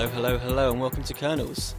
Hello, 0.00 0.08
hello, 0.12 0.38
hello, 0.38 0.70
and 0.72 0.80
welcome 0.80 1.02
to 1.02 1.12
Kernels. 1.12 1.74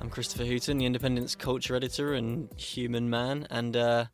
I'm 0.00 0.10
Christopher 0.10 0.42
Hooton, 0.42 0.78
the 0.78 0.86
Independent's 0.86 1.36
culture 1.36 1.76
editor 1.76 2.14
and 2.14 2.52
human 2.58 3.08
man, 3.08 3.46
and 3.48 3.76
uh, 3.76 4.06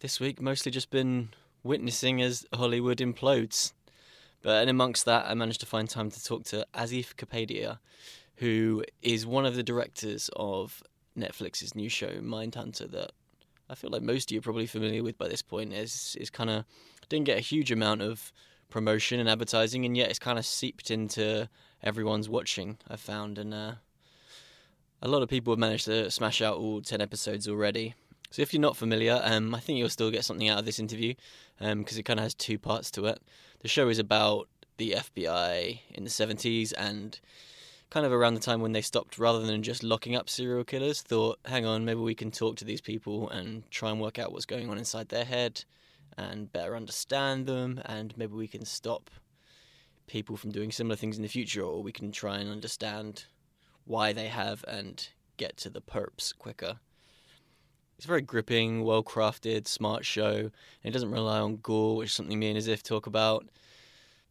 this 0.00 0.18
week 0.18 0.42
mostly 0.42 0.72
just 0.72 0.90
been 0.90 1.28
witnessing 1.62 2.20
as 2.20 2.44
Hollywood 2.52 2.98
implodes. 2.98 3.74
But 4.42 4.62
and 4.62 4.68
amongst 4.68 5.04
that, 5.04 5.26
I 5.26 5.34
managed 5.34 5.60
to 5.60 5.66
find 5.66 5.88
time 5.88 6.10
to 6.10 6.24
talk 6.24 6.42
to 6.46 6.66
Asif 6.74 7.14
Kapadia, 7.14 7.78
who 8.38 8.82
is 9.02 9.24
one 9.24 9.46
of 9.46 9.54
the 9.54 9.62
directors 9.62 10.28
of 10.34 10.82
Netflix's 11.16 11.76
new 11.76 11.88
show 11.88 12.14
Mindhunter 12.14 12.90
that 12.90 13.12
I 13.68 13.76
feel 13.76 13.90
like 13.90 14.02
most 14.02 14.32
of 14.32 14.34
you 14.34 14.40
are 14.40 14.42
probably 14.42 14.66
familiar 14.66 15.04
with 15.04 15.16
by 15.16 15.28
this 15.28 15.42
point. 15.42 15.72
Is 15.72 16.16
is 16.18 16.28
kind 16.28 16.50
of 16.50 16.64
didn't 17.08 17.26
get 17.26 17.38
a 17.38 17.40
huge 17.40 17.70
amount 17.70 18.02
of 18.02 18.32
promotion 18.70 19.20
and 19.20 19.28
advertising, 19.28 19.84
and 19.84 19.96
yet 19.96 20.10
it's 20.10 20.18
kind 20.18 20.38
of 20.38 20.46
seeped 20.46 20.90
into 20.90 21.48
everyone's 21.82 22.28
watching. 22.28 22.78
I 22.88 22.96
found, 22.96 23.38
and 23.38 23.52
uh, 23.52 23.72
a 25.02 25.08
lot 25.08 25.22
of 25.22 25.28
people 25.28 25.52
have 25.52 25.58
managed 25.58 25.86
to 25.86 26.10
smash 26.10 26.40
out 26.40 26.56
all 26.56 26.80
ten 26.80 27.00
episodes 27.00 27.48
already. 27.48 27.94
So 28.30 28.42
if 28.42 28.54
you're 28.54 28.60
not 28.60 28.76
familiar, 28.76 29.20
um, 29.24 29.54
I 29.54 29.60
think 29.60 29.78
you'll 29.78 29.88
still 29.88 30.10
get 30.10 30.24
something 30.24 30.48
out 30.48 30.60
of 30.60 30.64
this 30.64 30.78
interview 30.78 31.14
because 31.58 31.96
um, 31.96 31.98
it 31.98 32.04
kind 32.04 32.20
of 32.20 32.24
has 32.24 32.34
two 32.34 32.58
parts 32.58 32.90
to 32.92 33.06
it. 33.06 33.20
The 33.60 33.68
show 33.68 33.88
is 33.88 33.98
about 33.98 34.48
the 34.76 34.92
FBI 34.92 35.80
in 35.90 36.04
the 36.04 36.10
70s 36.10 36.72
and 36.78 37.18
kind 37.90 38.06
of 38.06 38.12
around 38.12 38.34
the 38.34 38.40
time 38.40 38.60
when 38.60 38.72
they 38.72 38.80
stopped, 38.82 39.18
rather 39.18 39.44
than 39.44 39.62
just 39.64 39.82
locking 39.82 40.14
up 40.14 40.30
serial 40.30 40.64
killers, 40.64 41.02
thought, 41.02 41.40
hang 41.44 41.66
on, 41.66 41.84
maybe 41.84 42.00
we 42.00 42.14
can 42.14 42.30
talk 42.30 42.56
to 42.56 42.64
these 42.64 42.80
people 42.80 43.28
and 43.30 43.68
try 43.70 43.90
and 43.90 44.00
work 44.00 44.18
out 44.18 44.32
what's 44.32 44.46
going 44.46 44.70
on 44.70 44.78
inside 44.78 45.08
their 45.08 45.24
head 45.24 45.64
and 46.20 46.52
better 46.52 46.76
understand 46.76 47.46
them, 47.46 47.80
and 47.84 48.16
maybe 48.16 48.34
we 48.34 48.48
can 48.48 48.64
stop 48.64 49.10
people 50.06 50.36
from 50.36 50.52
doing 50.52 50.70
similar 50.70 50.96
things 50.96 51.16
in 51.16 51.22
the 51.22 51.28
future, 51.28 51.62
or 51.62 51.82
we 51.82 51.92
can 51.92 52.12
try 52.12 52.38
and 52.38 52.50
understand 52.50 53.24
why 53.84 54.12
they 54.12 54.28
have 54.28 54.64
and 54.68 55.08
get 55.36 55.56
to 55.56 55.70
the 55.70 55.80
perps 55.80 56.36
quicker. 56.36 56.78
It's 57.96 58.04
a 58.06 58.08
very 58.08 58.22
gripping, 58.22 58.84
well 58.84 59.02
crafted, 59.02 59.68
smart 59.68 60.04
show, 60.04 60.34
and 60.34 60.50
it 60.84 60.92
doesn't 60.92 61.10
rely 61.10 61.38
on 61.38 61.58
gore, 61.58 61.96
which 61.96 62.08
is 62.08 62.14
something 62.14 62.38
me 62.38 62.50
and 62.50 62.58
Asif 62.58 62.82
talk 62.82 63.06
about, 63.06 63.46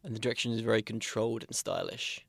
and 0.02 0.14
the 0.14 0.20
direction 0.20 0.52
is 0.52 0.60
very 0.60 0.82
controlled 0.82 1.44
and 1.44 1.54
stylish. 1.54 2.26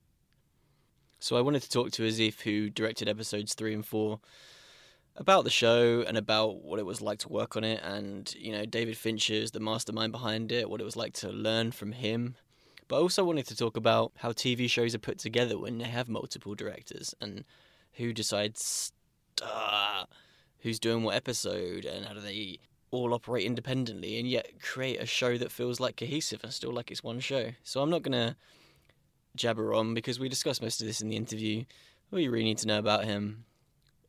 So 1.19 1.35
I 1.35 1.41
wanted 1.41 1.61
to 1.63 1.69
talk 1.69 1.91
to 1.91 2.03
Asif, 2.03 2.41
who 2.41 2.69
directed 2.69 3.07
episodes 3.07 3.53
three 3.53 3.73
and 3.73 3.85
four, 3.85 4.19
about 5.15 5.43
the 5.43 5.49
show 5.49 6.03
and 6.07 6.17
about 6.17 6.63
what 6.63 6.79
it 6.79 6.85
was 6.85 7.01
like 7.01 7.19
to 7.19 7.29
work 7.29 7.55
on 7.55 7.63
it, 7.63 7.81
and 7.83 8.33
you 8.37 8.51
know 8.51 8.65
David 8.65 8.97
Fincher's 8.97 9.51
the 9.51 9.59
mastermind 9.59 10.11
behind 10.11 10.51
it, 10.51 10.69
what 10.69 10.81
it 10.81 10.85
was 10.85 10.95
like 10.95 11.13
to 11.13 11.29
learn 11.29 11.71
from 11.71 11.91
him. 11.91 12.35
But 12.87 12.97
I 12.97 12.99
also 12.99 13.23
wanted 13.23 13.47
to 13.47 13.55
talk 13.55 13.77
about 13.77 14.11
how 14.17 14.31
TV 14.31 14.69
shows 14.69 14.93
are 14.93 14.99
put 14.99 15.17
together 15.17 15.57
when 15.57 15.77
they 15.77 15.85
have 15.85 16.09
multiple 16.09 16.55
directors 16.55 17.15
and 17.21 17.45
who 17.93 18.11
decides 18.11 18.91
uh, 19.41 20.03
who's 20.59 20.79
doing 20.79 21.03
what 21.03 21.15
episode 21.15 21.85
and 21.85 22.05
how 22.05 22.13
do 22.13 22.19
they 22.19 22.59
all 22.91 23.13
operate 23.13 23.45
independently 23.45 24.19
and 24.19 24.27
yet 24.27 24.51
create 24.61 25.01
a 25.01 25.05
show 25.05 25.37
that 25.37 25.51
feels 25.51 25.79
like 25.79 25.95
cohesive 25.95 26.43
and 26.43 26.51
still 26.51 26.73
like 26.73 26.91
it's 26.91 27.03
one 27.03 27.19
show. 27.21 27.51
So 27.63 27.81
I'm 27.81 27.89
not 27.89 28.01
going 28.01 28.11
to 28.11 28.35
jabber 29.35 29.73
on 29.73 29.93
because 29.93 30.19
we 30.19 30.27
discussed 30.27 30.61
most 30.61 30.81
of 30.81 30.87
this 30.87 31.01
in 31.01 31.07
the 31.07 31.15
interview. 31.15 31.63
All 32.11 32.19
you 32.19 32.29
really 32.29 32.43
need 32.43 32.57
to 32.59 32.67
know 32.67 32.79
about 32.79 33.05
him 33.05 33.45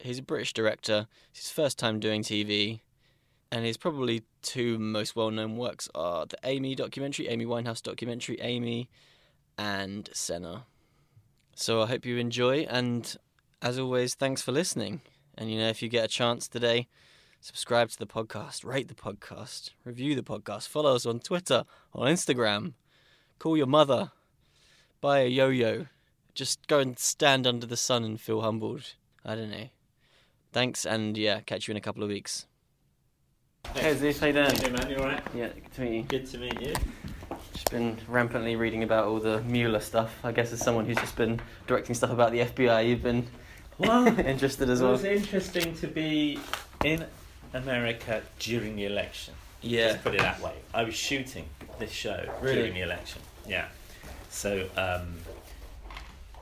he's 0.03 0.19
a 0.19 0.23
British 0.23 0.53
director. 0.53 1.07
It's 1.31 1.41
his 1.41 1.51
first 1.51 1.79
time 1.79 2.01
doing 2.01 2.23
TV. 2.23 2.81
And 3.51 3.67
his 3.67 3.77
probably 3.77 4.23
two 4.41 4.79
most 4.79 5.15
well 5.15 5.31
known 5.31 5.57
works 5.57 5.89
are 5.95 6.27
the 6.27 6.39
Amy 6.45 6.75
documentary, 6.75 7.29
Amy 7.29 7.45
Winehouse 7.45 7.83
documentary, 7.83 8.41
Amy, 8.41 8.89
and 9.59 10.09
Senna. 10.13 10.65
So 11.55 11.83
I 11.83 11.87
hope 11.87 12.07
you 12.07 12.17
enjoy. 12.17 12.61
And 12.71 13.15
as 13.61 13.79
always, 13.79 14.15
thanks 14.15 14.41
for 14.41 14.53
listening. 14.53 15.03
And 15.37 15.51
you 15.51 15.59
know, 15.59 15.69
if 15.69 15.83
you 15.83 15.89
get 15.89 16.05
a 16.05 16.09
chance 16.09 16.49
today, 16.49 16.89
subscribe 17.41 17.91
to 17.91 17.99
the 17.99 18.07
podcast, 18.07 18.65
rate 18.65 18.89
the 18.89 18.95
podcast, 18.95 19.71
review 19.85 20.15
the 20.15 20.23
podcast, 20.23 20.69
follow 20.69 20.95
us 20.95 21.05
on 21.05 21.21
Twitter, 21.21 21.65
on 21.93 22.11
Instagram, 22.11 22.73
call 23.39 23.57
your 23.57 23.67
mother, 23.67 24.13
buy 25.01 25.21
a 25.21 25.29
yo 25.29 25.49
yo, 25.49 25.87
just 26.35 26.67
go 26.69 26.79
and 26.79 26.99
stand 26.99 27.47
under 27.47 27.67
the 27.67 27.77
sun 27.77 28.05
and 28.05 28.21
feel 28.21 28.41
humbled. 28.41 28.95
I 29.25 29.35
don't 29.35 29.51
know. 29.51 29.69
Thanks, 30.53 30.85
and 30.85 31.17
yeah, 31.17 31.41
catch 31.41 31.67
you 31.67 31.73
in 31.73 31.77
a 31.79 31.81
couple 31.81 32.03
of 32.03 32.09
weeks. 32.09 32.47
Hey, 33.75 33.95
Zeus, 33.95 34.19
how 34.21 34.27
you 34.27 34.33
doing? 34.35 34.55
Hey 34.57 34.71
man, 34.71 34.91
you 34.91 34.97
alright? 34.97 35.23
Yeah, 35.35 35.49
good 35.49 35.73
to 35.75 35.81
meet 35.81 35.95
you. 35.97 36.03
Good 36.03 36.27
to 36.31 36.39
meet 36.39 36.61
you. 36.61 36.75
Just 37.55 37.71
been 37.71 37.97
rampantly 38.07 38.57
reading 38.57 38.83
about 38.83 39.07
all 39.07 39.19
the 39.19 39.41
Mueller 39.43 39.81
stuff. 39.81 40.15
I 40.25 40.33
guess 40.33 40.53
as 40.53 40.61
someone 40.61 40.85
who's 40.85 40.97
just 40.99 41.17
been 41.17 41.41
directing 41.67 41.95
stuff 41.95 42.11
about 42.11 42.33
the 42.33 42.41
FBI, 42.41 42.89
you've 42.89 43.03
been 43.03 43.27
Well, 43.79 44.07
interested 44.19 44.69
as 44.69 44.83
well. 44.83 44.91
it 44.91 44.93
was 44.95 45.05
interesting 45.05 45.75
to 45.77 45.87
be 45.87 46.39
in 46.85 47.07
America 47.55 48.23
during 48.39 48.77
the 48.77 48.85
election. 48.85 49.33
Yeah. 49.63 49.87
Let's 49.87 50.03
put 50.03 50.15
it 50.15 50.21
that 50.21 50.41
way. 50.43 50.55
I 50.75 50.83
was 50.85 50.95
shooting 50.95 51.47
this 51.79 51.91
show 51.91 52.29
Really? 52.43 52.57
during 52.57 52.75
the 52.75 52.83
election. 52.83 53.23
Yeah. 53.47 53.69
So 54.29 54.69
um, 54.77 55.15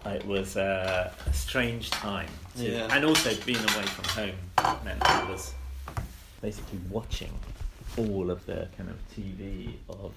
it 0.07 0.25
was 0.27 0.57
uh, 0.57 1.13
a 1.27 1.33
strange 1.33 1.91
time. 1.91 2.29
To, 2.57 2.65
Yeah. 2.65 2.89
And 2.95 3.05
also 3.05 3.35
being 3.45 3.59
away 3.59 3.85
from 3.87 4.05
home 4.07 4.81
meant 4.85 5.03
I 5.09 5.31
was 5.31 5.55
basically 6.41 6.79
watching 6.89 7.33
all 7.97 8.31
of 8.31 8.45
the 8.47 8.69
kind 8.77 8.89
of 8.89 8.97
TV 9.15 9.75
of 9.89 10.13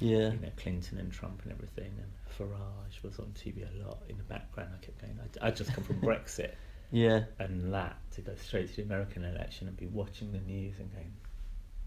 Yeah. 0.00 0.32
you 0.32 0.38
know, 0.40 0.50
Clinton 0.56 0.98
and 0.98 1.10
Trump 1.12 1.40
and 1.44 1.52
everything, 1.52 1.92
and 1.98 2.10
Farage 2.38 3.02
was 3.02 3.18
on 3.18 3.26
TV 3.38 3.62
a 3.62 3.86
lot 3.86 3.98
in 4.08 4.16
the 4.18 4.24
background. 4.24 4.70
I 4.74 4.84
kept 4.84 5.00
going, 5.00 5.18
I, 5.42 5.46
I 5.48 5.50
just 5.50 5.72
come 5.72 5.84
from 5.84 6.00
Brexit 6.02 6.52
Yeah. 6.90 7.24
and 7.38 7.72
that 7.72 7.96
to 8.12 8.20
go 8.20 8.34
straight 8.36 8.68
to 8.70 8.76
the 8.76 8.82
American 8.82 9.24
election 9.24 9.68
and 9.68 9.76
be 9.76 9.86
watching 9.86 10.32
the 10.32 10.40
news 10.40 10.74
and 10.80 10.92
going, 10.92 11.12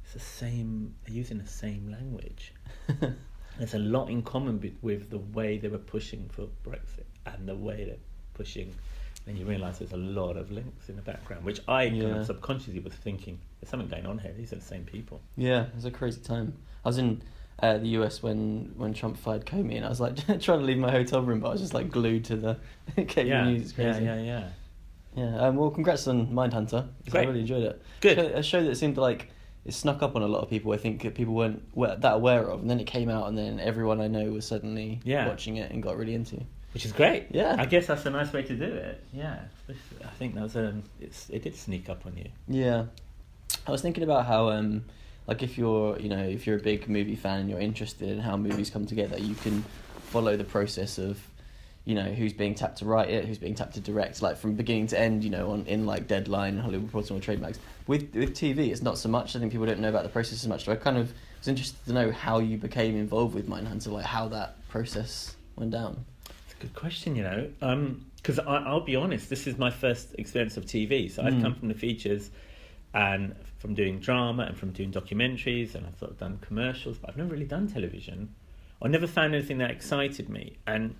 it's 0.03 0.13
the 0.13 0.19
same, 0.19 0.95
they're 1.05 1.15
using 1.15 1.37
the 1.37 1.47
same 1.47 1.91
language. 1.91 2.53
There's 3.57 3.73
a 3.73 3.79
lot 3.79 4.09
in 4.09 4.21
common 4.21 4.57
be- 4.59 4.77
with 4.81 5.09
the 5.09 5.17
way 5.17 5.57
they 5.57 5.67
were 5.67 5.77
pushing 5.79 6.29
for 6.29 6.43
Brexit 6.65 7.03
and 7.35 7.47
the 7.47 7.55
way 7.55 7.85
they're 7.85 7.95
pushing. 8.33 8.73
And 9.27 9.37
you 9.37 9.45
realise 9.45 9.79
there's 9.79 9.91
a 9.91 9.97
lot 9.97 10.37
of 10.37 10.51
links 10.51 10.87
in 10.87 10.95
the 10.95 11.01
background, 11.01 11.43
which 11.43 11.59
I 11.67 11.89
kind 11.89 12.03
of 12.17 12.25
subconsciously 12.25 12.79
was 12.79 12.93
thinking, 12.93 13.37
there's 13.59 13.69
something 13.69 13.89
going 13.89 14.05
on 14.05 14.19
here. 14.19 14.31
These 14.37 14.53
are 14.53 14.57
the 14.57 14.61
same 14.61 14.85
people. 14.85 15.19
Yeah, 15.35 15.63
it 15.63 15.75
was 15.75 15.83
a 15.85 15.91
crazy 15.91 16.21
time. 16.21 16.53
I 16.85 16.89
was 16.89 16.97
in 16.97 17.21
uh, 17.59 17.77
the 17.79 17.87
US 17.99 18.23
when, 18.23 18.71
when 18.77 18.93
Trump 18.93 19.17
fired 19.17 19.45
Comey, 19.45 19.75
and 19.75 19.85
I 19.85 19.89
was 19.89 19.99
like 19.99 20.15
trying 20.25 20.59
to 20.59 20.65
leave 20.65 20.77
my 20.77 20.91
hotel 20.91 21.21
room, 21.21 21.41
but 21.41 21.49
I 21.49 21.51
was 21.51 21.61
just 21.61 21.73
like 21.73 21.91
glued 21.91 22.23
to 22.25 22.37
the 22.37 22.57
cable 23.03 23.29
yeah, 23.29 23.43
news. 23.49 23.61
It's 23.63 23.77
yeah, 23.77 23.91
crazy. 23.91 24.05
yeah, 24.05 24.21
yeah. 24.21 24.47
Yeah, 25.17 25.39
um, 25.47 25.55
well, 25.57 25.71
congrats 25.71 26.07
on 26.07 26.27
Mindhunter. 26.27 26.69
'cause 26.69 26.87
I 27.07 27.09
Great. 27.09 27.27
really 27.27 27.39
enjoyed 27.41 27.63
it. 27.63 27.81
Good. 28.01 28.19
A 28.19 28.43
show 28.43 28.63
that 28.63 28.75
seemed 28.77 28.97
like 28.97 29.29
it 29.65 29.73
snuck 29.73 30.01
up 30.03 30.15
on 30.15 30.21
a 30.21 30.27
lot 30.27 30.41
of 30.43 30.49
people. 30.49 30.71
I 30.71 30.77
think 30.77 31.01
that 31.01 31.15
people 31.15 31.33
weren't 31.33 31.63
that 32.01 32.13
aware 32.13 32.49
of, 32.49 32.61
and 32.61 32.69
then 32.69 32.79
it 32.79 32.85
came 32.85 33.09
out, 33.09 33.27
and 33.27 33.37
then 33.37 33.59
everyone 33.59 33.99
I 33.99 34.07
know 34.07 34.31
was 34.31 34.45
suddenly 34.45 35.01
Yeah. 35.03 35.27
watching 35.27 35.57
it 35.57 35.71
and 35.71 35.81
got 35.83 35.97
really 35.97 36.13
into. 36.13 36.39
Which 36.77 36.85
is 36.85 36.91
great. 36.91 37.25
Yeah. 37.31 37.55
I 37.57 37.65
guess 37.65 37.87
that's 37.87 38.05
a 38.05 38.11
nice 38.11 38.31
way 38.31 38.43
to 38.43 38.55
do 38.55 38.63
it. 38.63 39.03
Yeah. 39.11 39.39
I 39.67 40.09
think 40.19 40.35
that 40.35 40.43
was 40.43 40.55
a, 40.55 40.79
it's, 41.01 41.27
it 41.31 41.41
did 41.41 41.55
sneak 41.55 41.89
up 41.89 42.05
on 42.05 42.15
you. 42.15 42.29
Yeah, 42.47 42.85
I 43.65 43.71
was 43.71 43.81
thinking 43.81 44.03
about 44.03 44.27
how, 44.27 44.49
um, 44.49 44.85
like, 45.25 45.41
if 45.41 45.57
you're, 45.57 45.97
you 45.99 46.07
know, 46.07 46.21
if 46.21 46.45
you're 46.45 46.57
a 46.57 46.61
big 46.61 46.87
movie 46.87 47.15
fan 47.15 47.39
and 47.39 47.49
you're 47.49 47.59
interested 47.59 48.09
in 48.09 48.19
how 48.19 48.37
movies 48.37 48.69
come 48.69 48.85
together, 48.85 49.17
you 49.17 49.33
can 49.33 49.65
follow 50.11 50.37
the 50.37 50.43
process 50.43 50.99
of, 50.99 51.19
you 51.83 51.95
know, 51.95 52.03
who's 52.03 52.31
being 52.31 52.53
tapped 52.53 52.77
to 52.77 52.85
write 52.85 53.09
it, 53.09 53.25
who's 53.25 53.39
being 53.39 53.55
tapped 53.55 53.73
to 53.73 53.79
direct, 53.79 54.21
like 54.21 54.37
from 54.37 54.53
beginning 54.53 54.85
to 54.87 54.99
end. 54.99 55.23
You 55.23 55.31
know, 55.31 55.53
on 55.53 55.65
in 55.65 55.87
like 55.87 56.07
Deadline, 56.07 56.59
Hollywood 56.59 56.85
Reporter, 56.85 57.15
or 57.15 57.19
Trademarks. 57.19 57.59
With 57.87 58.13
with 58.13 58.35
TV, 58.35 58.69
it's 58.69 58.83
not 58.83 58.99
so 58.99 59.09
much. 59.09 59.35
I 59.35 59.39
think 59.39 59.51
people 59.51 59.65
don't 59.65 59.79
know 59.79 59.89
about 59.89 60.03
the 60.03 60.09
process 60.09 60.43
as 60.43 60.47
much. 60.47 60.65
So 60.65 60.73
I 60.73 60.75
kind 60.75 60.97
of 60.97 61.11
was 61.39 61.47
interested 61.47 61.83
to 61.85 61.93
know 61.93 62.11
how 62.11 62.37
you 62.37 62.57
became 62.57 62.95
involved 62.95 63.33
with 63.33 63.49
Mindhunter, 63.49 63.87
like 63.87 64.05
how 64.05 64.27
that 64.27 64.67
process 64.69 65.35
went 65.55 65.71
down. 65.71 66.05
A 66.57 66.61
good 66.61 66.73
question, 66.75 67.15
you 67.15 67.23
know. 67.23 67.95
Because 68.15 68.39
I 68.39 68.57
I'll 68.57 68.81
be 68.81 68.95
honest, 68.95 69.29
this 69.29 69.47
is 69.47 69.57
my 69.57 69.69
first 69.69 70.15
experience 70.17 70.57
of 70.57 70.65
TV. 70.65 71.09
So 71.09 71.23
I've 71.23 71.35
Mm. 71.35 71.41
come 71.41 71.55
from 71.55 71.67
the 71.67 71.73
features, 71.73 72.31
and 72.93 73.35
from 73.57 73.73
doing 73.73 73.99
drama 73.99 74.43
and 74.43 74.57
from 74.57 74.71
doing 74.71 74.91
documentaries, 74.91 75.75
and 75.75 75.85
I've 75.85 75.97
sort 75.99 76.11
of 76.11 76.17
done 76.19 76.39
commercials, 76.41 76.97
but 76.97 77.09
I've 77.09 77.17
never 77.17 77.29
really 77.29 77.45
done 77.45 77.67
television. 77.67 78.33
I 78.81 78.87
never 78.87 79.07
found 79.07 79.35
anything 79.35 79.57
that 79.59 79.71
excited 79.71 80.29
me. 80.29 80.57
And 80.67 80.95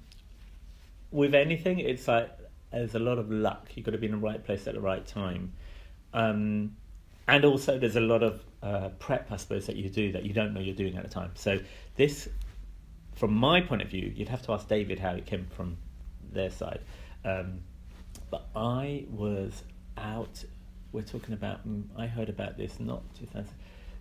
with 1.11 1.33
anything, 1.33 1.79
it's 1.79 2.07
like 2.07 2.29
there's 2.71 2.95
a 2.95 2.99
lot 2.99 3.17
of 3.17 3.31
luck. 3.31 3.69
You've 3.75 3.85
got 3.85 3.91
to 3.91 3.97
be 3.97 4.07
in 4.07 4.11
the 4.11 4.17
right 4.17 4.43
place 4.43 4.67
at 4.67 4.73
the 4.73 4.81
right 4.81 5.05
time. 5.05 5.53
Um, 6.13 6.75
and 7.27 7.45
also, 7.45 7.77
there's 7.77 7.95
a 7.95 8.01
lot 8.01 8.23
of 8.23 8.43
uh, 8.63 8.89
prep, 8.99 9.31
I 9.31 9.37
suppose, 9.37 9.67
that 9.67 9.75
you 9.75 9.89
do 9.89 10.11
that 10.13 10.23
you 10.23 10.33
don't 10.33 10.53
know 10.53 10.59
you're 10.61 10.75
doing 10.75 10.97
at 10.97 11.03
the 11.03 11.09
time. 11.09 11.31
So, 11.35 11.59
this, 11.95 12.29
from 13.17 13.33
my 13.33 13.61
point 13.61 13.81
of 13.81 13.89
view, 13.89 14.13
you'd 14.15 14.29
have 14.29 14.43
to 14.43 14.53
ask 14.53 14.67
David 14.67 14.99
how 14.99 15.11
it 15.11 15.25
came 15.25 15.47
from 15.55 15.77
their 16.31 16.51
side. 16.51 16.81
Um, 17.25 17.61
but 18.29 18.47
I 18.55 19.05
was 19.09 19.63
out, 19.97 20.43
we're 20.91 21.01
talking 21.01 21.33
about, 21.33 21.67
mm, 21.67 21.83
I 21.97 22.05
heard 22.05 22.29
about 22.29 22.57
this 22.57 22.79
not 22.79 23.03
2000, 23.15 23.49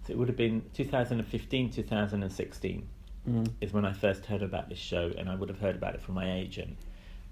so 0.07 0.13
it 0.13 0.19
would 0.19 0.29
have 0.29 0.37
been 0.37 0.63
2015, 0.75 1.71
2016 1.71 2.89
mm. 3.29 3.53
is 3.61 3.73
when 3.73 3.85
I 3.85 3.93
first 3.93 4.27
heard 4.27 4.43
about 4.43 4.69
this 4.69 4.79
show, 4.79 5.11
and 5.17 5.29
I 5.29 5.35
would 5.35 5.49
have 5.49 5.59
heard 5.59 5.77
about 5.77 5.95
it 5.95 6.03
from 6.03 6.15
my 6.15 6.39
agent. 6.39 6.77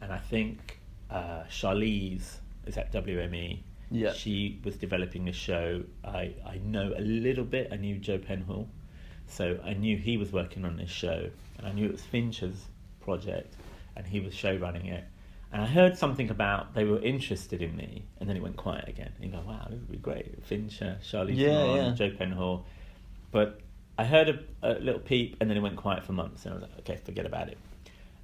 And 0.00 0.10
I 0.10 0.19
think 0.19 0.81
uh, 1.10 1.44
Charlize 1.50 2.38
is 2.66 2.78
at 2.78 2.92
WME. 2.92 3.60
Yeah. 3.90 4.12
She 4.12 4.58
was 4.64 4.76
developing 4.76 5.26
this 5.26 5.36
show. 5.36 5.82
I, 6.02 6.34
I 6.46 6.60
know 6.64 6.94
a 6.96 7.00
little 7.00 7.44
bit. 7.44 7.69
I 7.70 7.76
knew 7.76 7.98
Joe 7.98 8.19
Penhall. 8.19 8.69
So 9.26 9.58
I 9.64 9.74
knew 9.74 9.96
he 9.96 10.16
was 10.16 10.32
working 10.32 10.64
on 10.64 10.76
this 10.76 10.90
show. 10.90 11.28
And 11.58 11.66
I 11.66 11.72
knew 11.72 11.86
it 11.86 11.92
was 11.92 12.02
Fincher's 12.02 12.66
project. 13.00 13.54
And 13.96 14.06
he 14.06 14.20
was 14.20 14.34
show 14.34 14.56
running 14.56 14.86
it. 14.86 15.04
And 15.52 15.62
I 15.62 15.66
heard 15.66 15.96
something 15.96 16.30
about 16.30 16.74
they 16.74 16.84
were 16.84 17.00
interested 17.00 17.62
in 17.62 17.76
me. 17.76 18.04
And 18.18 18.28
then 18.28 18.36
it 18.36 18.42
went 18.42 18.56
quiet 18.56 18.88
again. 18.88 19.12
And 19.16 19.24
you 19.24 19.30
go, 19.30 19.42
wow, 19.46 19.66
this 19.70 19.80
would 19.80 19.90
be 19.90 19.98
great. 19.98 20.44
Fincher, 20.44 20.98
Charlize 21.02 21.36
yeah, 21.36 21.48
Theron, 21.48 21.76
yeah. 21.76 21.90
Joe 21.92 22.10
Penhall. 22.10 22.64
But 23.30 23.60
I 23.96 24.04
heard 24.04 24.28
a, 24.28 24.38
a 24.62 24.72
little 24.80 25.00
peep. 25.00 25.36
And 25.40 25.48
then 25.48 25.56
it 25.56 25.60
went 25.60 25.76
quiet 25.76 26.04
for 26.04 26.12
months. 26.12 26.44
And 26.44 26.54
I 26.54 26.56
was 26.58 26.62
like, 26.62 26.78
okay, 26.80 26.96
forget 26.96 27.26
about 27.26 27.48
it. 27.48 27.58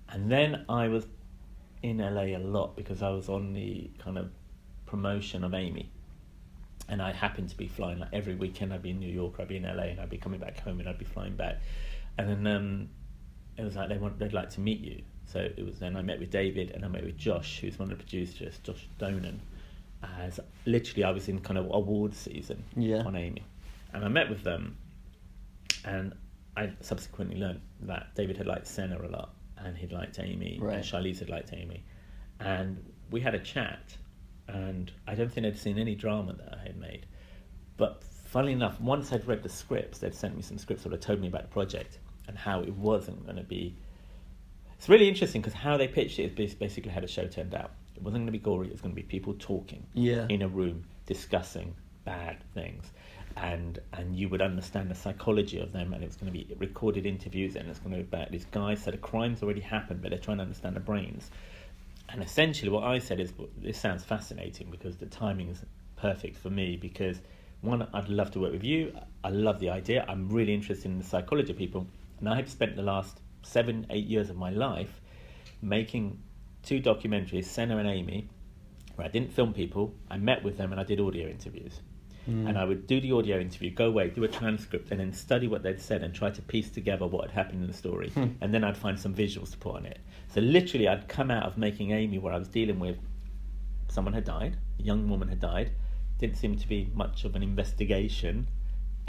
And 0.08 0.30
then 0.30 0.64
I 0.68 0.88
was 0.88 1.06
in 1.82 1.98
LA 1.98 2.36
a 2.36 2.38
lot 2.38 2.76
because 2.76 3.02
I 3.02 3.10
was 3.10 3.28
on 3.28 3.52
the 3.52 3.90
kind 3.98 4.18
of 4.18 4.30
promotion 4.86 5.44
of 5.44 5.54
Amy. 5.54 5.90
And 6.90 7.00
I 7.00 7.12
happened 7.12 7.48
to 7.50 7.56
be 7.56 7.68
flying 7.68 8.00
like 8.00 8.10
every 8.12 8.34
weekend. 8.34 8.72
I'd 8.74 8.82
be 8.82 8.90
in 8.90 8.98
New 8.98 9.08
York, 9.12 9.34
I'd 9.38 9.48
be 9.48 9.56
in 9.56 9.62
LA, 9.62 9.84
and 9.84 10.00
I'd 10.00 10.10
be 10.10 10.18
coming 10.18 10.40
back 10.40 10.58
home, 10.60 10.80
and 10.80 10.88
I'd 10.88 10.98
be 10.98 11.04
flying 11.04 11.36
back. 11.36 11.60
And 12.18 12.28
then 12.28 12.46
um, 12.46 12.88
it 13.56 13.62
was 13.62 13.76
like 13.76 13.88
they 13.88 13.96
want 13.96 14.18
they'd 14.18 14.32
like 14.32 14.50
to 14.50 14.60
meet 14.60 14.80
you. 14.80 15.00
So 15.26 15.38
it 15.38 15.64
was 15.64 15.78
then 15.78 15.96
I 15.96 16.02
met 16.02 16.18
with 16.18 16.30
David 16.30 16.72
and 16.72 16.84
I 16.84 16.88
met 16.88 17.04
with 17.04 17.16
Josh, 17.16 17.60
who's 17.60 17.78
one 17.78 17.90
of 17.92 17.96
the 17.96 18.02
producers, 18.04 18.58
Josh 18.64 18.88
Donen. 18.98 19.38
As 20.18 20.40
literally 20.66 21.04
I 21.04 21.10
was 21.12 21.28
in 21.28 21.38
kind 21.40 21.56
of 21.58 21.66
awards 21.70 22.16
season 22.18 22.64
Yeah. 22.76 23.02
on 23.04 23.14
Amy, 23.14 23.44
and 23.92 24.04
I 24.04 24.08
met 24.08 24.28
with 24.28 24.42
them, 24.42 24.76
and 25.84 26.12
I 26.56 26.72
subsequently 26.80 27.36
learned 27.38 27.60
that 27.82 28.14
David 28.16 28.36
had 28.36 28.46
liked 28.46 28.66
Senna 28.66 28.98
a 29.00 29.06
lot, 29.08 29.34
and 29.58 29.76
he'd 29.76 29.92
liked 29.92 30.18
Amy, 30.18 30.58
Right. 30.60 30.76
and 30.76 30.84
Charlize 30.84 31.18
had 31.20 31.28
liked 31.30 31.52
Amy, 31.52 31.84
and 32.40 32.82
we 33.10 33.20
had 33.20 33.34
a 33.34 33.38
chat, 33.38 33.96
and 34.52 34.90
I 35.06 35.14
don't 35.14 35.30
think 35.32 35.44
they'd 35.44 35.56
seen 35.58 35.78
any 35.78 35.94
drama 35.94 36.34
that 36.34 36.58
I 36.58 36.62
had 36.62 36.76
made, 36.78 37.06
but 37.76 38.02
funnily 38.26 38.52
enough, 38.52 38.80
once 38.80 39.12
I'd 39.12 39.26
read 39.26 39.42
the 39.42 39.48
scripts, 39.48 39.98
they'd 39.98 40.14
sent 40.14 40.36
me 40.36 40.42
some 40.42 40.58
scripts 40.58 40.82
that 40.84 40.92
had 40.92 41.02
told 41.02 41.20
me 41.20 41.28
about 41.28 41.42
the 41.42 41.48
project 41.48 41.98
and 42.28 42.36
how 42.38 42.60
it 42.60 42.72
wasn't 42.74 43.24
going 43.24 43.36
to 43.36 43.42
be. 43.42 43.74
It's 44.76 44.88
really 44.88 45.08
interesting 45.08 45.40
because 45.42 45.54
how 45.54 45.76
they 45.76 45.88
pitched 45.88 46.18
it 46.18 46.38
is 46.38 46.54
basically 46.54 46.90
how 46.90 47.00
the 47.00 47.06
show 47.08 47.26
turned 47.26 47.54
out. 47.54 47.72
It 47.96 48.02
wasn't 48.02 48.20
going 48.22 48.26
to 48.26 48.32
be 48.32 48.38
gory. 48.38 48.68
It 48.68 48.72
was 48.72 48.80
going 48.80 48.94
to 48.94 49.00
be 49.00 49.06
people 49.06 49.34
talking 49.38 49.86
Yeah. 49.94 50.26
in 50.28 50.42
a 50.42 50.48
room 50.48 50.84
discussing 51.06 51.74
bad 52.04 52.38
things, 52.54 52.84
and 53.36 53.78
and 53.92 54.16
you 54.16 54.28
would 54.30 54.40
understand 54.40 54.90
the 54.90 54.94
psychology 54.94 55.58
of 55.60 55.72
them, 55.72 55.92
and 55.92 56.02
it 56.02 56.06
was 56.06 56.16
going 56.16 56.32
to 56.32 56.38
be 56.38 56.54
recorded 56.58 57.04
interviews, 57.04 57.56
and 57.56 57.68
it's 57.68 57.78
going 57.78 57.90
to 57.92 57.98
be 57.98 58.02
about 58.04 58.30
these 58.30 58.46
guys. 58.46 58.82
So 58.82 58.90
the 58.90 58.96
crimes 58.96 59.42
already 59.42 59.60
happened, 59.60 60.00
but 60.02 60.10
they're 60.10 60.18
trying 60.18 60.38
to 60.38 60.44
understand 60.44 60.76
the 60.76 60.80
brains. 60.80 61.30
And 62.12 62.22
essentially, 62.22 62.70
what 62.70 62.84
I 62.84 62.98
said 62.98 63.20
is, 63.20 63.32
this 63.56 63.78
sounds 63.78 64.04
fascinating 64.04 64.70
because 64.70 64.96
the 64.96 65.06
timing 65.06 65.48
is 65.48 65.64
perfect 65.96 66.36
for 66.36 66.50
me. 66.50 66.76
Because 66.76 67.20
one, 67.60 67.86
I'd 67.92 68.08
love 68.08 68.30
to 68.32 68.40
work 68.40 68.52
with 68.52 68.64
you. 68.64 68.92
I 69.22 69.30
love 69.30 69.60
the 69.60 69.70
idea. 69.70 70.04
I'm 70.08 70.28
really 70.28 70.54
interested 70.54 70.86
in 70.86 70.98
the 70.98 71.04
psychology 71.04 71.52
of 71.52 71.58
people, 71.58 71.86
and 72.18 72.28
I've 72.28 72.48
spent 72.48 72.74
the 72.74 72.82
last 72.82 73.20
seven, 73.42 73.86
eight 73.90 74.06
years 74.06 74.30
of 74.30 74.36
my 74.36 74.50
life 74.50 75.00
making 75.62 76.22
two 76.62 76.80
documentaries, 76.80 77.44
Senna 77.44 77.78
and 77.78 77.88
Amy, 77.88 78.28
where 78.96 79.06
I 79.06 79.10
didn't 79.10 79.32
film 79.32 79.52
people. 79.52 79.94
I 80.10 80.18
met 80.18 80.42
with 80.42 80.58
them 80.58 80.72
and 80.72 80.80
I 80.80 80.84
did 80.84 81.00
audio 81.00 81.28
interviews. 81.28 81.80
Mm. 82.28 82.48
And 82.48 82.58
I 82.58 82.64
would 82.64 82.86
do 82.86 83.00
the 83.00 83.12
audio 83.12 83.38
interview, 83.38 83.70
go 83.70 83.86
away, 83.86 84.10
do 84.10 84.24
a 84.24 84.28
transcript, 84.28 84.90
and 84.90 85.00
then 85.00 85.12
study 85.12 85.48
what 85.48 85.62
they'd 85.62 85.80
said 85.80 86.02
and 86.02 86.14
try 86.14 86.30
to 86.30 86.42
piece 86.42 86.70
together 86.70 87.06
what 87.06 87.22
had 87.22 87.30
happened 87.30 87.62
in 87.62 87.66
the 87.66 87.76
story. 87.76 88.10
Hmm. 88.10 88.28
And 88.40 88.52
then 88.52 88.62
I'd 88.62 88.76
find 88.76 88.98
some 88.98 89.14
visuals 89.14 89.52
to 89.52 89.58
put 89.58 89.76
on 89.76 89.86
it. 89.86 89.98
So 90.28 90.40
literally, 90.40 90.86
I'd 90.86 91.08
come 91.08 91.30
out 91.30 91.44
of 91.44 91.56
making 91.56 91.92
Amy, 91.92 92.18
where 92.18 92.32
I 92.32 92.38
was 92.38 92.48
dealing 92.48 92.78
with 92.78 92.98
someone 93.88 94.14
had 94.14 94.24
died, 94.24 94.56
a 94.78 94.82
young 94.82 95.08
woman 95.08 95.28
had 95.28 95.40
died, 95.40 95.72
didn't 96.18 96.36
seem 96.36 96.56
to 96.56 96.68
be 96.68 96.90
much 96.94 97.24
of 97.24 97.34
an 97.34 97.42
investigation. 97.42 98.46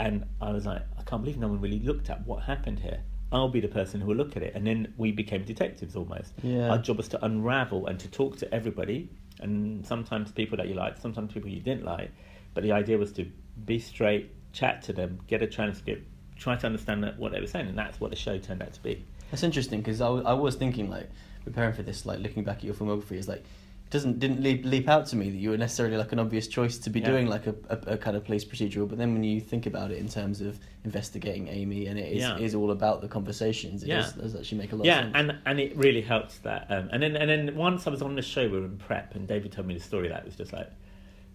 And 0.00 0.24
I 0.40 0.50
was 0.50 0.66
like, 0.66 0.82
I 0.98 1.02
can't 1.02 1.22
believe 1.22 1.38
no 1.38 1.48
one 1.48 1.60
really 1.60 1.80
looked 1.80 2.10
at 2.10 2.26
what 2.26 2.42
happened 2.42 2.80
here. 2.80 3.00
I'll 3.30 3.48
be 3.48 3.60
the 3.60 3.68
person 3.68 4.00
who 4.00 4.08
will 4.08 4.16
look 4.16 4.36
at 4.36 4.42
it. 4.42 4.54
And 4.54 4.66
then 4.66 4.92
we 4.96 5.12
became 5.12 5.44
detectives 5.44 5.96
almost. 5.96 6.32
Yeah. 6.42 6.70
Our 6.70 6.78
job 6.78 6.98
was 6.98 7.08
to 7.08 7.24
unravel 7.24 7.86
and 7.86 7.98
to 8.00 8.08
talk 8.08 8.36
to 8.38 8.54
everybody, 8.54 9.08
and 9.40 9.86
sometimes 9.86 10.32
people 10.32 10.56
that 10.58 10.68
you 10.68 10.74
liked, 10.74 11.00
sometimes 11.00 11.32
people 11.32 11.48
you 11.50 11.60
didn't 11.60 11.84
like. 11.84 12.10
But 12.54 12.62
the 12.64 12.72
idea 12.72 12.98
was 12.98 13.12
to 13.14 13.26
be 13.64 13.78
straight, 13.78 14.30
chat 14.52 14.82
to 14.82 14.92
them, 14.92 15.18
get 15.26 15.42
a 15.42 15.46
transcript, 15.46 16.06
try 16.36 16.56
to 16.56 16.66
understand 16.66 17.10
what 17.16 17.32
they 17.32 17.40
were 17.40 17.46
saying, 17.46 17.68
and 17.68 17.78
that's 17.78 18.00
what 18.00 18.10
the 18.10 18.16
show 18.16 18.38
turned 18.38 18.62
out 18.62 18.72
to 18.74 18.82
be. 18.82 19.04
That's 19.30 19.42
interesting 19.42 19.80
because 19.80 20.00
I, 20.00 20.06
w- 20.06 20.24
I 20.26 20.32
was 20.34 20.54
thinking 20.56 20.90
like 20.90 21.08
preparing 21.44 21.72
for 21.74 21.82
this, 21.82 22.04
like 22.04 22.18
looking 22.20 22.44
back 22.44 22.58
at 22.58 22.64
your 22.64 22.74
filmography, 22.74 23.12
is 23.12 23.28
like 23.28 23.38
it 23.38 23.90
doesn't 23.90 24.18
didn't 24.20 24.42
leap, 24.42 24.64
leap 24.64 24.88
out 24.88 25.06
to 25.06 25.16
me 25.16 25.30
that 25.30 25.36
you 25.36 25.50
were 25.50 25.56
necessarily 25.56 25.96
like 25.96 26.12
an 26.12 26.18
obvious 26.18 26.46
choice 26.48 26.76
to 26.78 26.90
be 26.90 27.00
Yeah. 27.00 27.06
doing 27.10 27.26
like 27.28 27.46
a, 27.46 27.54
a, 27.70 27.76
a 27.94 27.96
kind 27.96 28.16
of 28.16 28.24
police 28.24 28.44
procedural. 28.44 28.86
But 28.88 28.98
then 28.98 29.12
when 29.14 29.24
you 29.24 29.40
think 29.40 29.64
about 29.66 29.90
it 29.90 29.98
in 29.98 30.08
terms 30.08 30.40
of 30.42 30.58
investigating 30.84 31.48
Amy, 31.48 31.86
and 31.86 31.98
it 31.98 32.12
is, 32.12 32.20
Yeah. 32.22 32.36
is 32.38 32.54
all 32.54 32.70
about 32.72 33.00
the 33.00 33.08
conversations, 33.08 33.82
it 33.82 33.88
Yeah. 33.88 34.02
does, 34.02 34.12
does 34.12 34.34
actually 34.36 34.58
make 34.58 34.72
a 34.72 34.76
lot 34.76 34.84
yeah, 34.84 34.98
of 35.06 35.14
sense. 35.14 35.16
and 35.16 35.38
and 35.46 35.60
it 35.60 35.76
really 35.76 36.02
helped 36.02 36.42
that. 36.42 36.66
Um, 36.70 36.90
and 36.92 37.02
then 37.02 37.16
and 37.16 37.30
then 37.30 37.54
once 37.56 37.86
I 37.86 37.90
was 37.90 38.02
on 38.02 38.14
the 38.16 38.22
show, 38.22 38.42
we 38.42 38.58
were 38.60 38.66
in 38.66 38.76
prep, 38.76 39.14
and 39.14 39.26
David 39.26 39.52
told 39.52 39.66
me 39.66 39.74
the 39.74 39.80
story 39.80 40.08
that 40.08 40.24
was 40.26 40.36
just 40.36 40.52
like 40.52 40.70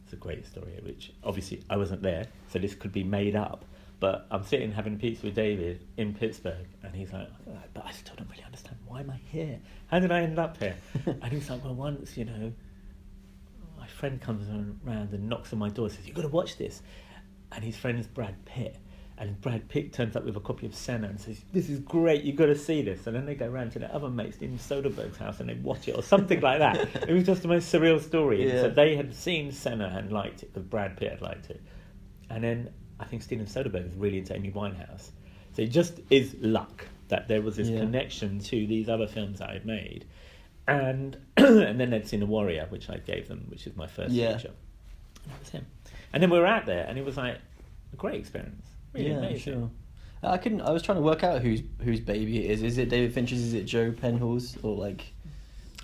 it's 0.07 0.13
a 0.13 0.15
great 0.15 0.45
story, 0.45 0.79
which 0.83 1.11
obviously 1.21 1.61
I 1.69 1.75
wasn't 1.75 2.01
there, 2.01 2.27
so 2.47 2.59
this 2.59 2.73
could 2.73 2.93
be 2.93 3.03
made 3.03 3.35
up. 3.35 3.65
But 3.99 4.25
I'm 4.31 4.43
sitting 4.43 4.71
having 4.71 4.97
pizza 4.97 5.25
with 5.25 5.35
David 5.35 5.85
in 5.97 6.13
Pittsburgh, 6.13 6.65
and 6.81 6.95
he's 6.95 7.11
like, 7.11 7.27
oh, 7.49 7.57
"But 7.73 7.85
I 7.85 7.91
still 7.91 8.15
don't 8.15 8.29
really 8.29 8.43
understand 8.45 8.77
why 8.87 9.01
am 9.01 9.09
I 9.09 9.17
here? 9.17 9.59
How 9.87 9.99
did 9.99 10.13
I 10.13 10.21
end 10.21 10.39
up 10.39 10.55
here?" 10.57 10.75
and 11.05 11.25
he's 11.25 11.49
like, 11.49 11.61
"Well, 11.61 11.75
once 11.75 12.15
you 12.15 12.23
know, 12.23 12.53
my 13.77 13.87
friend 13.87 14.21
comes 14.21 14.47
around 14.47 15.11
and 15.11 15.27
knocks 15.27 15.51
on 15.51 15.59
my 15.59 15.67
door, 15.67 15.87
and 15.87 15.93
says, 15.93 16.07
you've 16.07 16.15
got 16.15 16.21
to 16.21 16.29
watch 16.29 16.55
this," 16.55 16.81
and 17.51 17.61
his 17.61 17.75
friend 17.75 17.99
is 17.99 18.07
Brad 18.07 18.45
Pitt. 18.45 18.77
And 19.19 19.39
Brad 19.41 19.67
Pitt 19.67 19.93
turns 19.93 20.15
up 20.15 20.25
with 20.25 20.37
a 20.37 20.39
copy 20.39 20.67
of 20.67 20.75
Senna 20.75 21.07
and 21.07 21.19
says, 21.19 21.41
"This 21.51 21.69
is 21.69 21.79
great. 21.79 22.23
you've 22.23 22.35
got 22.35 22.45
to 22.47 22.55
see 22.55 22.83
this." 22.83 23.07
And 23.07 23.15
then 23.15 23.25
they 23.25 23.33
go 23.33 23.47
round 23.47 23.71
to 23.71 23.79
their 23.79 23.91
other 23.91 24.09
mates 24.09 24.37
in 24.41 24.59
Soderbergh's 24.59 25.17
house 25.17 25.39
and 25.39 25.49
they 25.49 25.55
watch 25.55 25.87
it 25.87 25.95
or 25.97 26.03
something 26.03 26.39
like 26.39 26.59
that. 26.59 26.87
It 27.09 27.13
was 27.13 27.23
just 27.25 27.41
the 27.41 27.47
most 27.47 27.73
surreal 27.73 27.99
story. 27.99 28.47
And 28.49 28.59
So 28.59 28.69
they 28.69 28.95
had 28.95 29.15
seen 29.15 29.51
Senna 29.51 29.91
and 29.97 30.11
liked 30.11 30.43
it 30.43 30.53
because 30.53 30.67
Brad 30.67 30.97
Pitt 30.97 31.11
had 31.13 31.21
liked 31.21 31.49
it. 31.49 31.61
And 32.29 32.43
then 32.43 32.69
I 32.99 33.05
think 33.05 33.23
Steven 33.23 33.47
Soderbergh 33.47 33.85
was 33.85 33.95
really 33.95 34.19
into 34.19 34.35
Amy 34.35 34.51
Winehouse. 34.51 35.09
So 35.55 35.63
it 35.63 35.67
just 35.71 35.99
is 36.11 36.35
luck 36.41 36.85
that 37.07 37.27
there 37.27 37.41
was 37.41 37.55
this 37.55 37.69
Yeah. 37.69 37.79
connection 37.79 38.37
to 38.39 38.67
these 38.67 38.87
other 38.87 39.07
films 39.07 39.39
that 39.39 39.49
I'd 39.49 39.65
made. 39.65 40.05
And 40.67 41.17
and 41.37 41.79
then 41.79 41.89
they'd 41.89 42.07
seen 42.07 42.19
The 42.19 42.25
Warrior, 42.27 42.67
which 42.69 42.87
I 42.89 42.97
gave 42.97 43.27
them, 43.29 43.45
which 43.49 43.65
is 43.65 43.75
my 43.75 43.87
first 43.87 44.13
Yeah. 44.13 44.37
feature. 44.37 44.53
And 45.23 45.33
that 45.33 45.39
was 45.39 45.49
him. 45.49 45.65
And 46.13 46.21
then 46.21 46.29
we 46.29 46.37
were 46.37 46.45
out 46.45 46.67
there 46.67 46.85
and 46.87 46.99
it 46.99 47.05
was 47.05 47.17
like 47.17 47.37
a 47.93 47.95
great 47.95 48.19
experience. 48.19 48.67
Really 48.93 49.09
yeah, 49.09 49.17
amazing. 49.17 49.39
sure. 49.53 49.71
I 50.23 50.37
couldn't. 50.37 50.61
I 50.61 50.71
was 50.71 50.81
trying 50.81 50.97
to 50.97 51.01
work 51.03 51.23
out 51.23 51.41
whose 51.41 51.61
whose 51.83 51.99
baby 51.99 52.43
it 52.45 52.51
is. 52.51 52.63
Is 52.63 52.77
it 52.77 52.89
David 52.89 53.13
Fincher's? 53.13 53.39
Is 53.39 53.53
it 53.53 53.63
Joe 53.65 53.91
Penhall's? 53.91 54.57
Or 54.63 54.75
like, 54.75 55.13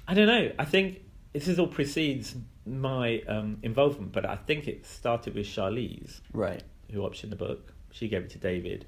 I 0.08 0.14
don't 0.16 0.28
know. 0.28 0.52
I 0.58 0.66
think 0.66 1.02
this 1.34 1.48
is 1.48 1.60
all 1.60 1.68
precedes 1.68 2.36
my 2.66 3.22
um, 3.28 3.58
involvement, 3.62 4.12
but 4.12 4.26
I 4.26 4.36
think 4.36 4.68
it 4.68 4.86
started 4.86 5.36
with 5.36 5.46
Charlize, 5.46 6.22
right? 6.34 6.64
who 6.92 7.02
optioned 7.02 7.30
the 7.30 7.36
book. 7.36 7.74
She 7.92 8.08
gave 8.08 8.24
it 8.24 8.30
to 8.32 8.40
David, 8.40 8.86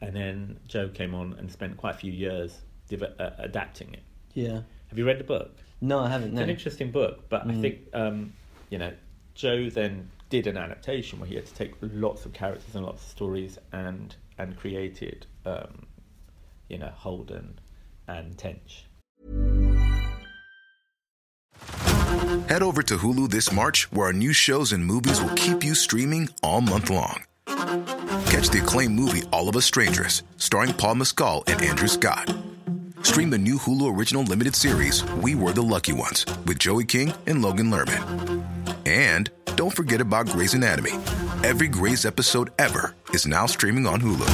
and 0.00 0.14
then 0.14 0.60
Joe 0.68 0.88
came 0.88 1.14
on 1.14 1.34
and 1.38 1.50
spent 1.50 1.76
quite 1.76 1.94
a 1.96 1.98
few 1.98 2.12
years 2.12 2.60
div- 2.88 3.02
uh, 3.02 3.30
adapting 3.38 3.94
it. 3.94 4.02
Yeah. 4.34 4.60
Have 4.88 4.98
you 4.98 5.04
read 5.06 5.18
the 5.18 5.24
book? 5.24 5.56
No, 5.80 5.98
I 6.00 6.08
haven't. 6.08 6.28
It's 6.28 6.36
No. 6.36 6.42
an 6.42 6.50
interesting 6.50 6.90
book, 6.92 7.28
but 7.28 7.42
I 7.42 7.50
Mm. 7.50 7.60
think 7.60 7.78
um, 7.94 8.32
you 8.70 8.78
know 8.78 8.92
Joe 9.34 9.68
then 9.70 10.08
did 10.28 10.46
an 10.46 10.56
adaptation 10.56 11.18
where 11.18 11.28
he 11.28 11.36
had 11.36 11.46
to 11.46 11.54
take 11.54 11.74
lots 11.80 12.26
of 12.26 12.32
characters 12.32 12.74
and 12.74 12.84
lots 12.84 13.02
of 13.02 13.08
stories 13.08 13.58
and 13.72 14.16
and 14.38 14.56
created 14.56 15.26
um, 15.44 15.86
you 16.68 16.78
know 16.78 16.92
Holden 16.94 17.58
and 18.08 18.36
Tench. 18.36 18.84
Head 22.48 22.62
over 22.62 22.82
to 22.82 22.96
Hulu 22.98 23.30
this 23.30 23.52
March, 23.52 23.90
where 23.92 24.06
our 24.06 24.12
new 24.12 24.32
shows 24.32 24.72
and 24.72 24.84
movies 24.84 25.20
will 25.20 25.34
keep 25.34 25.64
you 25.64 25.74
streaming 25.74 26.28
all 26.42 26.60
month 26.60 26.90
long. 26.90 27.24
Catch 27.46 28.50
the 28.50 28.60
acclaimed 28.62 28.94
movie 28.94 29.22
All 29.32 29.48
of 29.48 29.56
Us 29.56 29.64
Strangers, 29.64 30.22
starring 30.36 30.72
Paul 30.72 30.96
Mescal 30.96 31.44
and 31.46 31.60
Andrew 31.62 31.88
Scott. 31.88 32.32
Stream 33.02 33.30
the 33.30 33.38
new 33.38 33.56
Hulu 33.56 33.96
original 33.96 34.22
limited 34.24 34.54
series 34.54 35.04
We 35.14 35.34
Were 35.34 35.52
the 35.52 35.62
Lucky 35.62 35.92
Ones 35.92 36.26
with 36.44 36.58
Joey 36.58 36.84
King 36.84 37.12
and 37.26 37.42
Logan 37.42 37.70
Lerman. 37.70 38.44
And 38.86 39.30
don't 39.56 39.74
forget 39.74 40.00
about 40.00 40.28
Grey's 40.28 40.54
Anatomy. 40.54 40.92
Every 41.42 41.68
Grey's 41.68 42.04
episode 42.04 42.50
ever 42.58 42.94
is 43.10 43.26
now 43.26 43.46
streaming 43.46 43.86
on 43.86 44.00
Hulu. 44.00 44.28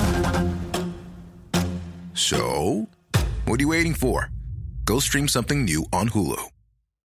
So, 2.14 2.88
what 3.47 3.59
are 3.61 3.62
you 3.62 3.69
waiting 3.69 3.95
for? 3.95 4.31
Go 4.85 4.99
stream 4.99 5.29
something 5.29 5.64
new 5.64 5.87
on 5.93 6.11
Hulu. 6.11 6.43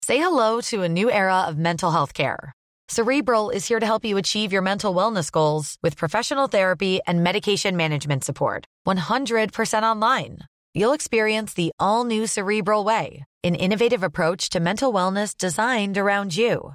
Say 0.03 0.19
hello 0.19 0.61
to 0.63 0.83
a 0.83 0.89
new 0.89 1.11
era 1.11 1.43
of 1.49 1.59
mental 1.59 1.91
health 1.91 2.15
care. 2.15 2.53
Cerebral 2.89 3.51
is 3.51 3.67
here 3.67 3.81
to 3.81 3.87
help 3.87 4.05
you 4.05 4.19
achieve 4.19 4.53
your 4.53 4.63
mental 4.63 4.95
wellness 4.95 5.31
goals 5.33 5.77
with 5.83 5.97
professional 5.97 6.47
therapy 6.47 7.01
and 7.07 7.25
medication 7.25 7.77
management 7.77 8.25
support. 8.25 8.67
100% 8.87 9.83
online. 9.83 10.39
You'll 10.75 10.93
experience 10.93 11.55
the 11.55 11.73
all 11.81 12.05
new 12.05 12.27
Cerebral 12.27 12.85
Way, 12.85 13.25
an 13.43 13.55
innovative 13.55 14.03
approach 14.03 14.51
to 14.51 14.61
mental 14.61 14.93
wellness 14.93 15.37
designed 15.37 15.97
around 15.97 16.37
you. 16.37 16.75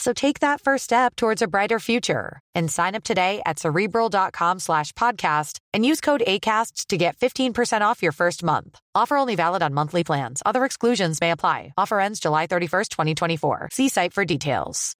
So 0.00 0.14
take 0.14 0.40
that 0.40 0.62
first 0.62 0.84
step 0.84 1.14
towards 1.14 1.42
a 1.42 1.46
brighter 1.46 1.78
future 1.78 2.40
and 2.54 2.70
sign 2.70 2.94
up 2.94 3.04
today 3.04 3.42
at 3.44 3.58
cerebral.com 3.58 4.58
slash 4.58 4.92
podcast 4.92 5.58
and 5.74 5.84
use 5.84 6.00
code 6.00 6.22
ACAST 6.26 6.86
to 6.86 6.96
get 6.96 7.18
15% 7.18 7.82
off 7.82 8.02
your 8.02 8.12
first 8.12 8.42
month. 8.42 8.80
Offer 8.94 9.18
only 9.18 9.36
valid 9.36 9.62
on 9.62 9.74
monthly 9.74 10.02
plans. 10.02 10.42
Other 10.46 10.64
exclusions 10.64 11.20
may 11.20 11.32
apply. 11.32 11.74
Offer 11.76 12.00
ends 12.00 12.18
July 12.18 12.46
31st, 12.46 12.88
2024. 12.88 13.68
See 13.72 13.90
site 13.90 14.14
for 14.14 14.24
details. 14.24 14.96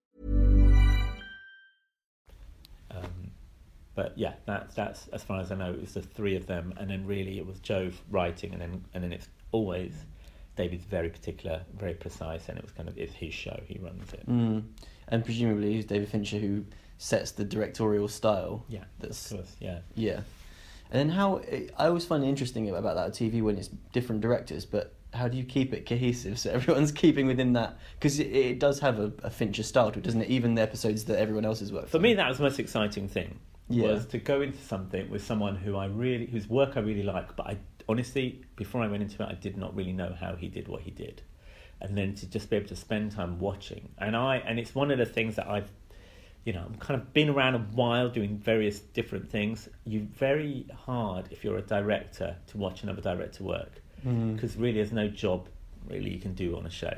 Um, 2.91 3.31
but 3.95 4.13
yeah, 4.17 4.35
that's 4.45 4.75
that's 4.75 5.09
as 5.15 5.23
far 5.23 5.41
as 5.41 5.51
I 5.51 5.55
know, 5.55 5.71
it 5.71 5.81
was 5.81 5.95
the 5.95 6.03
three 6.03 6.37
of 6.37 6.47
them, 6.47 6.75
and 6.77 6.91
then 6.91 7.07
really 7.07 7.39
it 7.39 7.47
was 7.47 7.59
Joe 7.61 7.91
writing, 8.11 8.53
and 8.53 8.61
then 8.61 8.85
and 8.93 9.03
then 9.03 9.13
it's 9.15 9.31
always 9.51 9.95
David's 10.61 10.85
very 10.85 11.09
particular, 11.09 11.63
very 11.79 11.95
precise, 11.95 12.49
and 12.49 12.59
it 12.59 12.63
was 12.63 12.73
kind 12.73 12.89
of 12.89 12.99
it's 12.99 13.15
his 13.15 13.33
show, 13.33 13.59
he 13.67 13.79
runs 13.79 14.13
it. 14.13 14.29
Mm. 14.29 14.65
And 15.09 15.25
presumably, 15.25 15.79
it's 15.79 15.87
David 15.87 16.09
Fincher 16.09 16.39
who 16.39 16.65
sets 16.99 17.31
the 17.31 17.45
directorial 17.45 18.09
style. 18.09 18.65
Yeah, 18.69 18.85
That's 18.99 19.31
of 19.31 19.39
course, 19.39 19.57
yeah. 19.59 19.79
yeah. 19.95 20.21
And 20.91 20.99
then 21.01 21.09
how 21.09 21.41
I 21.79 21.87
always 21.87 22.05
find 22.05 22.23
it 22.23 22.29
interesting 22.29 22.69
about 22.69 22.95
that 22.97 23.13
TV 23.13 23.43
when 23.43 23.57
it's 23.57 23.71
different 23.93 24.21
directors, 24.21 24.67
but 24.67 24.95
how 25.15 25.29
do 25.29 25.39
you 25.39 25.45
keep 25.45 25.73
it 25.73 25.87
cohesive 25.87 26.39
so 26.39 26.51
everyone's 26.59 26.93
keeping 26.93 27.27
within 27.27 27.55
that? 27.55 27.79
Because 27.95 28.21
it, 28.21 28.27
it 28.27 28.59
does 28.61 28.81
have 28.81 28.99
a, 28.99 29.13
a 29.23 29.31
Fincher 29.31 29.63
style 29.63 29.91
to 29.93 29.99
it, 29.99 30.03
doesn't 30.03 30.21
it? 30.21 30.29
Even 30.29 30.55
the 30.55 30.63
episodes 30.63 31.05
that 31.07 31.19
everyone 31.19 31.47
else 31.47 31.61
has 31.61 31.73
worked 31.73 31.89
For 31.89 31.99
me, 31.99 32.13
that 32.15 32.29
was 32.29 32.37
the 32.37 32.45
most 32.45 32.59
exciting 32.59 33.09
thing. 33.09 33.39
Yeah. 33.71 33.93
Was 33.93 34.07
to 34.07 34.19
go 34.19 34.43
into 34.43 34.59
something 34.59 35.09
with 35.09 35.25
someone 35.25 35.55
who 35.55 35.77
I 35.77 35.87
really, 35.87 36.27
whose 36.27 36.49
work 36.49 36.77
I 36.77 36.81
really 36.81 37.05
like, 37.05 37.37
but 37.37 37.47
I 37.47 37.59
honestly, 37.91 38.41
before 38.57 38.83
I 38.83 38.87
went 38.87 39.03
into 39.03 39.23
it, 39.23 39.27
I 39.27 39.35
did 39.35 39.57
not 39.57 39.75
really 39.75 39.93
know 39.93 40.15
how 40.19 40.37
he 40.37 40.49
did 40.49 40.69
what 40.69 40.83
he 40.83 40.91
did, 40.91 41.23
and 41.81 41.99
then 41.99 42.15
to 42.15 42.27
just 42.27 42.49
be 42.49 42.57
able 42.57 42.69
to 42.69 42.77
spend 42.77 43.13
time 43.13 43.41
watching, 43.41 43.89
and 43.99 44.17
I, 44.17 44.37
and 44.37 44.59
it's 44.59 44.75
one 44.75 44.91
of 44.91 44.99
the 44.99 45.07
things 45.07 45.35
that 45.37 45.49
I've, 45.49 45.71
you 46.45 46.53
know, 46.53 46.63
I'm 46.65 46.77
kind 46.77 47.01
of 47.01 47.13
been 47.13 47.29
around 47.29 47.55
a 47.57 47.59
while 47.59 48.09
doing 48.09 48.39
various 48.39 48.79
different 48.79 49.29
things. 49.29 49.69
You 49.85 50.07
very 50.15 50.67
hard 50.87 51.27
if 51.31 51.43
you're 51.45 51.59
a 51.59 51.63
director 51.63 52.37
to 52.47 52.57
watch 52.57 52.83
another 52.85 53.03
director 53.03 53.45
work, 53.45 53.83
mm-hmm. 54.07 54.35
because 54.35 54.57
really 54.57 54.75
there's 54.75 54.93
no 54.93 55.09
job 55.09 55.49
really 55.89 56.11
you 56.11 56.21
can 56.21 56.35
do 56.35 56.57
on 56.57 56.67
a 56.67 56.71
show. 56.71 56.97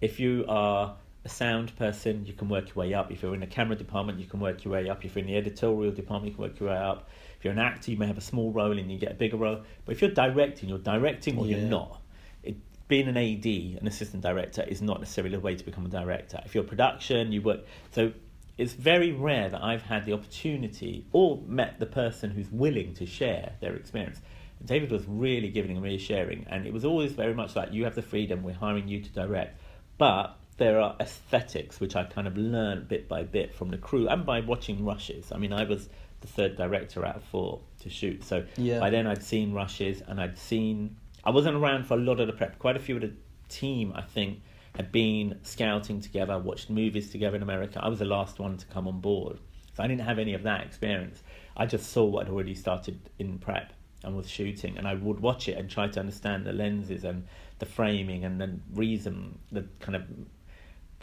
If 0.00 0.20
you 0.20 0.44
are 0.48 0.96
a 1.24 1.28
sound 1.28 1.74
person, 1.76 2.26
you 2.26 2.34
can 2.34 2.48
work 2.48 2.68
your 2.68 2.74
way 2.76 2.92
up. 2.92 3.10
If 3.10 3.22
you're 3.22 3.34
in 3.34 3.40
the 3.40 3.46
camera 3.46 3.76
department, 3.76 4.18
you 4.18 4.26
can 4.26 4.40
work 4.40 4.64
your 4.64 4.74
way 4.74 4.88
up. 4.90 5.04
If 5.04 5.14
you're 5.14 5.24
in 5.24 5.30
the 5.30 5.36
editorial 5.36 5.92
department, 5.92 6.32
you 6.32 6.34
can 6.36 6.42
work 6.44 6.60
your 6.60 6.68
way 6.68 6.76
up. 6.76 7.08
If 7.38 7.44
you're 7.44 7.52
an 7.52 7.58
actor, 7.58 7.90
you 7.90 7.96
may 7.96 8.06
have 8.06 8.18
a 8.18 8.22
small 8.22 8.52
role 8.52 8.78
and 8.78 8.92
you 8.92 8.98
get 8.98 9.12
a 9.12 9.14
bigger 9.14 9.38
role. 9.38 9.62
But 9.84 9.92
if 9.92 10.02
you're 10.02 10.10
directing, 10.10 10.68
you're 10.68 10.78
directing 10.78 11.38
or 11.38 11.46
Yeah. 11.46 11.56
you're 11.56 11.68
not. 11.68 12.02
It, 12.42 12.56
being 12.88 13.08
an 13.08 13.16
AD, 13.16 13.46
an 13.80 13.86
assistant 13.86 14.22
director, 14.22 14.62
is 14.62 14.82
not 14.82 15.00
necessarily 15.00 15.34
the 15.34 15.40
way 15.40 15.54
to 15.54 15.64
become 15.64 15.86
a 15.86 15.88
director. 15.88 16.40
If 16.44 16.54
you're 16.54 16.64
production, 16.64 17.32
you 17.32 17.40
work. 17.40 17.60
So 17.92 18.12
it's 18.58 18.74
very 18.74 19.10
rare 19.12 19.48
that 19.48 19.62
I've 19.64 19.82
had 19.82 20.04
the 20.04 20.12
opportunity 20.12 21.06
or 21.12 21.40
met 21.46 21.78
the 21.78 21.86
person 21.86 22.30
who's 22.30 22.50
willing 22.50 22.92
to 22.94 23.06
share 23.06 23.52
their 23.60 23.74
experience. 23.74 24.20
And 24.58 24.68
David 24.68 24.92
was 24.92 25.04
really 25.06 25.48
giving 25.48 25.80
me 25.80 25.96
sharing, 25.96 26.46
and 26.50 26.66
it 26.66 26.72
was 26.72 26.84
always 26.84 27.12
very 27.12 27.34
much 27.34 27.56
like 27.56 27.72
you 27.72 27.84
have 27.84 27.94
the 27.94 28.02
freedom. 28.02 28.42
We're 28.42 28.52
hiring 28.52 28.88
you 28.88 29.00
to 29.00 29.10
direct, 29.10 29.58
but 29.98 30.36
there 30.56 30.80
are 30.80 30.94
aesthetics 31.00 31.80
which 31.80 31.96
I 31.96 32.04
kind 32.04 32.26
of 32.26 32.36
learned 32.36 32.88
bit 32.88 33.08
by 33.08 33.22
bit 33.24 33.54
from 33.54 33.70
the 33.70 33.78
crew 33.78 34.08
and 34.08 34.24
by 34.24 34.40
watching 34.40 34.84
rushes. 34.84 35.32
I 35.32 35.38
mean, 35.38 35.52
I 35.52 35.64
was 35.64 35.88
the 36.20 36.28
third 36.28 36.56
director 36.56 37.04
out 37.04 37.16
of 37.16 37.24
four 37.24 37.60
to 37.80 37.90
shoot, 37.90 38.22
so 38.24 38.44
Yeah. 38.56 38.80
by 38.80 38.90
then 38.90 39.06
I'd 39.06 39.22
seen 39.22 39.52
rushes 39.52 40.02
and 40.06 40.20
I'd 40.20 40.38
seen. 40.38 40.96
I 41.24 41.30
wasn't 41.30 41.56
around 41.56 41.84
for 41.86 41.94
a 41.94 42.00
lot 42.00 42.20
of 42.20 42.26
the 42.26 42.32
prep. 42.32 42.58
Quite 42.58 42.76
a 42.76 42.80
few 42.80 42.96
of 42.96 43.02
the 43.02 43.12
team, 43.48 43.92
I 43.94 44.02
think, 44.02 44.42
had 44.76 44.90
been 44.92 45.38
scouting 45.42 46.00
together, 46.00 46.38
watched 46.38 46.70
movies 46.70 47.10
together 47.10 47.36
in 47.36 47.42
America. 47.42 47.80
I 47.82 47.88
was 47.88 47.98
the 47.98 48.04
last 48.04 48.38
one 48.38 48.56
to 48.56 48.66
come 48.66 48.86
on 48.88 49.00
board, 49.00 49.38
so 49.74 49.82
I 49.82 49.86
didn't 49.86 50.02
have 50.02 50.18
any 50.18 50.34
of 50.34 50.42
that 50.44 50.64
experience. 50.66 51.22
I 51.56 51.66
just 51.66 51.90
saw 51.92 52.04
what 52.04 52.26
had 52.26 52.32
already 52.34 52.54
started 52.54 52.98
in 53.18 53.38
prep 53.38 53.72
and 54.02 54.16
was 54.16 54.28
shooting, 54.28 54.76
and 54.76 54.86
I 54.86 54.94
would 54.94 55.20
watch 55.20 55.48
it 55.48 55.56
and 55.58 55.70
try 55.70 55.88
to 55.88 56.00
understand 56.00 56.44
the 56.44 56.52
lenses 56.52 57.04
and 57.04 57.24
the 57.58 57.66
framing 57.66 58.24
and 58.24 58.40
the 58.40 58.58
reason, 58.72 59.38
the 59.52 59.64
kind 59.80 59.96
of 59.96 60.02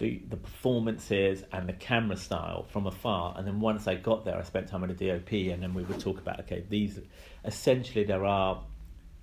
the, 0.01 0.20
the 0.29 0.38
performances 0.38 1.43
and 1.51 1.70
the 1.70 1.74
camera 1.74 2.17
style 2.17 2.65
from 2.72 2.88
afar. 2.88 3.36
And 3.38 3.46
then 3.46 3.60
once 3.60 3.88
I 3.88 3.93
got 3.93 4.25
there, 4.25 4.36
I 4.36 4.41
spent 4.41 4.67
time 4.67 4.81
with 4.81 4.98
the 4.98 5.10
DOP, 5.10 5.31
and 5.53 5.62
then 5.62 5.75
we 5.75 5.84
would 5.84 6.00
talk 6.00 6.17
about 6.17 6.39
okay, 6.41 6.65
these 6.70 7.00
essentially 7.46 8.03
there 8.03 8.25
are 8.25 8.63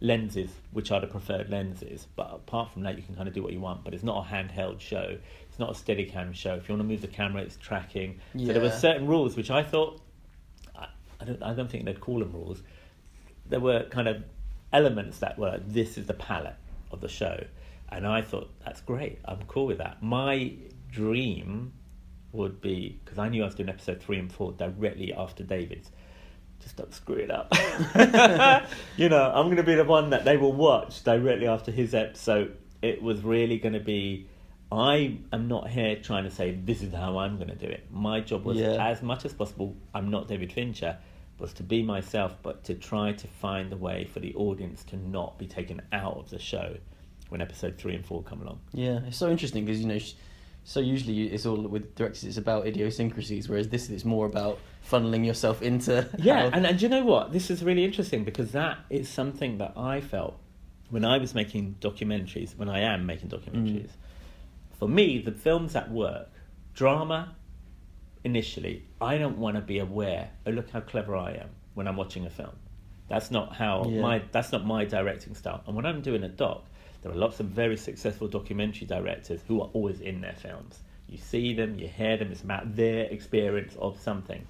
lenses 0.00 0.50
which 0.70 0.92
are 0.92 1.00
the 1.00 1.08
preferred 1.08 1.50
lenses, 1.50 2.06
but 2.14 2.30
apart 2.32 2.72
from 2.72 2.84
that, 2.84 2.96
you 2.96 3.02
can 3.02 3.16
kind 3.16 3.26
of 3.26 3.34
do 3.34 3.42
what 3.42 3.52
you 3.52 3.58
want. 3.58 3.82
But 3.82 3.92
it's 3.92 4.04
not 4.04 4.24
a 4.24 4.30
handheld 4.32 4.78
show. 4.80 5.18
It's 5.48 5.58
not 5.58 5.70
a 5.70 5.72
Steadicam 5.72 6.32
show. 6.32 6.54
If 6.54 6.68
you 6.68 6.76
want 6.76 6.82
to 6.82 6.88
move 6.88 7.00
the 7.00 7.08
camera, 7.08 7.42
it's 7.42 7.56
tracking. 7.56 8.20
So 8.46 8.52
there 8.52 8.62
were 8.62 8.70
certain 8.70 9.08
rules 9.08 9.36
which 9.36 9.50
I 9.50 9.64
thought 9.64 10.00
I, 10.76 10.86
I 11.20 11.24
don't 11.24 11.42
I 11.42 11.54
don't 11.54 11.68
think 11.68 11.86
they'd 11.86 12.00
call 12.00 12.20
them 12.20 12.30
rules. 12.32 12.62
There 13.48 13.60
were 13.60 13.82
kind 13.90 14.06
of 14.06 14.22
elements 14.72 15.18
that 15.18 15.40
were 15.40 15.60
this 15.66 15.98
is 15.98 16.06
the 16.06 16.14
palette 16.14 16.54
of 16.92 17.00
the 17.00 17.08
show, 17.08 17.44
and 17.90 18.06
I 18.06 18.22
thought 18.22 18.50
that's 18.64 18.80
great. 18.80 19.18
I'm 19.24 19.42
cool 19.46 19.66
with 19.66 19.78
that. 19.78 20.02
My 20.02 20.52
dream 20.90 21.72
would 22.32 22.60
be 22.60 23.00
because 23.04 23.18
I 23.18 23.28
knew 23.28 23.42
I 23.42 23.46
was 23.46 23.54
doing 23.54 23.68
episode 23.68 24.02
three 24.02 24.18
and 24.18 24.30
four 24.32 24.52
directly 24.52 25.12
after 25.12 25.42
David's. 25.42 25.90
Just 26.60 26.76
don't 26.76 26.92
screw 26.92 27.14
it 27.16 27.30
up. 27.30 27.52
you 28.96 29.08
know, 29.08 29.30
I'm 29.32 29.46
going 29.46 29.56
to 29.58 29.62
be 29.62 29.76
the 29.76 29.84
one 29.84 30.10
that 30.10 30.24
they 30.24 30.36
will 30.36 30.52
watch 30.52 31.04
directly 31.04 31.46
after 31.46 31.70
his 31.70 31.94
episode. 31.94 32.56
It 32.82 33.00
was 33.02 33.22
really 33.22 33.58
going 33.58 33.74
to 33.74 33.80
be. 33.80 34.26
I 34.70 35.18
am 35.32 35.48
not 35.48 35.70
here 35.70 35.96
trying 35.96 36.24
to 36.24 36.30
say 36.30 36.50
this 36.52 36.82
is 36.82 36.92
how 36.92 37.16
I'm 37.18 37.36
going 37.36 37.48
to 37.48 37.54
do 37.54 37.66
it. 37.66 37.86
My 37.90 38.20
job 38.20 38.44
was 38.44 38.58
Yeah. 38.58 38.86
as 38.86 39.02
much 39.02 39.24
as 39.24 39.32
possible. 39.32 39.76
I'm 39.94 40.10
not 40.10 40.28
David 40.28 40.52
Fincher, 40.52 40.98
was 41.38 41.54
to 41.54 41.62
be 41.62 41.82
myself, 41.82 42.36
but 42.42 42.64
to 42.64 42.74
try 42.74 43.12
to 43.12 43.26
find 43.28 43.72
a 43.72 43.76
way 43.78 44.04
for 44.04 44.20
the 44.20 44.34
audience 44.34 44.84
to 44.84 44.96
not 44.96 45.38
be 45.38 45.46
taken 45.46 45.80
out 45.92 46.18
of 46.18 46.28
the 46.28 46.38
show 46.38 46.76
when 47.28 47.40
episode 47.40 47.76
three 47.78 47.94
and 47.94 48.04
four 48.04 48.22
come 48.22 48.42
along. 48.42 48.60
Yeah, 48.72 49.00
it's 49.06 49.16
so 49.16 49.30
interesting 49.30 49.64
because 49.64 49.80
you 49.80 49.86
know, 49.86 49.98
so 50.64 50.80
usually 50.80 51.24
it's 51.28 51.46
all 51.46 51.56
with 51.56 51.94
directors. 51.94 52.24
It's 52.24 52.36
about 52.38 52.66
idiosyncrasies, 52.66 53.48
whereas 53.48 53.68
this 53.68 53.90
is 53.90 54.04
more 54.04 54.26
about 54.26 54.58
funneling 54.90 55.24
yourself 55.26 55.62
into. 55.62 56.08
Yeah, 56.18 56.50
how- 56.50 56.56
and, 56.56 56.66
and 56.66 56.80
you 56.82 56.88
know 56.88 57.04
what? 57.04 57.32
This 57.32 57.50
is 57.50 57.62
really 57.62 57.84
interesting 57.84 58.24
because 58.24 58.52
that 58.52 58.78
is 58.90 59.08
something 59.08 59.58
that 59.58 59.72
I 59.76 60.00
felt 60.00 60.38
when 60.90 61.04
I 61.04 61.18
was 61.18 61.34
making 61.34 61.76
documentaries, 61.80 62.56
when 62.56 62.68
I 62.68 62.80
am 62.80 63.04
making 63.06 63.28
documentaries. 63.28 63.88
Mm. 63.90 64.78
For 64.78 64.88
me, 64.88 65.18
the 65.20 65.32
films 65.32 65.72
that 65.74 65.90
work, 65.90 66.30
drama, 66.72 67.34
initially, 68.24 68.84
I 69.00 69.18
don't 69.18 69.38
want 69.38 69.56
to 69.56 69.60
be 69.62 69.78
aware, 69.78 70.30
oh, 70.46 70.50
look 70.50 70.70
how 70.70 70.80
clever 70.80 71.16
I 71.16 71.32
am 71.32 71.50
when 71.74 71.86
I'm 71.88 71.96
watching 71.96 72.26
a 72.26 72.30
film. 72.30 72.52
That's 73.08 73.30
not 73.30 73.54
how 73.56 73.84
Yeah. 73.88 74.00
my 74.02 74.22
that's 74.32 74.52
not 74.52 74.66
my 74.66 74.84
directing 74.84 75.34
style. 75.34 75.62
And 75.66 75.74
when 75.74 75.86
I'm 75.86 76.02
doing 76.02 76.22
a 76.24 76.28
doc, 76.28 76.64
there 77.02 77.12
are 77.12 77.16
lots 77.16 77.40
of 77.40 77.46
very 77.46 77.76
successful 77.76 78.28
documentary 78.28 78.86
directors 78.86 79.40
who 79.46 79.60
are 79.60 79.70
always 79.72 80.00
in 80.00 80.20
their 80.20 80.34
films. 80.34 80.80
You 81.08 81.18
see 81.18 81.54
them, 81.54 81.78
you 81.78 81.88
hear 81.88 82.16
them, 82.16 82.30
it's 82.32 82.42
about 82.42 82.74
their 82.76 83.04
experience 83.04 83.76
of 83.80 84.00
something. 84.00 84.46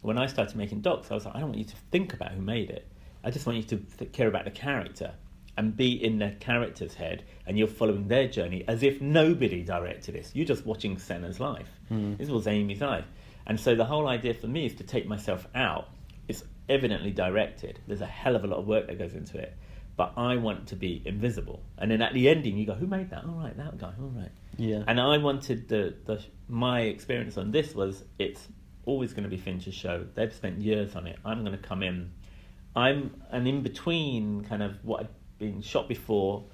When 0.00 0.16
I 0.16 0.26
started 0.26 0.56
making 0.56 0.80
docs, 0.80 1.10
I 1.10 1.14
was 1.14 1.26
like, 1.26 1.34
I 1.34 1.40
don't 1.40 1.48
want 1.48 1.58
you 1.58 1.64
to 1.64 1.76
think 1.90 2.14
about 2.14 2.32
who 2.32 2.40
made 2.40 2.70
it. 2.70 2.86
I 3.24 3.30
just 3.30 3.46
want 3.46 3.56
you 3.56 3.64
to 3.64 3.76
th- 3.98 4.12
care 4.12 4.28
about 4.28 4.44
the 4.44 4.50
character 4.50 5.12
and 5.56 5.76
be 5.76 5.92
in 5.92 6.20
the 6.20 6.30
character's 6.38 6.94
head, 6.94 7.24
and 7.44 7.58
you're 7.58 7.66
following 7.66 8.06
their 8.06 8.28
journey 8.28 8.64
as 8.68 8.84
if 8.84 9.00
nobody 9.00 9.64
directed 9.64 10.14
this. 10.14 10.30
You're 10.32 10.46
just 10.46 10.64
watching 10.64 10.98
Senna's 10.98 11.40
life. 11.40 11.68
Hmm. 11.88 12.14
This 12.14 12.28
was 12.28 12.46
Amy's 12.46 12.80
life, 12.80 13.06
and 13.44 13.58
so 13.58 13.74
the 13.74 13.84
whole 13.84 14.06
idea 14.06 14.34
for 14.34 14.46
me 14.46 14.66
is 14.66 14.74
to 14.76 14.84
take 14.84 15.08
myself 15.08 15.48
out. 15.56 15.88
It's 16.28 16.44
evidently 16.68 17.10
directed. 17.10 17.80
There's 17.88 18.02
a 18.02 18.06
hell 18.06 18.36
of 18.36 18.44
a 18.44 18.46
lot 18.46 18.60
of 18.60 18.68
work 18.68 18.86
that 18.86 18.98
goes 18.98 19.14
into 19.14 19.36
it, 19.38 19.56
but 19.98 20.12
I 20.16 20.36
want 20.36 20.68
to 20.68 20.76
be 20.76 21.02
invisible. 21.04 21.60
And 21.76 21.90
then 21.90 22.00
at 22.00 22.14
the 22.14 22.28
ending, 22.28 22.56
you 22.56 22.64
go, 22.64 22.72
"Who 22.72 22.86
made 22.86 23.10
that? 23.10 23.24
All 23.24 23.34
right, 23.34 23.54
that 23.56 23.76
guy. 23.78 23.92
All 24.00 24.12
right." 24.16 24.30
Yeah. 24.56 24.84
And 24.86 25.00
I 25.00 25.18
wanted 25.18 25.68
the, 25.68 25.94
the 26.06 26.24
my 26.48 26.82
experience 26.82 27.36
on 27.36 27.50
this 27.50 27.74
was 27.74 28.04
it's 28.18 28.46
always 28.86 29.12
going 29.12 29.24
to 29.24 29.28
be 29.28 29.36
Fincher's 29.36 29.74
show. 29.74 30.06
They've 30.14 30.32
spent 30.32 30.60
years 30.60 30.94
on 30.94 31.08
it. 31.08 31.18
I'm 31.24 31.44
going 31.44 31.56
to 31.56 31.62
come 31.62 31.82
in. 31.82 32.12
I'm 32.76 33.20
an 33.30 33.46
in 33.48 33.62
between 33.62 34.44
kind 34.44 34.62
of 34.62 34.76
what 34.84 35.00
had 35.00 35.08
been 35.40 35.62
shot 35.62 35.88
before, 35.88 36.44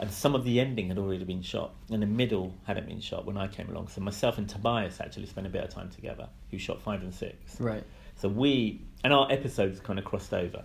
and 0.00 0.10
some 0.10 0.34
of 0.34 0.44
the 0.44 0.58
ending 0.58 0.88
had 0.88 0.96
already 0.96 1.24
been 1.24 1.42
shot, 1.42 1.74
and 1.90 2.00
the 2.00 2.06
middle 2.06 2.54
hadn't 2.64 2.88
been 2.88 3.00
shot 3.00 3.26
when 3.26 3.36
I 3.36 3.46
came 3.46 3.68
along. 3.68 3.88
So 3.88 4.00
myself 4.00 4.38
and 4.38 4.48
Tobias 4.48 5.00
actually 5.02 5.26
spent 5.26 5.46
a 5.46 5.50
bit 5.50 5.62
of 5.62 5.68
time 5.68 5.90
together, 5.90 6.30
who 6.50 6.56
shot 6.56 6.80
five 6.80 7.02
and 7.02 7.14
six. 7.14 7.60
Right. 7.60 7.84
So 8.14 8.30
we 8.30 8.80
and 9.04 9.12
our 9.12 9.30
episodes 9.30 9.80
kind 9.80 9.98
of 9.98 10.06
crossed 10.06 10.32
over. 10.32 10.64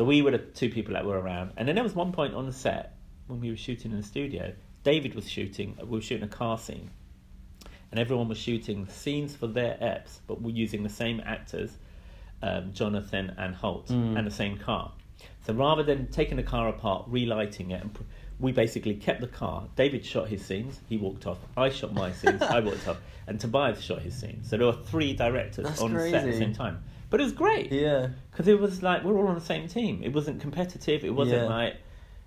So 0.00 0.04
we 0.06 0.22
were 0.22 0.30
the 0.30 0.38
two 0.38 0.70
people 0.70 0.94
that 0.94 1.04
were 1.04 1.20
around, 1.20 1.52
and 1.58 1.68
then 1.68 1.74
there 1.74 1.84
was 1.84 1.94
one 1.94 2.10
point 2.10 2.32
on 2.32 2.46
the 2.46 2.54
set 2.54 2.94
when 3.26 3.38
we 3.38 3.50
were 3.50 3.56
shooting 3.58 3.90
in 3.90 3.98
the 3.98 4.02
studio. 4.02 4.54
David 4.82 5.14
was 5.14 5.28
shooting. 5.28 5.76
We 5.78 5.98
were 5.98 6.00
shooting 6.00 6.24
a 6.24 6.26
car 6.26 6.56
scene, 6.56 6.88
and 7.90 8.00
everyone 8.00 8.26
was 8.26 8.38
shooting 8.38 8.88
scenes 8.88 9.36
for 9.36 9.46
their 9.46 9.74
eps, 9.74 10.20
but 10.26 10.40
we're 10.40 10.56
using 10.56 10.84
the 10.84 10.88
same 10.88 11.20
actors, 11.26 11.76
um, 12.42 12.72
Jonathan 12.72 13.34
and 13.36 13.54
Holt, 13.54 13.90
and 13.90 14.26
the 14.26 14.30
same 14.30 14.56
car. 14.56 14.90
So 15.46 15.52
rather 15.52 15.82
than 15.82 16.06
taking 16.06 16.38
the 16.38 16.42
car 16.44 16.70
apart, 16.70 17.04
relighting 17.06 17.70
it, 17.70 17.82
and 17.82 17.92
pr- 17.92 18.04
we 18.38 18.52
basically 18.52 18.94
kept 18.94 19.20
the 19.20 19.26
car. 19.28 19.68
David 19.76 20.06
shot 20.06 20.28
his 20.28 20.42
scenes. 20.42 20.80
He 20.88 20.96
walked 20.96 21.26
off. 21.26 21.36
I 21.58 21.68
shot 21.68 21.92
my 21.92 22.10
scenes. 22.12 22.40
I 22.40 22.60
walked 22.60 22.88
off, 22.88 22.96
and 23.26 23.38
Tobias 23.38 23.82
shot 23.82 24.00
his 24.00 24.14
scenes. 24.14 24.48
So 24.48 24.56
there 24.56 24.66
were 24.66 24.72
three 24.72 25.12
directors 25.12 25.66
That's 25.66 25.82
on 25.82 25.90
set 25.90 26.14
at 26.14 26.24
the 26.24 26.38
same 26.38 26.54
time. 26.54 26.82
But 27.10 27.20
it 27.20 27.24
was 27.24 27.32
great 27.32 27.72
Yeah. 27.72 28.08
because 28.30 28.46
it 28.48 28.58
was 28.60 28.82
like 28.82 29.02
we're 29.04 29.18
all 29.18 29.26
on 29.28 29.34
the 29.34 29.40
same 29.40 29.66
team. 29.68 30.00
It 30.02 30.12
wasn't 30.12 30.40
competitive. 30.40 31.04
It 31.04 31.14
wasn't 31.14 31.42
Yeah. 31.42 31.48
like 31.48 31.76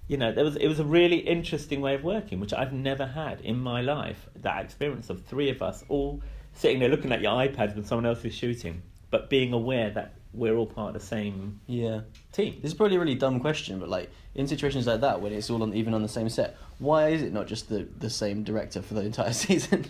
you 0.09 0.17
know 0.17 0.31
there 0.33 0.43
was 0.43 0.57
it 0.57 0.67
was 0.67 0.79
a 0.79 0.83
really 0.83 1.17
interesting 1.19 1.79
way 1.81 1.95
of 1.95 2.03
working, 2.03 2.39
which 2.39 2.53
I've 2.53 2.73
never 2.73 3.05
had 3.07 3.39
in 3.41 3.57
my 3.59 3.81
life. 3.81 4.27
That 4.35 4.63
experience 4.65 5.09
of 5.09 5.23
three 5.23 5.49
of 5.49 5.61
us 5.61 5.83
all 5.89 6.21
sitting 6.53 6.79
there 6.79 6.89
looking 6.89 7.11
at 7.11 7.21
your 7.21 7.31
iPads 7.31 7.73
when 7.75 7.85
someone 7.85 8.05
else 8.05 8.23
is 8.25 8.35
shooting, 8.35 8.81
but 9.09 9.29
being 9.29 9.53
aware 9.53 9.89
that 9.91 10.13
we're 10.33 10.55
all 10.55 10.65
part 10.65 10.95
of 10.95 11.01
the 11.01 11.07
same 11.07 11.59
Yeah. 11.67 12.01
team. 12.31 12.55
This 12.61 12.71
is 12.71 12.73
probably 12.73 12.97
a 12.97 12.99
really 12.99 13.15
dumb 13.15 13.39
question, 13.39 13.79
but 13.79 13.87
like 13.87 14.09
in 14.35 14.47
situations 14.47 14.85
like 14.87 14.99
that, 15.01 15.21
when 15.21 15.31
it's 15.31 15.49
all 15.49 15.63
on 15.63 15.73
even 15.73 15.93
on 15.93 16.01
the 16.01 16.07
same 16.09 16.27
set, 16.27 16.57
why 16.79 17.09
is 17.09 17.21
it 17.21 17.31
not 17.31 17.47
just 17.47 17.69
the 17.69 17.87
the 17.99 18.09
same 18.09 18.43
director 18.43 18.81
for 18.81 18.95
the 18.95 19.01
entire 19.01 19.31
season? 19.45 19.85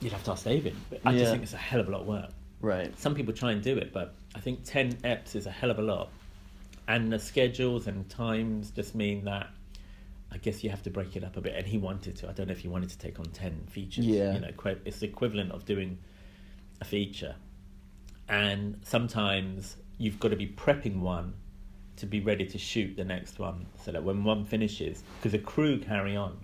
You'd 0.00 0.12
have 0.12 0.22
to 0.24 0.32
ask 0.32 0.44
David. 0.44 0.74
But 0.90 1.00
I 1.04 1.12
Yeah. 1.12 1.18
just 1.20 1.30
think 1.32 1.42
it's 1.42 1.54
a 1.54 1.56
hell 1.56 1.80
of 1.80 1.88
a 1.88 1.90
lot 1.90 2.02
of 2.02 2.06
work. 2.06 2.30
Right. 2.64 2.98
Some 2.98 3.14
people 3.14 3.32
try 3.32 3.52
and 3.52 3.62
do 3.62 3.76
it, 3.76 3.92
but 3.92 4.14
I 4.34 4.40
think 4.40 4.64
10 4.64 4.94
eps 5.04 5.36
is 5.36 5.46
a 5.46 5.50
hell 5.50 5.70
of 5.70 5.78
a 5.78 5.82
lot. 5.82 6.10
And 6.88 7.12
the 7.12 7.18
schedules 7.18 7.86
and 7.86 8.08
times 8.10 8.70
just 8.70 8.94
mean 8.94 9.24
that 9.24 9.48
I 10.32 10.38
guess 10.38 10.64
you 10.64 10.70
have 10.70 10.82
to 10.82 10.90
break 10.90 11.16
it 11.16 11.22
up 11.24 11.36
a 11.36 11.40
bit. 11.40 11.54
And 11.54 11.66
he 11.66 11.78
wanted 11.78 12.16
to. 12.16 12.28
I 12.28 12.32
don't 12.32 12.48
know 12.48 12.52
if 12.52 12.58
he 12.60 12.68
wanted 12.68 12.90
to 12.90 12.98
take 12.98 13.18
on 13.20 13.26
10 13.26 13.68
features. 13.70 14.04
Yeah. 14.04 14.34
You 14.34 14.40
know, 14.40 14.50
it's 14.84 14.98
the 14.98 15.06
equivalent 15.06 15.52
of 15.52 15.64
doing 15.64 15.98
a 16.80 16.84
feature. 16.84 17.36
And 18.28 18.80
sometimes 18.82 19.76
you've 19.98 20.18
got 20.18 20.28
to 20.28 20.36
be 20.36 20.48
prepping 20.48 21.00
one 21.00 21.34
to 21.96 22.06
be 22.06 22.20
ready 22.20 22.44
to 22.46 22.58
shoot 22.58 22.96
the 22.96 23.04
next 23.04 23.38
one 23.38 23.66
so 23.84 23.92
that 23.92 24.02
when 24.02 24.24
one 24.24 24.44
finishes, 24.44 25.04
because 25.18 25.32
the 25.32 25.38
crew 25.38 25.78
carry 25.78 26.16
on. 26.16 26.36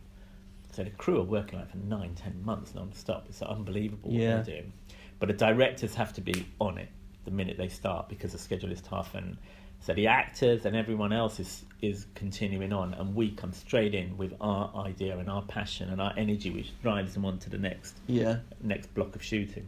So 0.73 0.85
the 0.85 0.91
crew 0.91 1.19
are 1.19 1.25
working 1.25 1.59
like 1.59 1.71
for 1.71 1.79
nine, 1.79 2.15
ten 2.15 2.41
months 2.45 2.75
non-stop. 2.77 3.27
It's 3.29 3.43
unbelievable 3.43 4.13
Yeah. 4.13 4.37
what 4.37 4.47
they're 4.47 4.55
doing. 4.61 4.73
But 5.21 5.29
the 5.29 5.35
directors 5.35 5.95
have 5.95 6.13
to 6.15 6.21
be 6.21 6.47
on 6.61 6.79
it 6.79 6.89
the 7.25 7.31
minute 7.31 7.57
they 7.59 7.69
start 7.69 8.09
because 8.09 8.33
the 8.33 8.39
schedule 8.39 8.73
is 8.73 8.81
tough 8.81 9.15
and 9.15 9.37
so 9.83 9.93
the 9.95 10.07
actors 10.07 10.65
and 10.67 10.75
everyone 10.75 11.13
else 11.13 11.39
is 11.39 11.65
is 11.83 12.07
continuing 12.15 12.73
on 12.73 12.95
and 12.95 13.15
we 13.15 13.31
come 13.31 13.53
straight 13.53 13.95
in 13.95 14.17
with 14.17 14.33
our 14.41 14.73
idea 14.87 15.17
and 15.19 15.29
our 15.31 15.43
passion 15.43 15.91
and 15.91 16.01
our 16.01 16.13
energy 16.17 16.51
which 16.51 16.73
drives 16.83 17.13
them 17.15 17.25
on 17.27 17.39
to 17.39 17.51
the 17.51 17.59
next 17.59 17.95
Yeah. 18.07 18.39
next 18.63 18.93
block 18.95 19.15
of 19.15 19.23
shooting. 19.23 19.67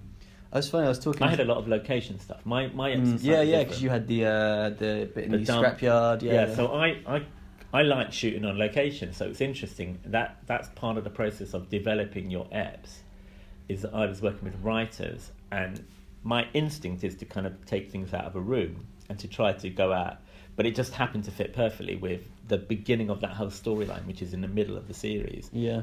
I 0.53 0.57
was 0.59 0.69
funny. 0.71 0.85
I 0.87 0.89
was 0.89 0.99
talking. 0.99 1.23
I 1.23 1.31
had 1.31 1.41
a 1.41 1.45
lot 1.45 1.57
of 1.59 1.69
location 1.69 2.19
stuff. 2.19 2.45
My 2.45 2.67
my 2.69 2.91
Mm, 2.93 3.19
yeah, 3.23 3.41
yeah, 3.43 3.63
because 3.65 3.83
you 3.83 3.89
had 3.91 4.07
the 4.07 4.27
uh, 4.27 4.69
the 4.71 5.11
bit 5.15 5.25
in 5.25 5.31
the, 5.33 5.39
The 5.39 5.53
scrapyard. 5.53 6.21
Yeah. 6.23 6.33
yeah, 6.47 6.55
so 6.55 6.73
I, 6.75 6.87
I 7.07 7.23
I 7.73 7.83
like 7.83 8.13
shooting 8.13 8.45
on 8.45 8.59
location, 8.59 9.15
so 9.15 9.27
it's 9.27 9.41
interesting. 9.41 9.99
That 10.07 10.37
that's 10.47 10.69
part 10.75 10.99
of 10.99 11.05
the 11.05 11.11
process 11.11 11.55
of 11.55 11.71
developing 11.71 12.31
your 12.31 12.45
eps. 12.47 12.99
Is 13.69 13.81
that 13.83 13.95
I 13.95 14.05
was 14.05 14.21
working 14.21 14.45
with 14.45 14.57
writers, 14.63 15.33
and 15.53 15.85
my 16.25 16.49
instinct 16.55 17.05
is 17.05 17.15
to 17.17 17.25
kind 17.27 17.47
of 17.47 17.65
take 17.67 17.91
things 17.93 18.15
out 18.15 18.25
of 18.25 18.35
a 18.35 18.41
room 18.41 18.87
and 19.09 19.19
to 19.19 19.29
try 19.29 19.53
to 19.53 19.69
go 19.69 19.93
out, 19.93 20.17
but 20.57 20.67
it 20.67 20.75
just 20.75 20.95
happened 20.95 21.25
to 21.25 21.31
fit 21.31 21.53
perfectly 21.53 21.97
with 21.97 22.23
the 22.49 22.57
beginning 22.57 23.11
of 23.11 23.21
that 23.21 23.31
whole 23.31 23.49
storyline, 23.49 24.07
which 24.07 24.23
is 24.23 24.33
in 24.33 24.41
the 24.41 24.49
middle 24.49 24.77
of 24.77 24.89
the 24.89 24.95
series. 24.95 25.51
Yeah. 25.53 25.83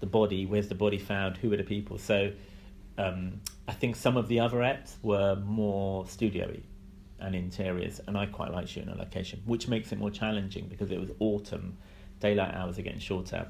the 0.00 0.06
body, 0.06 0.44
where's 0.44 0.68
the 0.68 0.74
body 0.74 0.98
found, 0.98 1.36
who 1.36 1.52
are 1.52 1.56
the 1.56 1.62
people. 1.62 1.98
So 1.98 2.32
um, 2.98 3.40
I 3.68 3.72
think 3.72 3.96
some 3.96 4.16
of 4.16 4.28
the 4.28 4.40
other 4.40 4.58
eps 4.58 4.94
were 5.02 5.36
more 5.36 6.06
studio-y 6.06 6.60
and 7.20 7.34
interiors, 7.34 8.00
and 8.06 8.16
I 8.18 8.26
quite 8.26 8.52
like 8.52 8.68
shooting 8.68 8.90
a 8.90 8.96
location, 8.96 9.40
which 9.46 9.68
makes 9.68 9.92
it 9.92 9.98
more 9.98 10.10
challenging 10.10 10.66
because 10.68 10.90
it 10.90 11.00
was 11.00 11.10
autumn, 11.18 11.76
daylight 12.20 12.54
hours 12.54 12.78
are 12.78 12.82
getting 12.82 13.00
shorter, 13.00 13.48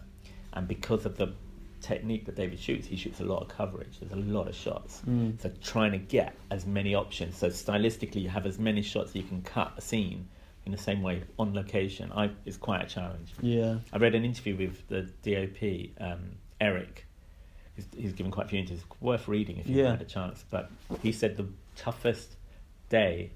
and 0.52 0.68
because 0.68 1.06
of 1.06 1.16
the 1.16 1.32
technique 1.80 2.26
that 2.26 2.34
David 2.36 2.58
shoots, 2.58 2.86
he 2.86 2.96
shoots 2.96 3.20
a 3.20 3.24
lot 3.24 3.42
of 3.42 3.48
coverage. 3.48 3.98
There's 4.00 4.12
a 4.12 4.16
lot 4.16 4.48
of 4.48 4.54
shots, 4.54 5.02
Mm. 5.06 5.40
so 5.40 5.50
trying 5.62 5.92
to 5.92 5.98
get 5.98 6.34
as 6.50 6.66
many 6.66 6.94
options. 6.94 7.36
So 7.36 7.48
stylistically, 7.48 8.22
you 8.22 8.28
have 8.28 8.46
as 8.46 8.58
many 8.58 8.82
shots 8.82 9.14
you 9.14 9.22
can 9.22 9.42
cut 9.42 9.72
a 9.76 9.80
scene 9.80 10.28
in 10.64 10.72
the 10.72 10.78
same 10.78 11.02
way 11.02 11.22
on 11.38 11.54
location. 11.54 12.10
I 12.12 12.30
is 12.44 12.56
quite 12.56 12.82
a 12.82 12.86
challenge. 12.86 13.32
Yeah. 13.40 13.78
I 13.92 13.98
read 13.98 14.14
an 14.14 14.24
interview 14.24 14.56
with 14.56 14.86
the 14.88 15.02
DOP, 15.22 15.92
um, 16.00 16.32
Eric. 16.60 17.06
He's, 17.76 17.86
he's 17.96 18.12
given 18.14 18.32
quite 18.32 18.46
a 18.46 18.48
few 18.48 18.58
interviews, 18.58 18.84
worth 19.00 19.28
reading 19.28 19.58
if 19.58 19.68
you 19.68 19.82
Yeah. 19.82 19.90
had 19.92 20.02
a 20.02 20.06
chance. 20.06 20.44
But 20.50 20.70
he 21.02 21.12
said 21.12 21.36
the 21.36 21.46
toughest 21.76 22.36
day 22.88 23.30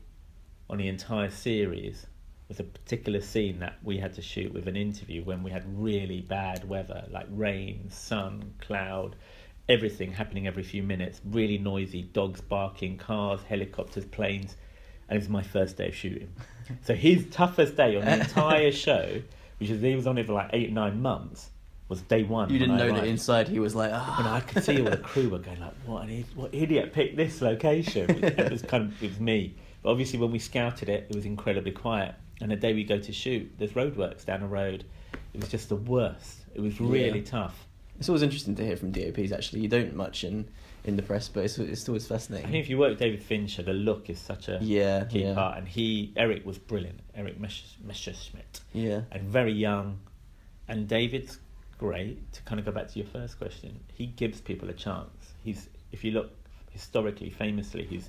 on 0.69 0.79
the 0.79 0.89
entire 0.89 1.31
series 1.31 2.07
was 2.51 2.61
a 2.61 2.65
particular 2.65 3.21
scene 3.21 3.61
that 3.61 3.79
we 3.83 3.97
had 3.97 4.13
to 4.15 4.21
shoot 4.21 4.53
with 4.53 4.67
an 4.67 4.77
interview 4.77 5.23
when 5.23 5.43
we 5.45 5.53
had 5.53 5.65
really 5.81 6.21
bad 6.21 6.69
weather, 6.69 7.05
like 7.11 7.27
rain, 7.31 7.89
sun, 7.91 8.53
cloud, 8.61 9.15
everything 9.69 10.13
happening 10.13 10.49
every 10.49 10.65
few 10.65 10.83
minutes, 10.83 11.21
really 11.25 11.59
noisy, 11.59 12.03
dogs 12.03 12.41
barking, 12.41 12.99
cars, 12.99 13.41
helicopters, 13.49 14.05
planes. 14.05 14.57
And 15.09 15.17
it 15.17 15.21
was 15.21 15.29
my 15.29 15.45
first 15.45 15.77
day 15.77 15.89
of 15.89 15.95
shooting. 15.95 16.33
so 16.83 16.93
his 16.93 17.25
toughest 17.31 17.77
day 17.77 17.95
on 17.95 18.05
the 18.05 18.21
entire 18.21 18.73
show, 18.73 19.23
which 19.59 19.71
is 19.71 19.81
he 19.81 19.95
was 19.95 20.09
on 20.09 20.19
it 20.19 20.27
for 20.27 20.33
like 20.33 20.51
eight, 20.53 20.73
nine 20.73 21.01
months, 21.01 21.51
was 21.89 22.03
day 22.03 22.25
one. 22.25 22.51
You 22.51 22.59
didn't 22.59 22.79
know 22.79 22.93
that 22.93 23.05
inside 23.05 23.47
he 23.47 23.61
was 23.61 23.77
like, 23.77 23.93
And 23.93 24.01
ah. 24.01 24.35
I 24.35 24.41
could 24.41 24.65
see 24.65 24.81
all 24.81 24.91
the 24.91 24.97
crew 24.97 25.29
were 25.29 25.39
going 25.39 25.61
like, 25.61 25.75
"What 25.87 26.05
an 26.05 26.11
idiot, 26.11 26.27
what 26.35 26.55
idiot 26.55 26.93
picked 26.93 27.17
this 27.17 27.43
location?" 27.43 28.25
It 28.25 28.51
was 28.51 28.63
kind 28.63 28.85
of 28.85 29.03
it 29.03 29.09
was 29.09 29.21
me. 29.21 29.57
But 29.83 29.91
obviously, 29.91 30.19
when 30.19 30.31
we 30.31 30.39
scouted 30.39 30.89
it, 30.89 31.07
it 31.11 31.17
was 31.17 31.27
incredibly 31.27 31.73
quiet. 31.73 32.15
And 32.41 32.51
the 32.51 32.57
day 32.57 32.73
we 32.73 32.85
go 32.85 32.99
to 32.99 33.13
shoot, 33.13 33.51
there's 33.59 33.73
roadworks 33.73 34.25
down 34.25 34.41
the 34.41 34.47
road. 34.49 34.85
It 35.35 35.41
was 35.41 35.49
just 35.51 35.69
the 35.69 35.77
worst. 35.77 36.39
It 36.55 36.61
was 36.61 36.81
really 36.81 37.19
Yeah. 37.21 37.25
tough. 37.25 37.67
It's 37.99 38.09
always 38.09 38.23
interesting 38.23 38.55
to 38.57 38.65
hear 38.65 38.77
from 38.77 38.93
DOPs. 38.93 39.31
Actually, 39.31 39.61
you 39.61 39.69
don't 39.69 39.95
much 39.95 40.25
in 40.25 40.49
in 40.85 40.97
the 40.97 41.03
press, 41.03 41.29
but 41.29 41.45
it's 41.45 41.59
it's 41.59 41.87
always 41.87 42.07
fascinating. 42.07 42.47
I 42.49 42.51
think 42.53 42.65
if 42.65 42.71
you 42.71 42.79
work 42.79 42.91
with 42.91 42.99
David 42.99 43.23
Fincher, 43.23 43.63
the 43.63 43.75
look 43.75 44.09
is 44.09 44.19
such 44.19 44.49
a 44.49 44.59
Yeah, 44.63 45.05
key 45.05 45.25
yeah. 45.25 45.35
part. 45.35 45.59
And 45.59 45.69
he, 45.69 46.13
Eric, 46.17 46.47
was 46.47 46.57
brilliant. 46.59 47.01
Eric 47.15 47.39
Messerschmidt, 47.39 48.61
Yeah. 48.73 49.03
and 49.13 49.23
very 49.25 49.53
young. 49.53 49.99
And 50.69 50.89
David's 50.89 51.39
great. 51.77 52.33
To 52.33 52.43
kind 52.43 52.59
of 52.59 52.65
go 52.65 52.73
back 52.73 52.89
to 52.89 52.99
your 52.99 53.09
first 53.09 53.39
question, 53.39 53.81
he 53.93 54.07
gives 54.07 54.41
people 54.41 54.71
a 54.71 54.73
chance. 54.73 55.35
He's, 55.45 55.69
if 55.93 56.03
you 56.05 56.13
look 56.13 56.31
historically, 56.71 57.29
famously, 57.29 57.85
he's 57.85 58.09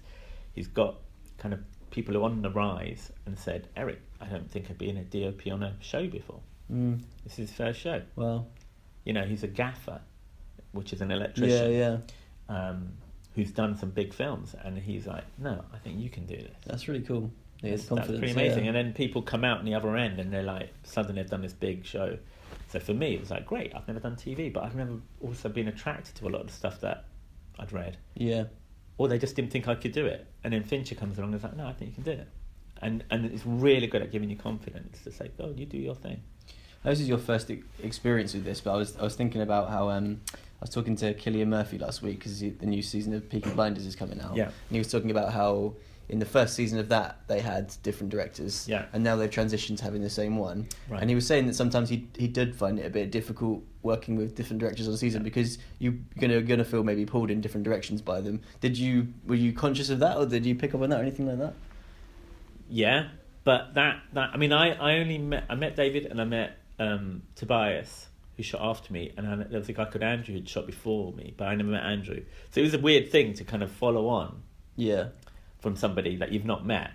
he's 0.53 0.67
got 0.67 0.95
kind 1.37 1.53
of 1.53 1.59
people 1.91 2.13
who 2.13 2.21
are 2.21 2.25
on 2.25 2.41
the 2.41 2.49
rise 2.49 3.11
and 3.25 3.37
said, 3.37 3.67
Eric, 3.77 3.99
I 4.19 4.25
don't 4.25 4.49
think 4.49 4.67
I've 4.69 4.77
been 4.77 4.97
a 4.97 5.03
DOP 5.03 5.51
on 5.51 5.61
a 5.63 5.75
show 5.79 6.07
before. 6.07 6.39
Mm. 6.71 7.01
This 7.23 7.33
is 7.33 7.49
his 7.49 7.51
first 7.51 7.79
show. 7.79 8.01
Well. 8.15 8.47
You 9.05 9.13
know, 9.13 9.23
he's 9.23 9.43
a 9.43 9.47
gaffer, 9.47 10.01
which 10.71 10.93
is 10.93 11.01
an 11.01 11.11
electrician. 11.11 11.71
yeah. 11.73 11.97
Um, 12.49 12.93
who's 13.35 13.51
done 13.51 13.77
some 13.77 13.91
big 13.91 14.13
films, 14.13 14.55
and 14.61 14.77
he's 14.77 15.07
like, 15.07 15.23
"No, 15.37 15.63
I 15.73 15.77
think 15.77 15.99
you 15.99 16.09
can 16.09 16.25
do 16.25 16.35
this." 16.35 16.55
That's 16.65 16.87
really 16.89 17.01
cool. 17.01 17.31
Yeah, 17.61 17.71
That's, 17.71 17.85
that's 17.85 18.07
pretty 18.07 18.31
amazing. 18.31 18.65
yeah. 18.65 18.69
And 18.69 18.75
then 18.75 18.93
people 18.93 19.21
come 19.21 19.45
out 19.45 19.59
on 19.59 19.65
the 19.65 19.75
other 19.75 19.95
end, 19.95 20.19
and 20.19 20.33
they're 20.33 20.43
like, 20.43 20.69
suddenly 20.83 21.21
they've 21.21 21.29
done 21.29 21.41
this 21.41 21.53
big 21.53 21.85
show. 21.85 22.17
So 22.69 22.79
for 22.79 22.93
me, 22.93 23.13
it 23.15 23.19
was 23.19 23.29
like, 23.29 23.45
great. 23.45 23.73
I've 23.75 23.87
never 23.87 23.99
done 23.99 24.15
TV, 24.15 24.51
but 24.51 24.63
I've 24.63 24.75
never 24.75 24.95
also 25.21 25.47
been 25.49 25.67
attracted 25.67 26.15
to 26.15 26.27
a 26.27 26.29
lot 26.29 26.41
of 26.41 26.47
the 26.47 26.53
stuff 26.53 26.81
that 26.81 27.05
I'd 27.59 27.71
read, 27.71 27.97
yeah. 28.15 28.45
Or 28.97 29.07
they 29.07 29.17
just 29.17 29.35
didn't 29.35 29.51
think 29.51 29.67
I 29.67 29.75
could 29.75 29.91
do 29.91 30.05
it. 30.05 30.27
And 30.43 30.53
then 30.53 30.63
Fincher 30.63 30.95
comes 30.95 31.17
along 31.17 31.29
and 31.33 31.37
is 31.37 31.43
like, 31.43 31.55
"No, 31.55 31.67
I 31.67 31.73
think 31.73 31.91
you 31.91 32.03
can 32.03 32.15
do 32.15 32.21
it." 32.21 32.27
and 32.81 33.03
and 33.09 33.25
it's 33.25 33.45
really 33.45 33.87
good 33.87 34.01
at 34.01 34.11
giving 34.11 34.29
you 34.29 34.35
confidence 34.35 35.01
to 35.03 35.11
say, 35.11 35.31
"Go, 35.37 35.53
you 35.55 35.65
do 35.65 35.77
your 35.77 35.95
thing." 35.95 36.21
This 36.83 36.99
is 36.99 37.07
your 37.07 37.19
first 37.19 37.51
experience 37.83 38.33
with 38.33 38.43
this, 38.43 38.59
but 38.59 38.73
I 38.73 38.77
was 38.77 38.97
I 38.97 39.03
was 39.03 39.15
thinking 39.15 39.41
about 39.41 39.69
how 39.69 39.89
um, 39.89 40.21
I 40.27 40.61
was 40.61 40.71
talking 40.71 40.95
to 40.97 41.13
Cillian 41.13 41.47
Murphy 41.47 41.77
last 41.77 42.01
week 42.01 42.19
because 42.19 42.39
the 42.39 42.65
new 42.65 42.81
season 42.81 43.13
of 43.13 43.29
Peaky 43.29 43.51
Blinders 43.51 43.85
is 43.85 43.95
coming 43.95 44.19
out. 44.19 44.35
Yeah. 44.35 44.45
And 44.45 44.53
he 44.71 44.79
was 44.79 44.91
talking 44.91 45.11
about 45.11 45.31
how 45.31 45.75
in 46.11 46.19
the 46.19 46.25
first 46.25 46.53
season 46.55 46.77
of 46.77 46.89
that 46.89 47.21
they 47.27 47.39
had 47.39 47.73
different 47.83 48.11
directors. 48.11 48.67
Yeah. 48.67 48.85
And 48.93 49.03
now 49.03 49.15
they've 49.15 49.29
transitioned 49.29 49.77
to 49.77 49.83
having 49.83 50.01
the 50.01 50.09
same 50.09 50.37
one. 50.37 50.67
Right. 50.89 51.01
And 51.01 51.09
he 51.09 51.15
was 51.15 51.25
saying 51.25 51.47
that 51.47 51.55
sometimes 51.55 51.89
he 51.89 52.07
he 52.17 52.27
did 52.27 52.55
find 52.55 52.77
it 52.79 52.85
a 52.85 52.89
bit 52.89 53.11
difficult 53.11 53.63
working 53.81 54.15
with 54.15 54.35
different 54.35 54.59
directors 54.59 54.87
on 54.87 54.93
a 54.93 54.97
season 54.97 55.21
Yeah. 55.21 55.23
because 55.23 55.57
you're 55.79 55.95
gonna 56.19 56.41
gonna 56.41 56.65
feel 56.65 56.83
maybe 56.83 57.05
pulled 57.05 57.31
in 57.31 57.41
different 57.41 57.63
directions 57.63 58.01
by 58.01 58.21
them. 58.21 58.41
Did 58.59 58.77
you 58.77 59.07
were 59.25 59.35
you 59.35 59.53
conscious 59.53 59.89
of 59.89 59.99
that 59.99 60.17
or 60.17 60.25
did 60.25 60.45
you 60.45 60.53
pick 60.55 60.75
up 60.75 60.81
on 60.81 60.89
that 60.91 60.99
or 60.99 61.03
anything 61.03 61.27
like 61.27 61.39
that? 61.39 61.53
Yeah, 62.69 63.09
but 63.43 63.73
that 63.75 64.01
that 64.13 64.29
I 64.33 64.37
mean, 64.37 64.53
I 64.53 64.73
I 64.73 64.99
only 64.99 65.17
met 65.17 65.45
I 65.49 65.55
met 65.55 65.75
David 65.75 66.05
and 66.05 66.21
I 66.21 66.25
met 66.25 66.57
um, 66.79 67.23
Tobias 67.35 68.07
who 68.37 68.43
shot 68.43 68.61
after 68.61 68.93
me, 68.93 69.11
and 69.17 69.27
I, 69.27 69.35
there 69.35 69.59
was 69.59 69.67
a 69.69 69.73
guy 69.73 69.85
called 69.85 70.03
Andrew 70.03 70.33
who'd 70.33 70.47
shot 70.47 70.65
before 70.65 71.11
me, 71.13 71.33
but 71.35 71.47
I 71.47 71.55
never 71.55 71.69
met 71.69 71.83
Andrew. 71.83 72.21
So 72.51 72.61
it 72.61 72.63
was 72.63 72.73
a 72.73 72.79
weird 72.79 73.11
thing 73.11 73.33
to 73.35 73.43
kind 73.43 73.61
of 73.61 73.69
follow 73.71 74.07
on 74.07 74.41
Yeah. 74.77 75.09
From 75.61 75.75
somebody 75.75 76.15
that 76.17 76.31
you've 76.31 76.45
not 76.45 76.65
met. 76.65 76.91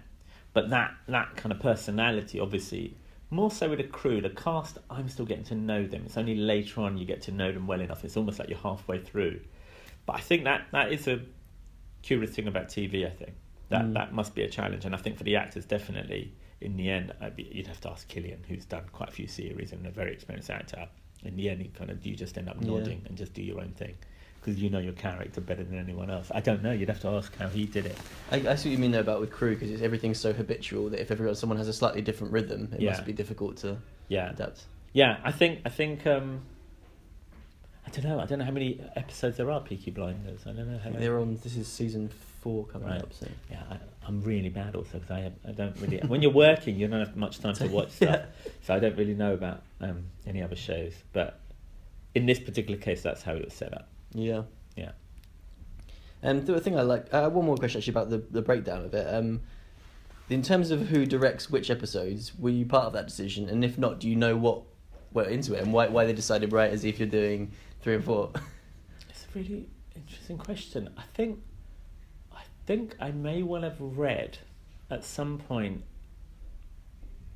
But 0.53 0.71
that 0.71 0.95
that 1.09 1.37
kind 1.37 1.53
of 1.53 1.61
personality, 1.61 2.41
obviously, 2.41 2.97
more 3.31 3.51
so 3.51 3.71
with 3.71 3.81
a 3.81 3.85
crew, 3.85 4.21
the 4.21 4.31
cast, 4.31 4.79
I'm 4.91 5.09
still 5.09 5.25
getting 5.27 5.45
to 5.45 5.55
know 5.55 5.87
them. 5.87 6.03
It's 6.07 6.17
only 6.17 6.35
later 6.37 6.81
on 6.83 6.97
you 6.99 7.05
get 7.07 7.23
to 7.23 7.33
know 7.33 7.51
them 7.53 7.67
well 7.67 7.81
enough. 7.81 8.05
It's 8.05 8.17
almost 8.17 8.39
like 8.39 8.49
you're 8.49 8.59
halfway 8.59 8.99
through. 9.01 9.41
But 10.05 10.17
I 10.17 10.21
think 10.21 10.45
that 10.45 10.67
that 10.73 10.93
is 10.93 11.07
a 11.09 11.21
curious 12.03 12.31
thing 12.35 12.47
about 12.49 12.69
TV. 12.69 13.07
I 13.07 13.11
think 13.11 13.33
that 13.69 13.85
Mm. 13.87 13.95
that 13.95 14.13
must 14.13 14.35
be 14.35 14.43
a 14.43 14.49
challenge, 14.49 14.85
and 14.85 14.95
I 14.95 14.99
think 14.99 15.17
for 15.17 15.25
the 15.25 15.37
actors, 15.37 15.65
definitely 15.65 16.33
in 16.61 16.77
the 16.77 16.89
end, 16.89 17.13
I'd 17.21 17.37
be, 17.37 17.43
you'd 17.53 17.67
have 17.67 17.81
to 17.83 17.91
ask 17.91 18.09
Cillian, 18.09 18.47
who's 18.47 18.65
done 18.65 18.85
quite 18.93 19.09
a 19.11 19.13
few 19.13 19.27
series 19.27 19.73
and 19.73 19.87
a 19.87 19.91
very 19.91 20.13
experienced 20.13 20.49
actor. 20.51 20.89
In 21.25 21.37
the 21.37 21.51
end, 21.51 21.63
you 21.63 21.71
kind 21.71 21.91
of 21.91 22.05
you 22.07 22.15
just 22.17 22.39
end 22.39 22.49
up 22.49 22.57
Yeah. 22.61 22.69
nodding 22.69 23.03
and 23.07 23.17
just 23.19 23.35
do 23.35 23.43
your 23.43 23.61
own 23.61 23.73
thing 23.73 23.97
because 24.47 24.63
you 24.63 24.71
know 24.71 24.79
your 24.79 24.93
character 24.93 25.41
better 25.41 25.65
than 25.65 25.77
anyone 25.77 26.09
else. 26.09 26.31
I 26.33 26.41
don't 26.41 26.63
know. 26.63 26.71
You'd 26.71 26.89
have 26.89 27.01
to 27.01 27.09
ask 27.09 27.37
how 27.37 27.49
he 27.49 27.65
did 27.67 27.85
it. 27.87 27.99
I, 28.31 28.37
I 28.37 28.55
see 28.55 28.69
what 28.69 28.73
you 28.75 28.79
mean 28.79 28.93
though 28.93 29.01
about 29.01 29.21
with 29.21 29.33
crew 29.33 29.57
because 29.57 29.83
everything's 29.83 30.21
so 30.21 30.33
habitual 30.33 30.89
that 30.91 31.01
if 31.01 31.11
everyone 31.11 31.35
someone 31.35 31.59
has 31.59 31.67
a 31.67 31.73
slightly 31.73 32.01
different 32.01 32.33
rhythm, 32.33 32.69
it 32.73 32.81
Yeah. 32.81 32.91
must 32.93 33.05
be 33.05 33.13
difficult 33.13 33.57
to 33.59 33.79
Yeah, 34.09 34.31
adapt. 34.31 34.63
Yeah, 34.93 35.19
I 35.25 35.33
think 35.33 35.61
I 35.65 35.69
think 35.69 36.07
um, 36.07 36.43
I 37.87 37.91
don't 37.91 38.05
know. 38.05 38.21
I 38.21 38.27
don't 38.27 38.39
know 38.39 38.45
how 38.45 38.51
many 38.53 38.81
episodes 38.95 39.37
there 39.37 39.51
are. 39.51 39.61
Peaky 39.61 39.91
Blinders. 39.91 40.43
I 40.47 40.53
don't 40.53 40.71
know 40.71 40.79
how 40.79 40.91
many. 40.91 41.03
They're 41.03 41.19
on. 41.19 41.39
This 41.43 41.57
is 41.57 41.67
season 41.67 42.09
four 42.41 42.65
coming 42.67 42.89
Right. 42.89 43.03
up. 43.03 43.13
So 43.13 43.27
Yeah, 43.51 43.63
I, 43.69 43.79
I'm 44.07 44.23
really 44.23 44.49
bad 44.49 44.77
also 44.77 44.93
because 44.99 45.11
I 45.11 45.21
have, 45.21 45.33
I 45.47 45.51
don't 45.53 45.77
really. 45.81 45.99
when 46.07 46.23
you're 46.23 46.33
working, 46.33 46.77
you 46.79 46.87
don't 46.87 47.01
have 47.05 47.17
much 47.17 47.41
time 47.41 47.55
to 47.55 47.67
watch 47.67 47.91
stuff, 48.01 48.21
so 48.63 48.75
I 48.75 48.79
don't 48.79 48.97
really 48.97 49.15
know 49.15 49.35
about 49.35 49.63
um, 49.81 50.05
any 50.27 50.41
other 50.43 50.55
shows. 50.57 50.93
But 51.13 51.41
in 52.15 52.27
this 52.27 52.39
particular 52.39 52.79
case, 52.81 53.03
that's 53.03 53.23
how 53.23 53.33
it 53.35 53.45
was 53.45 53.55
set 53.55 53.75
up. 53.75 53.89
Yeah. 54.17 54.43
Yeah. 54.77 54.93
Um, 56.23 56.45
the 56.45 56.61
thing 56.61 56.79
I 56.79 56.83
like. 56.83 57.13
Uh, 57.13 57.29
one 57.31 57.45
more 57.45 57.57
question 57.57 57.79
actually 57.79 57.93
about 57.93 58.11
the 58.11 58.19
the 58.19 58.43
breakdown 58.43 58.85
of 58.85 58.95
it. 58.95 59.07
Um, 59.13 59.43
in 60.29 60.43
terms 60.43 60.71
of 60.71 60.89
who 60.89 61.07
directs 61.07 61.51
which 61.51 61.71
episodes, 61.71 62.33
were 62.39 62.51
you 62.51 62.67
part 62.67 62.87
of 62.87 62.93
that 62.95 63.07
decision? 63.07 63.49
And 63.49 63.65
if 63.65 63.79
not, 63.79 64.01
do 64.01 64.09
you 64.09 64.17
know 64.17 64.37
what 64.37 64.63
went 65.13 65.31
into 65.31 65.55
it 65.55 65.63
and 65.63 65.73
why 65.73 65.89
why 65.89 66.05
they 66.05 66.13
decided 66.13 66.53
right 66.53 66.73
Asif 66.73 66.99
you're 66.99 67.09
doing 67.09 67.53
three 67.81 67.95
and 67.95 68.05
four? 68.05 68.33
It's 69.09 69.25
a 69.35 69.39
really 69.39 69.69
interesting 69.95 70.37
question. 70.37 70.91
I 70.97 71.05
think, 71.15 71.41
I 72.33 72.43
think 72.67 72.97
I 73.01 73.13
may 73.13 73.43
well 73.43 73.63
have 73.63 73.81
read 73.81 74.39
at 74.91 75.05
some 75.05 75.39
point 75.39 75.85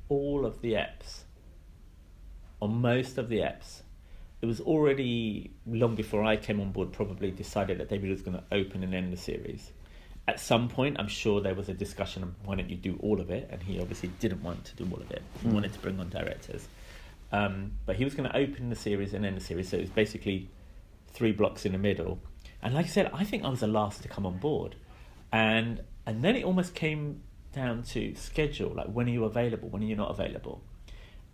all 0.09 0.45
of 0.45 0.61
the 0.61 0.73
eps, 0.73 1.21
or 2.59 2.69
most 2.69 3.17
of 3.17 3.29
the 3.29 3.37
eps. 3.37 3.81
It 4.41 4.45
was 4.47 4.59
already 4.59 5.51
long 5.67 5.95
before 5.95 6.23
I 6.23 6.35
came 6.35 6.59
on 6.59 6.71
board. 6.71 6.91
Probably 6.91 7.31
decided 7.31 7.77
that 7.79 7.89
David 7.89 8.09
was 8.09 8.21
going 8.21 8.37
to 8.37 8.43
open 8.51 8.83
and 8.83 8.93
end 8.93 9.13
the 9.13 9.17
series. 9.17 9.71
At 10.27 10.39
some 10.39 10.67
point, 10.67 10.97
I'm 10.99 11.07
sure 11.07 11.41
there 11.41 11.55
was 11.55 11.69
a 11.69 11.73
discussion 11.73 12.23
of 12.23 12.29
why 12.45 12.55
don't 12.55 12.69
you 12.69 12.75
do 12.77 12.97
all 13.01 13.19
of 13.21 13.29
it, 13.29 13.49
and 13.51 13.61
he 13.61 13.79
obviously 13.79 14.09
didn't 14.19 14.41
want 14.41 14.65
to 14.65 14.75
do 14.75 14.87
all 14.91 15.01
of 15.01 15.11
it. 15.11 15.21
He 15.41 15.47
Mm. 15.47 15.53
wanted 15.53 15.73
to 15.73 15.79
bring 15.79 15.99
on 15.99 16.09
directors, 16.09 16.67
um, 17.31 17.73
but 17.85 17.95
he 17.95 18.03
was 18.03 18.15
going 18.15 18.29
to 18.29 18.35
open 18.35 18.69
the 18.69 18.75
series 18.75 19.13
and 19.13 19.25
end 19.25 19.37
the 19.37 19.41
series. 19.41 19.69
So 19.69 19.77
it 19.77 19.81
was 19.81 19.89
basically 19.89 20.49
three 21.07 21.31
blocks 21.31 21.65
in 21.65 21.71
the 21.71 21.77
middle. 21.77 22.19
And 22.61 22.73
like 22.73 22.85
I 22.85 22.89
said, 22.89 23.09
I 23.13 23.23
think 23.23 23.43
I 23.43 23.49
was 23.49 23.59
the 23.61 23.67
last 23.67 24.01
to 24.03 24.07
come 24.07 24.25
on 24.25 24.37
board. 24.37 24.75
And 25.31 25.81
and 26.05 26.23
then 26.23 26.35
it 26.35 26.43
almost 26.43 26.73
came 26.73 27.21
down 27.53 27.83
to 27.83 28.15
schedule, 28.15 28.73
like 28.73 28.87
when 28.87 29.07
are 29.07 29.11
you 29.11 29.23
available, 29.25 29.69
when 29.69 29.83
are 29.83 29.85
you 29.85 29.95
not 29.95 30.09
available? 30.09 30.63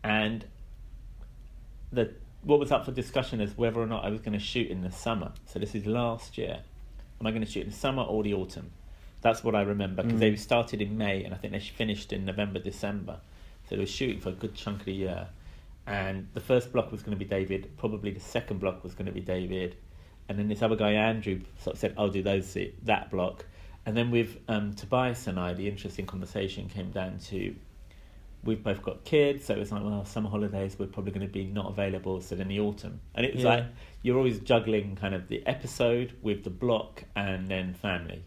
And 0.04 0.46
the 1.92 2.14
what 2.44 2.60
was 2.60 2.72
up 2.72 2.86
for 2.86 2.92
discussion 2.92 3.42
is 3.42 3.58
whether 3.58 3.80
or 3.80 3.88
not 3.88 4.06
I 4.06 4.10
was 4.10 4.22
going 4.22 4.34
to 4.34 4.40
shoot 4.44 4.70
in 4.70 4.82
the 4.82 4.92
summer. 4.92 5.32
So 5.46 5.60
this 5.60 5.76
is 5.76 5.86
last 5.86 6.38
year. 6.38 6.60
Am 7.20 7.28
I 7.28 7.32
going 7.32 7.44
to 7.44 7.50
shoot 7.50 7.64
in 7.64 7.72
the 7.72 7.76
summer 7.76 8.04
or 8.04 8.24
the 8.24 8.34
autumn? 8.34 8.72
That's 9.22 9.44
what 9.44 9.56
I 9.56 9.62
remember 9.62 10.04
because 10.04 10.18
Mm. 10.18 10.22
they 10.22 10.36
started 10.36 10.82
in 10.82 10.98
May 10.98 11.24
and 11.24 11.34
I 11.34 11.38
think 11.38 11.54
they 11.54 11.60
finished 11.60 12.14
in 12.14 12.26
November, 12.26 12.60
December. 12.60 13.20
So 13.68 13.76
they 13.76 13.82
were 13.82 13.88
shooting 13.88 14.20
for 14.20 14.30
a 14.30 14.34
good 14.34 14.56
chunk 14.56 14.82
of 14.82 14.86
the 14.86 14.94
year. 14.94 15.28
And 15.86 16.28
the 16.34 16.40
first 16.42 16.72
block 16.72 16.92
was 16.92 17.02
going 17.02 17.18
to 17.18 17.20
be 17.20 17.30
David. 17.30 17.72
Probably 17.78 18.12
the 18.12 18.20
second 18.20 18.60
block 18.60 18.84
was 18.84 18.94
going 18.94 19.06
to 19.06 19.12
be 19.12 19.22
David, 19.22 19.76
and 20.28 20.38
then 20.38 20.50
this 20.50 20.62
other 20.62 20.76
guy 20.76 20.92
Andrew 20.92 21.40
sort 21.60 21.76
of 21.76 21.80
said, 21.80 21.94
"I'll 21.98 22.10
do 22.10 22.22
those 22.22 22.58
that 22.84 23.10
block." 23.10 23.46
And 23.86 23.96
then 23.96 24.12
with 24.12 24.38
um, 24.50 24.74
Tobias 24.74 25.28
and 25.28 25.40
I, 25.40 25.54
the 25.54 25.70
interesting 25.70 26.06
conversation 26.06 26.68
came 26.68 26.92
down 26.92 27.20
to 27.30 27.56
we've 28.44 28.64
both 28.64 28.82
got 28.82 29.04
kids, 29.04 29.46
so 29.46 29.54
it 29.54 29.60
was 29.60 29.72
like, 29.72 29.84
well, 29.84 30.06
summer 30.06 30.30
holidays 30.30 30.76
we're 30.80 30.88
probably 30.88 31.12
going 31.12 31.26
to 31.28 31.32
be 31.32 31.46
not 31.46 31.68
available. 31.70 32.22
So 32.22 32.36
then 32.36 32.48
the 32.48 32.60
autumn, 32.60 33.00
and 33.16 33.26
it 33.26 33.34
was 33.34 33.44
Yeah. 33.44 33.56
like 33.56 33.66
you're 34.04 34.18
always 34.18 34.40
juggling 34.40 34.96
kind 34.96 35.14
of 35.16 35.28
the 35.28 35.46
episode 35.48 36.14
with 36.22 36.44
the 36.44 36.50
block 36.50 37.04
and 37.16 37.48
then 37.48 37.74
family, 37.74 38.24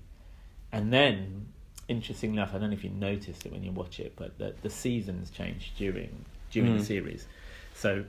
and 0.72 0.92
then 0.92 1.46
interesting 1.88 2.32
enough, 2.34 2.54
I 2.54 2.58
don't 2.58 2.70
know 2.70 2.76
if 2.76 2.84
you 2.84 2.90
noticed 2.90 3.44
it 3.46 3.52
when 3.52 3.62
you 3.64 3.72
watch 3.72 3.98
it, 4.00 4.14
but 4.16 4.38
the 4.38 4.54
the 4.62 4.70
seasons 4.70 5.30
change 5.30 5.72
during 5.76 6.24
during 6.50 6.72
the 6.74 6.78
Mm. 6.80 6.86
series. 6.86 7.26
So 7.74 8.04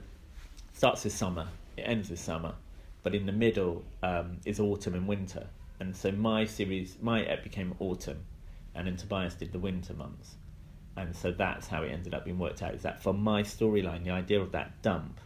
starts 0.72 1.04
with 1.04 1.12
summer, 1.12 1.48
it 1.76 1.82
ends 1.82 2.10
with 2.10 2.18
summer, 2.20 2.54
but 3.02 3.14
in 3.14 3.26
the 3.26 3.32
middle 3.32 3.84
um, 4.02 4.38
is 4.44 4.60
autumn 4.60 4.94
and 4.94 5.06
winter. 5.08 5.46
And 5.80 5.96
so 5.96 6.12
my 6.12 6.44
series, 6.44 6.96
my 7.00 7.22
ep 7.24 7.42
became 7.42 7.74
autumn, 7.80 8.24
and 8.74 8.86
then 8.86 8.96
Tobias 8.96 9.34
did 9.34 9.52
the 9.52 9.58
winter 9.58 9.94
months. 9.94 10.36
And 10.96 11.16
so 11.16 11.32
that's 11.32 11.66
how 11.66 11.82
it 11.82 11.88
ended 11.90 12.14
up 12.14 12.24
being 12.24 12.38
worked 12.38 12.62
out. 12.62 12.74
Is 12.74 12.82
that 12.82 13.02
for 13.02 13.14
my 13.14 13.42
storyline, 13.42 14.04
the 14.04 14.10
idea 14.10 14.40
of 14.40 14.52
that 14.52 14.82
dump 14.82 15.20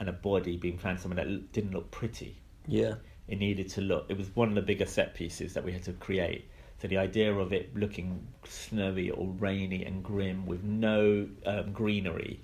and 0.00 0.08
a 0.08 0.12
body 0.12 0.56
being 0.56 0.78
found 0.78 1.00
somewhere 1.00 1.24
that 1.24 1.52
didn't 1.52 1.72
look 1.72 1.90
pretty, 1.90 2.36
yeah. 2.66 2.94
it 3.28 3.38
needed 3.38 3.68
to 3.70 3.80
look. 3.80 4.06
It 4.08 4.16
was 4.18 4.34
one 4.34 4.48
of 4.48 4.54
the 4.54 4.62
bigger 4.62 4.86
set 4.86 5.14
pieces 5.14 5.54
that 5.54 5.64
we 5.64 5.72
had 5.72 5.84
to 5.84 5.92
create. 5.92 6.50
So 6.80 6.88
the 6.88 6.98
idea 6.98 7.34
of 7.34 7.52
it 7.52 7.74
looking 7.76 8.26
snowy 8.44 9.10
or 9.10 9.26
rainy 9.26 9.84
and 9.84 10.02
grim 10.02 10.46
with 10.46 10.62
no 10.62 11.28
um, 11.46 11.72
greenery 11.72 12.40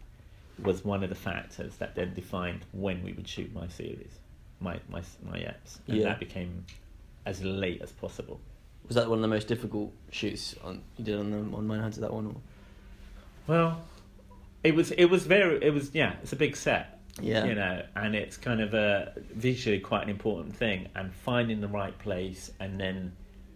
was 0.62 0.84
one 0.84 1.02
of 1.02 1.08
the 1.08 1.14
factors 1.16 1.76
that 1.76 1.94
then 1.94 2.14
defined 2.14 2.64
when 2.72 3.02
we 3.02 3.12
would 3.12 3.26
shoot 3.28 3.52
my 3.52 3.66
series, 3.68 4.18
my 4.60 4.78
my 4.88 5.02
my 5.22 5.38
eps, 5.38 5.78
and 5.88 5.98
Yeah. 5.98 6.04
that 6.04 6.18
became 6.20 6.64
as 7.26 7.42
late 7.42 7.80
as 7.82 7.92
possible. 7.92 8.40
Was 8.86 8.96
that 8.96 9.08
one 9.08 9.18
of 9.18 9.22
the 9.22 9.28
most 9.28 9.48
difficult 9.48 9.92
shoots 10.10 10.54
on 10.62 10.82
you 10.98 11.04
did 11.04 11.18
on 11.18 11.30
the 11.30 11.38
on 11.38 11.66
Mindhunter? 11.66 12.00
That 12.00 12.12
one? 12.12 12.26
Or? 12.26 12.34
Well, 13.46 13.84
it 14.64 14.74
was 14.74 14.90
it 14.92 15.04
was 15.04 15.26
very 15.26 15.62
it 15.62 15.72
was 15.72 15.94
yeah 15.94 16.14
it's 16.22 16.32
a 16.32 16.36
big 16.36 16.56
set 16.56 16.98
Yeah. 17.20 17.44
you 17.44 17.54
know 17.54 17.82
and 17.94 18.16
it's 18.16 18.36
kind 18.36 18.60
of 18.60 18.74
a 18.74 19.12
visually 19.34 19.78
quite 19.78 20.02
an 20.02 20.08
important 20.08 20.56
thing 20.56 20.88
and 20.96 21.12
finding 21.14 21.60
the 21.60 21.68
right 21.68 21.96
place 21.98 22.50
and 22.58 22.80
then 22.80 23.12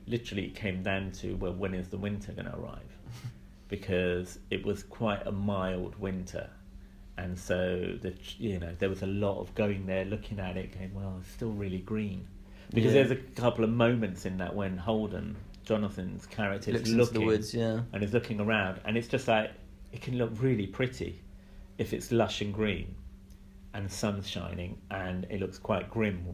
literally 0.07 0.45
it 0.45 0.55
came 0.55 0.83
down 0.83 1.11
to 1.13 1.35
well 1.37 1.55
when 1.55 1.75
is 1.75 1.89
the 1.89 1.97
winter 1.99 2.33
going 2.33 2.47
to 2.47 2.57
arrive 2.57 2.99
because 3.69 4.39
it 4.51 4.65
was 4.65 4.83
quite 4.83 5.27
a 5.27 5.33
mild 5.33 5.99
winter 5.99 6.49
and 7.17 7.37
so 7.39 7.97
the 8.03 8.15
you 8.39 8.59
know 8.59 8.75
there 8.79 8.91
was 8.91 9.03
a 9.03 9.07
lot 9.07 9.41
of 9.41 9.55
going 9.55 9.87
there 9.87 10.05
looking 10.05 10.39
at 10.39 10.57
it 10.57 10.79
going 10.79 10.95
well 10.95 11.17
it's 11.21 11.31
still 11.31 11.53
really 11.53 11.79
green 11.79 12.27
because 12.73 12.93
Yeah. 12.95 13.03
there's 13.03 13.11
a 13.11 13.17
couple 13.17 13.65
of 13.65 13.71
moments 13.71 14.27
in 14.27 14.39
that 14.39 14.55
when 14.55 14.77
Holden 14.77 15.37
Jonathan's 15.65 16.25
character 16.27 16.71
is 16.71 16.89
looking 16.89 17.21
the 17.21 17.27
woods. 17.27 17.53
Yeah. 17.55 17.81
and 17.93 18.03
is 18.03 18.13
looking 18.13 18.41
around, 18.41 18.81
and 18.85 18.97
it's 18.97 19.09
just 19.09 19.29
like 19.29 19.51
it 19.93 20.01
can 20.03 20.17
look 20.19 20.31
really 20.41 20.67
pretty 20.67 21.21
if 21.79 21.93
it's 21.93 22.11
lush 22.11 22.41
and 22.41 22.53
green, 22.53 22.95
and 23.75 23.87
the 23.87 23.91
sun's 23.91 24.29
shining, 24.29 24.79
and 24.91 25.27
it 25.31 25.41
looks 25.41 25.59
quite 25.59 25.91
grim. 25.91 26.25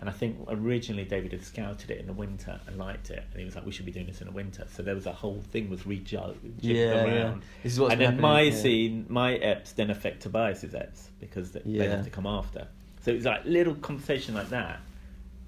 And 0.00 0.08
I 0.08 0.12
think 0.12 0.36
originally 0.48 1.04
David 1.04 1.30
had 1.32 1.44
scouted 1.44 1.90
it 1.90 1.98
in 2.00 2.06
the 2.06 2.12
winter 2.12 2.60
and 2.66 2.76
liked 2.76 3.10
it, 3.10 3.22
and 3.30 3.38
he 3.38 3.44
was 3.44 3.54
like, 3.54 3.64
"We 3.64 3.70
should 3.70 3.86
be 3.86 3.92
doing 3.92 4.06
this 4.06 4.20
in 4.20 4.26
the 4.26 4.32
winter." 4.32 4.66
So 4.68 4.82
there 4.82 4.94
was 4.96 5.06
a 5.06 5.12
whole 5.12 5.40
thing 5.52 5.70
was 5.70 5.86
rejudged 5.86 6.38
Yeah, 6.60 6.74
yeah. 6.74 7.04
around. 7.04 7.42
This 7.62 7.74
is 7.74 7.80
what's 7.80 7.92
and 7.92 8.00
then 8.00 8.20
my 8.20 8.42
yeah. 8.42 8.54
scene, 8.56 9.06
my 9.08 9.38
eps 9.38 9.72
then 9.74 9.90
affect 9.90 10.22
Tobias's 10.22 10.72
eps 10.72 11.10
because 11.20 11.52
they, 11.52 11.60
they 11.60 11.88
have 11.88 12.04
to 12.04 12.10
come 12.10 12.26
after. 12.26 12.66
So 13.02 13.12
it 13.12 13.14
was 13.14 13.24
like 13.24 13.44
little 13.44 13.76
conversation 13.76 14.34
like 14.34 14.48
that 14.48 14.80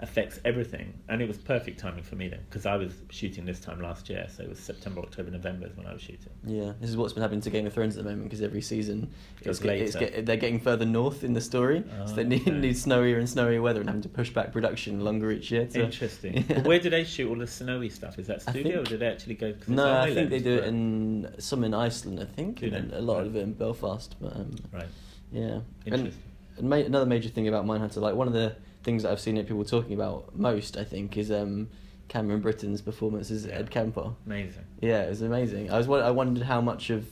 affects 0.00 0.38
everything. 0.44 0.92
And 1.08 1.22
it 1.22 1.28
was 1.28 1.38
perfect 1.38 1.80
timing 1.80 2.02
for 2.02 2.16
me 2.16 2.28
then 2.28 2.40
because 2.50 2.66
I 2.66 2.76
was 2.76 2.92
shooting 3.08 3.46
this 3.46 3.60
time 3.60 3.80
last 3.80 4.10
year, 4.10 4.26
so 4.28 4.42
it 4.42 4.48
was 4.50 4.58
September, 4.58 5.00
October, 5.00 5.30
November 5.30 5.66
is 5.66 5.74
when 5.76 5.86
I 5.86 5.92
was 5.94 6.02
shooting. 6.02 6.28
Yeah, 6.44 6.72
this 6.80 6.90
is 6.90 6.96
what's 6.98 7.14
been 7.14 7.22
happening 7.22 7.40
to 7.40 7.50
Game 7.50 7.66
of 7.66 7.72
Thrones 7.72 7.96
at 7.96 8.04
the 8.04 8.10
moment 8.10 8.24
because 8.28 8.42
every 8.42 8.60
season 8.60 9.10
it's, 9.42 9.58
get- 9.58 9.76
it's 9.80 9.96
get, 9.96 10.26
they're 10.26 10.36
getting 10.36 10.60
further 10.60 10.84
north 10.84 11.24
in 11.24 11.32
the 11.32 11.40
story, 11.40 11.82
so 12.06 12.12
they 12.14 12.22
Oh, 12.24 12.26
need, 12.26 12.42
okay. 12.42 12.50
need 12.50 12.74
snowier 12.74 13.16
and 13.18 13.26
snowier 13.26 13.62
weather 13.62 13.80
and 13.80 13.88
having 13.88 14.02
to 14.02 14.08
push 14.10 14.28
back 14.30 14.52
production 14.52 15.00
longer 15.02 15.30
each 15.32 15.50
year. 15.50 15.66
To, 15.66 15.84
Interesting. 15.84 16.44
Yeah. 16.50 16.60
Where 16.62 16.78
do 16.78 16.90
they 16.90 17.04
shoot 17.04 17.30
all 17.30 17.36
the 17.36 17.46
snowy 17.46 17.88
stuff? 17.88 18.18
Is 18.18 18.26
that 18.26 18.42
studio, 18.42 18.62
think- 18.62 18.86
or 18.86 18.90
do 18.90 18.96
they 18.98 19.06
actually 19.06 19.34
go? 19.36 19.54
No, 19.66 19.98
I 19.98 20.12
think 20.12 20.28
they 20.28 20.40
do 20.40 20.58
it 20.58 20.64
in 20.64 21.34
some 21.38 21.64
in 21.64 21.72
Iceland, 21.72 22.20
I 22.20 22.24
think, 22.26 22.60
Do 22.60 22.66
and 22.66 22.90
they? 22.90 22.96
a 22.96 23.00
lot 23.00 23.18
Right. 23.18 23.26
of 23.28 23.36
it 23.36 23.40
in 23.40 23.54
Belfast. 23.54 24.14
But 24.20 24.36
um, 24.36 24.50
Right. 24.72 24.86
yeah, 25.32 25.60
and, 25.86 26.12
and 26.58 26.68
ma- 26.68 26.76
another 26.76 27.06
major 27.06 27.30
thing 27.30 27.48
about 27.48 27.64
Mindhunter, 27.64 27.96
like 27.96 28.14
one 28.14 28.26
of 28.26 28.34
the 28.34 28.54
things 28.86 29.02
that 29.02 29.12
I've 29.12 29.20
seen 29.20 29.36
people 29.44 29.64
talking 29.64 29.92
about 29.92 30.34
most, 30.34 30.78
I 30.78 30.84
think, 30.84 31.18
is 31.18 31.30
um, 31.30 31.68
Cameron 32.08 32.40
Britton's 32.40 32.80
performance 32.80 33.30
as 33.30 33.44
Yeah. 33.44 33.56
Ed 33.56 33.70
Kemper. 33.70 34.14
Amazing. 34.24 34.64
Yeah, 34.80 35.02
it 35.02 35.10
was 35.10 35.20
amazing. 35.20 35.70
I 35.70 35.76
was 35.76 35.88
I 35.90 36.10
wondered 36.10 36.44
how 36.44 36.60
much 36.60 36.88
of 36.90 37.04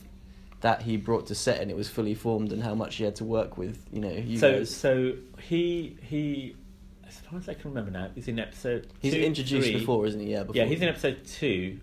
that 0.61 0.81
he 0.81 0.97
brought 0.97 1.27
to 1.27 1.35
set 1.35 1.59
and 1.61 1.69
it 1.69 1.77
was 1.77 1.87
fully 1.89 2.15
formed, 2.15 2.51
and 2.51 2.63
how 2.63 2.73
much 2.73 2.95
he 2.95 3.03
had 3.03 3.15
to 3.17 3.25
work 3.25 3.57
with. 3.57 3.85
You 3.91 3.99
know, 4.01 4.09
you 4.11 4.39
so 4.39 4.59
guys. 4.59 4.73
so 4.75 5.13
he 5.39 5.97
he 6.01 6.55
as 7.07 7.19
far 7.19 7.37
as 7.37 7.47
I 7.49 7.53
can 7.53 7.69
remember 7.71 7.91
now, 7.91 8.09
he's 8.15 8.27
in 8.27 8.39
episode. 8.39 8.87
He's 8.99 9.13
two, 9.13 9.19
introduced 9.21 9.67
three. 9.69 9.77
before, 9.79 10.07
isn't 10.07 10.19
he? 10.19 10.31
Yeah, 10.31 10.43
before. 10.43 10.55
Yeah, 10.55 10.65
he's 10.65 10.81
in 10.81 10.87
episode 10.89 11.23
two. 11.25 11.79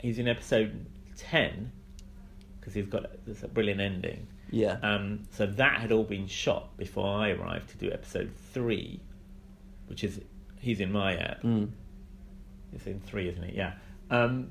He's 0.00 0.18
in 0.18 0.26
episode 0.26 0.86
ten 1.16 1.70
because 2.58 2.74
he's 2.74 2.86
got 2.86 3.06
there's 3.26 3.42
a 3.44 3.48
brilliant 3.48 3.80
ending. 3.80 4.26
Yeah, 4.50 4.78
Um, 4.82 5.24
so 5.32 5.44
that 5.44 5.78
had 5.82 5.92
all 5.92 6.04
been 6.04 6.26
shot 6.26 6.74
before 6.78 7.06
I 7.06 7.32
arrived 7.32 7.68
to 7.70 7.76
do 7.76 7.92
episode 7.92 8.30
three, 8.54 8.98
which 9.88 10.04
is 10.04 10.20
he's 10.60 10.80
in 10.80 10.92
my 10.92 11.16
app. 11.16 11.42
mm. 11.42 11.70
It's 12.72 12.86
in 12.86 13.00
three, 13.00 13.28
isn't 13.28 13.42
it? 13.42 13.54
Yeah. 13.54 13.72
Um, 14.10 14.50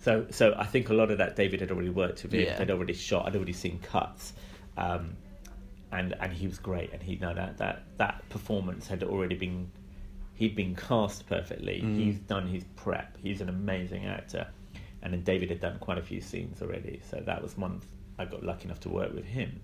so, 0.00 0.26
so 0.30 0.54
I 0.56 0.64
think 0.64 0.90
a 0.90 0.94
lot 0.94 1.10
of 1.10 1.18
that 1.18 1.34
David 1.34 1.60
had 1.60 1.70
already 1.70 1.90
worked 1.90 2.22
with. 2.22 2.32
Yeah. 2.34 2.56
They'd 2.56 2.70
already 2.70 2.94
shot. 2.94 3.26
I'd 3.26 3.34
already 3.34 3.52
seen 3.52 3.80
cuts, 3.80 4.32
um, 4.76 5.16
and 5.90 6.14
and 6.20 6.32
he 6.32 6.46
was 6.46 6.58
great. 6.58 6.92
And 6.92 7.02
he 7.02 7.16
know 7.16 7.34
that 7.34 7.58
that 7.58 7.82
that 7.96 8.28
performance 8.28 8.86
had 8.86 9.02
already 9.02 9.34
been. 9.34 9.70
He'd 10.34 10.54
been 10.54 10.76
cast 10.76 11.26
perfectly. 11.26 11.80
Mm. 11.84 11.96
He's 11.96 12.18
done 12.20 12.46
his 12.46 12.62
prep. 12.76 13.16
He's 13.20 13.40
an 13.40 13.48
amazing 13.48 14.06
actor, 14.06 14.46
and 15.02 15.12
then 15.12 15.22
David 15.24 15.50
had 15.50 15.58
done 15.60 15.78
quite 15.80 15.98
a 15.98 16.02
few 16.02 16.20
scenes 16.20 16.62
already. 16.62 17.00
So 17.10 17.20
that 17.26 17.42
was 17.42 17.56
one. 17.58 17.80
I 18.20 18.24
got 18.24 18.44
lucky 18.44 18.66
enough 18.66 18.80
to 18.80 18.88
work 18.88 19.12
with 19.12 19.24
him, 19.24 19.60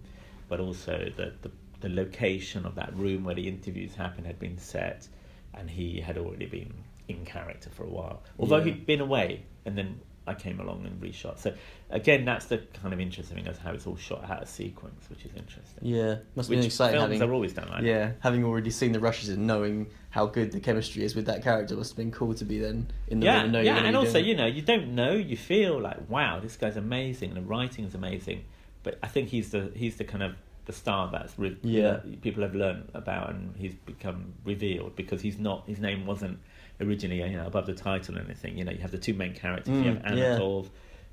but 0.48 0.58
also 0.58 1.12
the 1.16 1.32
the, 1.42 1.50
the 1.84 1.90
location 1.90 2.66
of 2.66 2.74
that 2.76 2.96
room 2.96 3.24
where 3.24 3.34
the 3.34 3.46
interviews 3.46 3.94
happened 3.94 4.26
had 4.26 4.38
been 4.38 4.58
set, 4.58 5.06
and 5.54 5.70
he 5.70 6.00
had 6.00 6.18
already 6.18 6.46
been 6.46 6.72
in 7.08 7.24
character 7.24 7.70
for 7.70 7.84
a 7.84 7.88
while. 7.90 8.22
Although 8.38 8.58
Yeah. 8.58 8.64
he'd 8.64 8.86
been 8.86 9.00
away, 9.00 9.42
and 9.64 9.76
then 9.78 10.00
I 10.26 10.32
came 10.32 10.58
along 10.58 10.86
and 10.86 10.98
reshot. 11.02 11.38
So 11.38 11.52
again, 11.90 12.24
that's 12.24 12.46
the 12.46 12.56
kind 12.80 12.94
of 12.94 13.00
interesting 13.00 13.36
thing 13.36 13.46
as 13.46 13.58
how 13.58 13.72
it's 13.72 13.86
all 13.86 13.96
shot 13.96 14.24
out 14.28 14.42
of 14.42 14.48
sequence, 14.48 15.04
which 15.10 15.22
is 15.26 15.32
interesting. 15.36 15.80
yeah. 15.82 16.16
Must 16.34 16.48
be 16.48 16.64
exciting 16.64 16.98
films 16.98 17.12
having. 17.12 17.28
are 17.28 17.34
always 17.34 17.52
done 17.52 17.68
like 17.68 17.82
that. 17.82 17.86
yeah, 17.86 18.12
having 18.20 18.42
already 18.42 18.70
seen 18.70 18.92
the 18.92 19.00
rushes 19.00 19.28
and 19.28 19.46
knowing 19.46 19.88
how 20.08 20.24
good 20.24 20.52
the 20.52 20.60
chemistry 20.60 21.04
is 21.04 21.14
with 21.14 21.26
that 21.26 21.42
character 21.42 21.76
must 21.76 21.90
have 21.90 21.98
been 21.98 22.10
cool 22.10 22.32
to 22.34 22.44
be 22.46 22.58
then 22.58 22.90
in 23.08 23.20
the 23.20 23.26
room 23.26 23.34
yeah, 23.34 23.42
and 23.42 23.52
know 23.52 23.60
yeah, 23.60 23.76
and 23.84 23.94
also 23.96 24.14
doing 24.14 24.24
you 24.26 24.34
know 24.34 24.46
you 24.46 24.62
don't 24.62 24.88
know, 24.94 25.12
you 25.12 25.36
feel 25.36 25.78
like 25.78 26.08
wow, 26.08 26.40
this 26.40 26.56
guy's 26.56 26.76
amazing. 26.78 27.34
The 27.34 27.42
writing 27.42 27.84
is 27.84 27.94
amazing, 27.94 28.44
but 28.82 28.98
I 29.02 29.08
think 29.08 29.28
he's 29.28 29.50
the 29.50 29.72
he's 29.76 29.96
the 29.96 30.04
kind 30.04 30.22
of 30.22 30.36
the 30.66 30.72
star 30.72 31.10
that's 31.12 31.38
re- 31.38 31.56
Yeah. 31.62 31.98
people 32.22 32.42
have 32.42 32.54
learned 32.54 32.90
about 32.94 33.30
and 33.30 33.54
he's 33.56 33.74
become 33.74 34.32
revealed 34.44 34.96
because 34.96 35.20
he's 35.20 35.38
not 35.38 35.64
his 35.66 35.78
name 35.78 36.06
wasn't 36.06 36.38
originally 36.80 37.22
you 37.22 37.36
know 37.36 37.46
above 37.46 37.66
the 37.66 37.74
title 37.74 38.16
or 38.16 38.20
anything. 38.22 38.56
You 38.58 38.64
know, 38.64 38.72
you 38.72 38.78
have 38.78 38.90
the 38.90 38.98
two 38.98 39.14
main 39.14 39.34
characters. 39.34 39.74
you 39.76 39.92
Mm, 39.92 40.08
have 40.08 40.18
yeah. 40.18 40.62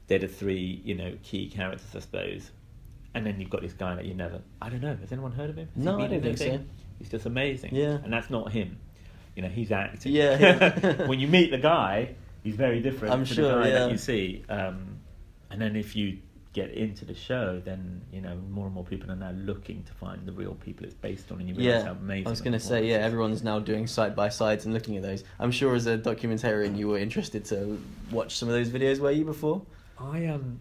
They're 0.08 0.20
the 0.20 0.28
three 0.28 0.82
you 0.84 0.96
know 0.96 1.14
key 1.24 1.50
characters, 1.50 1.88
I 1.96 2.00
suppose. 2.00 2.52
And 3.14 3.26
then 3.26 3.40
you've 3.42 3.50
got 3.50 3.62
this 3.62 3.74
guy 3.74 3.94
that 3.96 4.06
you 4.06 4.14
never. 4.14 4.42
I 4.62 4.70
don't 4.70 4.82
know. 4.82 4.96
Has 4.96 5.12
anyone 5.12 5.34
heard 5.34 5.50
of 5.50 5.58
him? 5.58 5.68
Has 5.76 5.84
No, 5.84 6.00
I 6.00 6.08
don't 6.08 6.22
think 6.22 6.38
so. 6.38 6.60
He's 6.98 7.10
just 7.10 7.26
amazing. 7.26 7.76
Yeah. 7.76 7.98
and 8.04 8.12
that's 8.14 8.30
not 8.30 8.52
him. 8.52 8.78
You 9.36 9.42
know, 9.44 9.50
he's 9.50 9.72
acting. 9.72 10.14
Yeah. 10.14 11.06
when 11.08 11.20
you 11.20 11.28
meet 11.28 11.52
the 11.52 11.58
guy, 11.58 12.16
he's 12.44 12.56
very 12.56 12.80
different 12.82 13.14
I'm 13.14 13.26
to 13.26 13.34
sure, 13.34 13.56
the 13.58 13.64
guy 13.64 13.68
yeah. 13.70 13.80
that 13.80 13.92
you 13.92 13.98
see. 13.98 14.44
Um, 14.50 14.98
and 15.50 15.60
then 15.62 15.76
if 15.76 15.96
you 15.96 16.20
get 16.54 16.72
into 16.72 17.06
the 17.06 17.14
show, 17.16 17.62
then 17.64 18.02
you 18.12 18.20
know 18.22 18.36
more 18.50 18.66
and 18.66 18.74
more 18.76 18.84
people 18.84 19.10
are 19.12 19.16
now 19.16 19.32
looking 19.32 19.84
to 19.84 19.94
find 19.94 20.26
the 20.26 20.32
real 20.34 20.56
people 20.56 20.86
it's 20.86 20.94
based 20.94 21.32
on, 21.32 21.40
and 21.40 21.48
you 21.50 21.56
realise 21.56 21.82
Yeah, 21.84 21.86
how 21.88 21.92
amazing. 21.94 22.28
I 22.28 22.30
was 22.30 22.42
going 22.42 22.54
to 22.54 22.60
say, 22.60 22.86
yeah, 22.90 22.98
everyone's 22.98 23.42
now 23.44 23.60
doing 23.60 23.88
side 23.88 24.16
by 24.16 24.30
sides 24.30 24.66
and 24.66 24.74
looking 24.74 24.98
at 24.98 25.04
those. 25.04 25.24
I'm 25.40 25.52
sure 25.52 25.76
as 25.76 25.88
a 25.88 25.98
documentarian, 25.98 26.78
you 26.78 26.88
were 26.90 26.98
interested 26.98 27.46
to 27.46 27.82
watch 28.12 28.36
some 28.36 28.50
of 28.50 28.54
those 28.56 28.70
videos, 28.70 29.00
were 29.00 29.12
you 29.12 29.24
before? 29.26 29.62
I 29.98 30.26
um, 30.26 30.60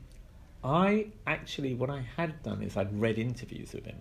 I 0.62 1.08
actually 1.26 1.74
what 1.74 1.90
I 1.90 2.04
had 2.16 2.42
done 2.42 2.62
is 2.62 2.76
I'd 2.76 2.98
read 3.00 3.18
interviews 3.18 3.72
with 3.72 3.84
him. 3.86 3.96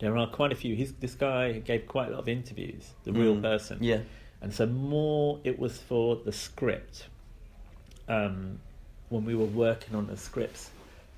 There 0.00 0.16
are 0.16 0.26
quite 0.26 0.50
a 0.50 0.56
few. 0.56 0.74
He's 0.74 0.92
this 0.94 1.14
guy 1.14 1.60
gave 1.60 1.86
quite 1.86 2.08
a 2.08 2.10
lot 2.12 2.20
of 2.20 2.28
interviews. 2.28 2.90
The 3.04 3.12
real 3.12 3.36
Mm, 3.36 3.42
person. 3.42 3.78
Yeah, 3.80 4.00
and 4.40 4.52
so 4.52 4.66
more 4.66 5.38
it 5.44 5.60
was 5.60 5.78
for 5.78 6.16
the 6.16 6.32
script 6.32 7.06
um, 8.08 8.58
when 9.12 9.24
we 9.24 9.34
were 9.34 9.44
working 9.46 9.94
on 9.94 10.06
the 10.06 10.16
scripts 10.16 10.70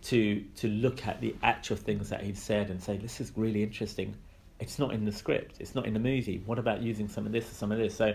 to 0.03 0.43
to 0.57 0.69
look 0.69 1.07
at 1.07 1.21
the 1.21 1.35
actual 1.43 1.77
things 1.77 2.11
that 2.11 2.23
he'd 2.23 2.37
said 2.37 2.71
and 2.71 2.83
say 2.83 2.97
this 2.97 3.21
is 3.21 3.33
really 3.37 3.63
interesting. 3.63 4.15
It's 4.61 4.79
not 4.79 4.93
in 4.93 5.05
the 5.05 5.13
script. 5.13 5.57
It's 5.61 5.75
not 5.75 5.87
in 5.87 5.95
the 5.95 6.01
movie. 6.01 6.43
What 6.47 6.59
about 6.59 6.83
using 6.83 7.09
some 7.09 7.27
of 7.27 7.33
this 7.33 7.51
or 7.51 7.55
some 7.55 7.73
of 7.73 7.79
this? 7.79 7.95
So 7.97 8.15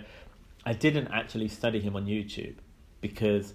i 0.66 0.74
didn't 0.74 1.08
actually 1.08 1.48
study 1.48 1.80
him 1.80 1.96
on 1.96 2.06
youtube 2.06 2.56
because 3.00 3.54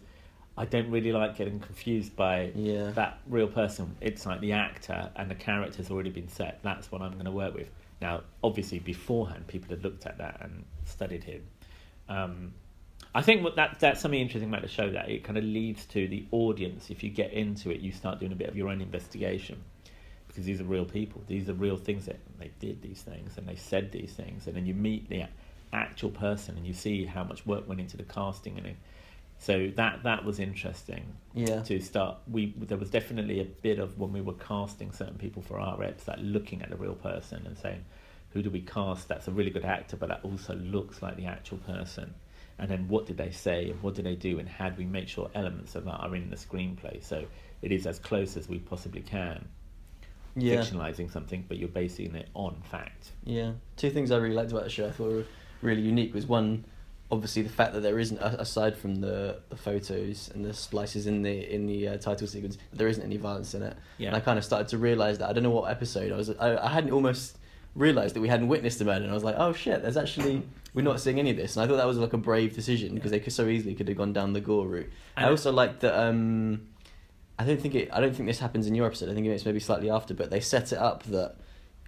i 0.57 0.65
don't 0.65 0.91
really 0.91 1.13
like 1.13 1.37
getting 1.37 1.61
confused 1.61 2.17
by 2.17 2.51
Yeah. 2.55 2.91
that 2.93 3.19
real 3.29 3.47
person. 3.47 3.95
It's 4.01 4.25
like 4.25 4.41
the 4.41 4.53
actor 4.53 5.11
and 5.15 5.31
the 5.31 5.35
character's 5.35 5.91
already 5.91 6.09
been 6.11 6.29
set. 6.29 6.61
That's 6.63 6.91
what 6.91 7.03
i'm 7.03 7.13
going 7.13 7.27
to 7.27 7.31
work 7.45 7.55
with. 7.55 7.69
Now 8.01 8.23
obviously 8.43 8.79
beforehand 8.79 9.47
people 9.47 9.69
had 9.69 9.85
looked 9.85 10.07
at 10.07 10.17
that 10.19 10.39
and 10.41 10.65
studied 10.87 11.25
him. 11.25 11.43
Um, 12.09 12.55
I 13.15 13.23
think 13.23 13.45
what 13.45 13.57
that 13.57 13.79
that's 13.79 14.01
something 14.01 14.21
interesting 14.21 14.49
about 14.49 14.63
the 14.63 14.69
show 14.69 14.91
that 14.91 15.09
it 15.09 15.23
kind 15.23 15.39
of 15.39 15.45
leads 15.45 15.85
to 15.87 16.09
the 16.09 16.27
audience. 16.33 16.91
If 16.91 17.05
you 17.05 17.11
get 17.11 17.33
into 17.33 17.71
it, 17.71 17.81
you 17.81 17.93
start 17.93 18.19
doing 18.19 18.33
a 18.33 18.37
bit 18.37 18.49
of 18.49 18.57
your 18.57 18.69
own 18.69 18.81
investigation 18.81 19.63
because 20.27 20.45
these 20.45 20.61
are 20.61 20.65
real 20.65 20.85
people. 20.85 21.23
These 21.29 21.49
are 21.49 21.55
real 21.55 21.77
things 21.77 22.07
that 22.07 22.19
they 22.39 22.51
did 22.59 22.83
these 22.83 23.03
things 23.03 23.39
and 23.39 23.47
they 23.47 23.55
said 23.55 23.93
these 23.93 24.13
things, 24.13 24.47
and 24.49 24.57
then 24.57 24.67
you 24.67 24.75
meet 24.75 25.09
the 25.09 25.25
actual 25.73 26.11
person 26.11 26.57
and 26.57 26.67
you 26.67 26.73
see 26.73 27.05
how 27.05 27.25
much 27.25 27.47
work 27.47 27.69
went 27.69 27.81
into 27.81 27.97
the 27.97 28.05
casting 28.05 28.57
and 28.59 28.67
it, 28.67 28.77
so 29.39 29.71
that 29.75 30.05
that 30.05 30.25
was 30.25 30.39
interesting 30.39 31.05
yeah, 31.35 31.63
to 31.63 31.81
start. 31.81 32.19
We 32.31 32.55
there 32.57 32.79
was 32.79 32.91
definitely 32.91 33.41
a 33.41 33.45
bit 33.45 33.79
of 33.79 33.99
when 33.99 34.13
we 34.13 34.21
were 34.21 34.35
casting 34.35 34.91
certain 34.93 35.19
people 35.19 35.43
for 35.43 35.61
our 35.61 35.77
reps 35.77 36.09
like 36.09 36.19
looking 36.21 36.63
at 36.63 36.71
the 36.71 36.77
real 36.77 36.95
person 36.95 37.47
and 37.47 37.57
saying, 37.57 37.85
who 38.31 38.43
do 38.43 38.51
we 38.51 38.61
cast? 38.61 39.07
That's 39.07 39.29
a 39.29 39.31
really 39.31 39.51
good 39.51 39.65
actor, 39.65 39.97
but 39.97 40.09
that 40.09 40.21
also 40.25 40.57
looks 40.57 41.01
like 41.01 41.17
the 41.17 41.27
actual 41.27 41.59
person. 41.59 42.13
And 42.59 42.71
then 42.71 42.87
what 42.89 43.07
did 43.07 43.17
they 43.17 43.31
say 43.31 43.71
and 43.71 43.83
what 43.83 43.95
did 43.95 44.05
they 44.05 44.15
do 44.15 44.39
and 44.39 44.49
how 44.49 44.69
do 44.69 44.77
we 44.79 44.85
make 44.85 45.09
sure 45.09 45.31
elements 45.35 45.75
of 45.75 45.85
that 45.87 45.97
are 45.97 46.15
in 46.15 46.31
the 46.31 46.37
screenplay? 46.37 47.03
So 47.03 47.25
it 47.63 47.73
is 47.73 47.87
as 47.87 47.99
close 47.99 48.37
as 48.37 48.49
we 48.49 48.59
possibly 48.59 49.01
can, 49.01 49.49
yeah. 50.37 50.57
fictionalizing 50.57 51.11
something, 51.11 51.45
but 51.49 51.59
you're 51.59 51.69
basing 51.69 52.15
it 52.15 52.29
on 52.35 52.57
fact. 52.71 53.11
Yeah, 53.25 53.53
two 53.77 53.91
things 53.91 54.11
I 54.11 54.19
really 54.19 54.37
liked 54.37 54.53
about 54.53 54.65
the 54.65 54.71
show 54.71 54.87
I 54.87 54.91
thought 54.93 55.11
were 55.11 55.25
really 55.63 55.83
unique 55.83 56.15
was 56.15 56.27
one, 56.27 56.65
obviously 57.11 57.43
the 57.43 57.49
fact 57.49 57.73
that 57.75 57.81
there 57.81 57.99
isn't 57.99 58.19
aside 58.19 58.77
from 58.77 58.97
the, 58.97 59.41
the 59.49 59.57
photos 59.57 60.31
and 60.35 60.45
the 60.45 60.55
splices 60.55 61.07
in 61.07 61.23
the 61.23 61.53
in 61.53 61.67
the 61.67 61.89
uh, 61.89 61.97
title 61.97 62.27
sequence, 62.27 62.59
there 62.73 62.89
isn't 62.89 63.03
any 63.03 63.17
violence 63.17 63.55
in 63.55 63.63
it. 63.63 63.77
Yeah. 63.99 64.09
And 64.09 64.17
I 64.17 64.21
kind 64.21 64.39
of 64.39 64.45
started 64.45 64.69
to 64.69 64.79
realize 64.79 65.19
that 65.19 65.29
I 65.29 65.33
don't 65.33 65.43
know 65.43 65.51
what 65.51 65.71
episode 65.71 66.13
I 66.13 66.17
was. 66.17 66.31
I, 66.31 66.57
I 66.57 66.69
hadn't 66.69 66.93
almost 66.93 67.39
realized 67.75 68.15
that 68.15 68.21
we 68.21 68.29
hadn't 68.29 68.49
witnessed 68.49 68.81
a 68.81 68.85
murder, 68.85 69.03
and 69.03 69.11
I 69.11 69.15
was 69.15 69.25
like, 69.25 69.37
oh 69.39 69.53
shit, 69.53 69.83
there's 69.83 69.97
actually 69.97 70.43
we're 70.75 70.83
not 70.83 71.01
seeing 71.01 71.19
any 71.19 71.31
of 71.31 71.37
this. 71.37 71.57
And 71.57 71.65
I 71.65 71.69
thought 71.69 71.77
that 71.77 71.87
was 71.87 71.97
like 71.99 72.13
a 72.13 72.19
brave 72.19 72.55
decision 72.55 72.95
because 72.95 73.11
they 73.13 73.21
could 73.21 73.33
so 73.33 73.47
easily 73.47 73.75
could 73.75 73.89
have 73.89 73.97
gone 73.97 74.13
down 74.13 74.33
the 74.33 74.41
gore 74.41 74.67
route. 74.67 74.91
I 75.17 75.23
And- 75.23 75.31
also 75.31 75.53
like 75.53 75.81
that. 75.81 75.95
Um, 75.99 76.69
I 77.39 77.45
don't 77.45 77.61
think 77.61 77.75
it. 77.75 77.89
I 77.93 78.01
don't 78.01 78.15
think 78.15 78.29
this 78.29 78.39
happens 78.41 78.67
in 78.67 78.75
your 78.75 78.87
episode. 78.87 79.09
I 79.11 79.15
think 79.15 79.27
it's 79.27 79.45
maybe 79.47 79.61
slightly 79.61 79.91
after, 79.91 80.15
but 80.15 80.31
they 80.31 80.41
set 80.41 80.73
it 80.73 80.79
up 80.79 81.03
that 81.05 81.37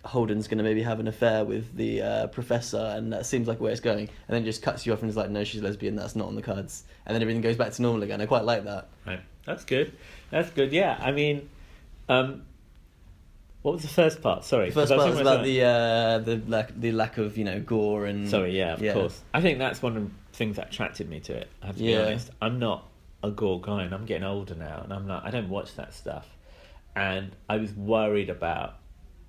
Holden's 0.05 0.49
going 0.49 0.59
to 0.59 0.65
maybe 0.65 0.83
have 0.83 0.99
an 1.01 1.07
affair 1.09 1.45
with 1.45 1.77
the 1.77 2.03
uh, 2.03 2.27
professor, 2.29 2.79
and 2.97 3.13
that 3.13 3.27
seems 3.27 3.47
like 3.49 3.61
where 3.61 3.71
it's 3.73 3.81
going. 3.81 4.09
And 4.09 4.35
then 4.35 4.43
it 4.43 4.45
just 4.45 4.63
cuts 4.63 4.87
you 4.87 4.93
off 4.93 5.03
and 5.03 5.09
is 5.11 5.17
like, 5.17 5.31
"No, 5.31 5.45
she's 5.45 5.63
lesbian. 5.63 5.95
That's 5.97 6.17
not 6.17 6.27
on 6.29 6.35
the 6.37 6.43
cards." 6.43 6.85
And 7.07 7.15
then 7.15 7.23
everything 7.23 7.43
goes 7.43 7.57
back 7.57 7.73
to 7.73 7.83
normal 7.83 8.03
again. 8.03 8.21
I 8.21 8.27
quite 8.27 8.45
like 8.45 8.65
that. 8.65 8.89
Right. 9.07 9.21
That's 9.45 9.65
good. 9.65 9.93
That's 10.31 10.51
good. 10.51 10.73
Yeah. 10.73 10.99
I 11.01 11.13
mean, 11.13 11.49
um, 12.09 12.43
what 13.67 13.73
was 13.73 13.83
the 13.83 13.89
first 13.89 14.23
part? 14.23 14.45
Sorry. 14.45 14.69
The 14.69 14.75
first 14.87 14.95
part 14.95 15.11
was 15.11 15.19
about 15.19 15.43
the 15.43 15.61
uh, 15.65 16.19
the 16.21 16.41
lack 16.47 16.71
the 16.79 16.93
lack 16.93 17.19
of 17.19 17.37
you 17.37 17.43
know 17.43 17.59
gore 17.59 18.07
and 18.07 18.29
Sorry, 18.31 18.57
yeah, 18.57 18.75
of 18.75 18.95
course. 18.95 19.21
I 19.35 19.41
think 19.41 19.59
that's 19.59 19.83
one 19.83 19.97
of 19.97 20.05
the 20.05 20.11
things 20.35 20.55
that 20.55 20.69
attracted 20.69 21.09
me 21.09 21.19
to 21.19 21.33
it. 21.33 21.49
I 21.61 21.67
have 21.67 21.77
to 21.77 21.83
Yeah. 21.83 22.03
be 22.05 22.11
honest. 22.13 22.31
I'm 22.41 22.61
not 22.61 22.87
a 23.25 23.33
gore 23.33 23.61
guy, 23.61 23.83
and 23.83 23.93
I'm 23.93 24.05
getting 24.05 24.23
older 24.23 24.55
now, 24.55 24.83
and 24.85 24.93
I'm 24.93 25.09
not. 25.09 25.27
I 25.27 25.31
don't 25.33 25.49
watch 25.49 25.75
that 25.75 25.95
stuff, 25.95 26.29
and 26.95 27.33
I 27.49 27.57
was 27.57 27.73
worried 27.73 28.31
about. 28.31 28.77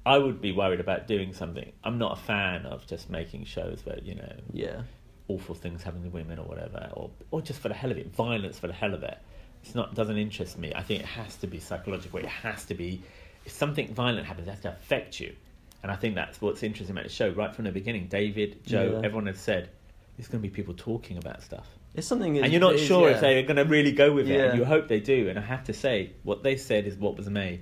I 0.05 0.19
would 0.19 0.39
be 0.39 0.51
worried 0.51 0.81
about 0.81 1.07
doing 1.07 1.33
something. 1.33 1.71
I'm 1.83 1.97
not 1.97 2.19
a 2.19 2.21
fan 2.21 2.67
of 2.67 2.85
just 2.85 3.09
making 3.09 3.45
shows 3.45 3.81
where 3.85 3.97
you 4.03 4.13
know 4.13 4.33
Yeah. 4.53 4.83
awful 5.29 5.55
things 5.55 5.81
happen 5.81 6.03
to 6.03 6.09
women 6.09 6.37
or 6.37 6.45
whatever, 6.45 6.91
or 6.93 7.09
or 7.31 7.41
just 7.41 7.59
for 7.59 7.69
the 7.69 7.73
hell 7.73 7.89
of 7.89 7.97
it, 7.97 8.13
violence 8.13 8.59
for 8.59 8.67
the 8.67 8.73
hell 8.73 8.93
of 8.93 9.01
it. 9.01 9.17
It's 9.63 9.73
not 9.73 9.95
doesn't 9.95 10.17
interest 10.17 10.59
me. 10.59 10.73
I 10.75 10.83
think 10.83 10.99
it 10.99 11.07
has 11.07 11.37
to 11.37 11.47
be 11.47 11.59
psychological. 11.59 12.19
It 12.19 12.27
has 12.27 12.65
to 12.65 12.75
be 12.75 13.01
if 13.47 13.53
something 13.53 13.93
violent 13.93 14.27
happens, 14.27 14.47
it 14.47 14.51
has 14.51 14.59
to 14.61 14.69
affect 14.69 15.19
you. 15.19 15.33
And 15.81 15.91
I 15.91 15.95
think 15.95 16.15
that's 16.15 16.41
what's 16.41 16.63
interesting 16.63 16.93
about 16.95 17.05
the 17.05 17.09
show 17.09 17.29
right 17.29 17.55
from 17.55 17.65
the 17.65 17.71
beginning. 17.71 18.07
David, 18.07 18.65
Joe, 18.65 18.91
Yeah. 18.93 19.05
everyone 19.05 19.27
has 19.27 19.39
said 19.39 19.69
there's 20.17 20.27
going 20.27 20.41
to 20.43 20.47
be 20.49 20.53
people 20.53 20.73
talking 20.75 21.17
about 21.17 21.41
stuff, 21.43 21.67
It's 21.95 22.05
something. 22.07 22.37
and 22.39 22.51
you're 22.51 22.59
not 22.61 22.75
is, 22.75 22.81
sure 22.85 23.09
yeah. 23.09 23.15
if 23.15 23.21
they're 23.21 23.43
going 23.43 23.55
to 23.57 23.63
really 23.65 23.91
go 23.93 24.11
with 24.11 24.29
it. 24.29 24.39
And 24.49 24.57
you 24.59 24.65
hope 24.65 24.87
they 24.87 24.99
do. 24.99 25.29
And 25.29 25.37
I 25.39 25.41
have 25.41 25.63
to 25.65 25.73
say, 25.73 26.11
what 26.23 26.43
they 26.43 26.57
said 26.57 26.87
is 26.87 26.95
what 26.97 27.15
was 27.17 27.29
made. 27.29 27.61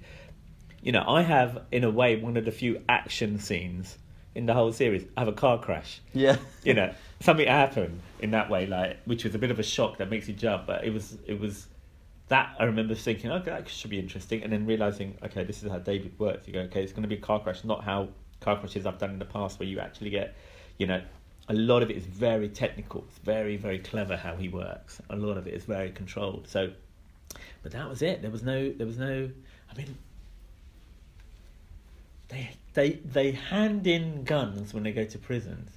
You 0.81 0.91
know, 0.91 1.03
I 1.07 1.21
have 1.21 1.63
in 1.71 1.83
a 1.83 1.89
way 1.91 2.15
one 2.15 2.35
of 2.37 2.45
the 2.45 2.51
few 2.51 2.81
action 2.89 3.39
scenes 3.39 3.97
in 4.33 4.45
the 4.45 4.53
whole 4.53 4.71
series. 4.71 5.05
I 5.15 5.21
have 5.21 5.27
a 5.27 5.33
car 5.33 5.59
crash 5.59 6.01
Yeah. 6.13 6.37
you 6.63 6.73
know 6.73 6.93
something 7.21 7.47
happened 7.47 8.01
in 8.19 8.31
that 8.31 8.49
way 8.49 8.65
like 8.67 8.97
which 9.05 9.23
was 9.23 9.33
a 9.35 9.39
bit 9.39 9.49
of 9.51 9.59
a 9.59 9.63
shock 9.63 9.97
that 9.99 10.09
makes 10.09 10.27
you 10.27 10.33
jump 10.33 10.67
but 10.67 10.83
it 10.83 10.91
was 10.93 11.17
it 11.25 11.39
was 11.39 11.65
that 12.27 12.55
i 12.59 12.63
remember 12.63 12.95
thinking 12.95 13.31
okay 13.31 13.51
that 13.51 13.67
should 13.69 13.89
be 13.89 13.99
interesting 13.99 14.43
and 14.43 14.51
then 14.51 14.65
realizing 14.65 15.17
okay 15.23 15.43
this 15.43 15.63
is 15.63 15.69
how 15.71 15.77
david 15.79 16.17
works 16.19 16.47
you 16.47 16.53
go 16.53 16.59
okay 16.61 16.83
it's 16.83 16.91
going 16.91 17.03
to 17.03 17.07
be 17.09 17.15
a 17.15 17.21
car 17.21 17.39
crash 17.39 17.63
not 17.63 17.83
how 17.83 18.07
car 18.41 18.57
crashes 18.59 18.85
i've 18.85 18.97
done 18.97 19.11
in 19.11 19.19
the 19.19 19.25
past 19.25 19.59
where 19.59 19.67
you 19.67 19.79
actually 19.79 20.09
get 20.09 20.35
you 20.77 20.87
know 20.87 21.01
a 21.47 21.53
lot 21.53 21.83
of 21.83 21.89
it 21.91 21.97
is 21.97 22.05
very 22.05 22.49
technical 22.49 23.03
it's 23.07 23.19
very 23.19 23.57
very 23.57 23.79
clever 23.79 24.17
how 24.17 24.35
he 24.35 24.49
works 24.49 25.01
a 25.09 25.15
lot 25.15 25.37
of 25.37 25.47
it 25.47 25.53
is 25.53 25.63
very 25.65 25.91
controlled 25.91 26.47
so 26.47 26.71
but 27.61 27.71
that 27.71 27.87
was 27.87 28.01
it 28.01 28.21
there 28.21 28.31
was 28.31 28.43
no 28.43 28.71
there 28.71 28.87
was 28.87 28.97
no 28.97 29.29
i 29.71 29.77
mean 29.77 29.95
they 32.29 32.49
they 32.73 32.91
they 33.05 33.31
hand 33.31 33.87
in 33.87 34.23
guns 34.23 34.73
when 34.73 34.83
they 34.83 34.91
go 34.91 35.05
to 35.05 35.17
prisons. 35.17 35.71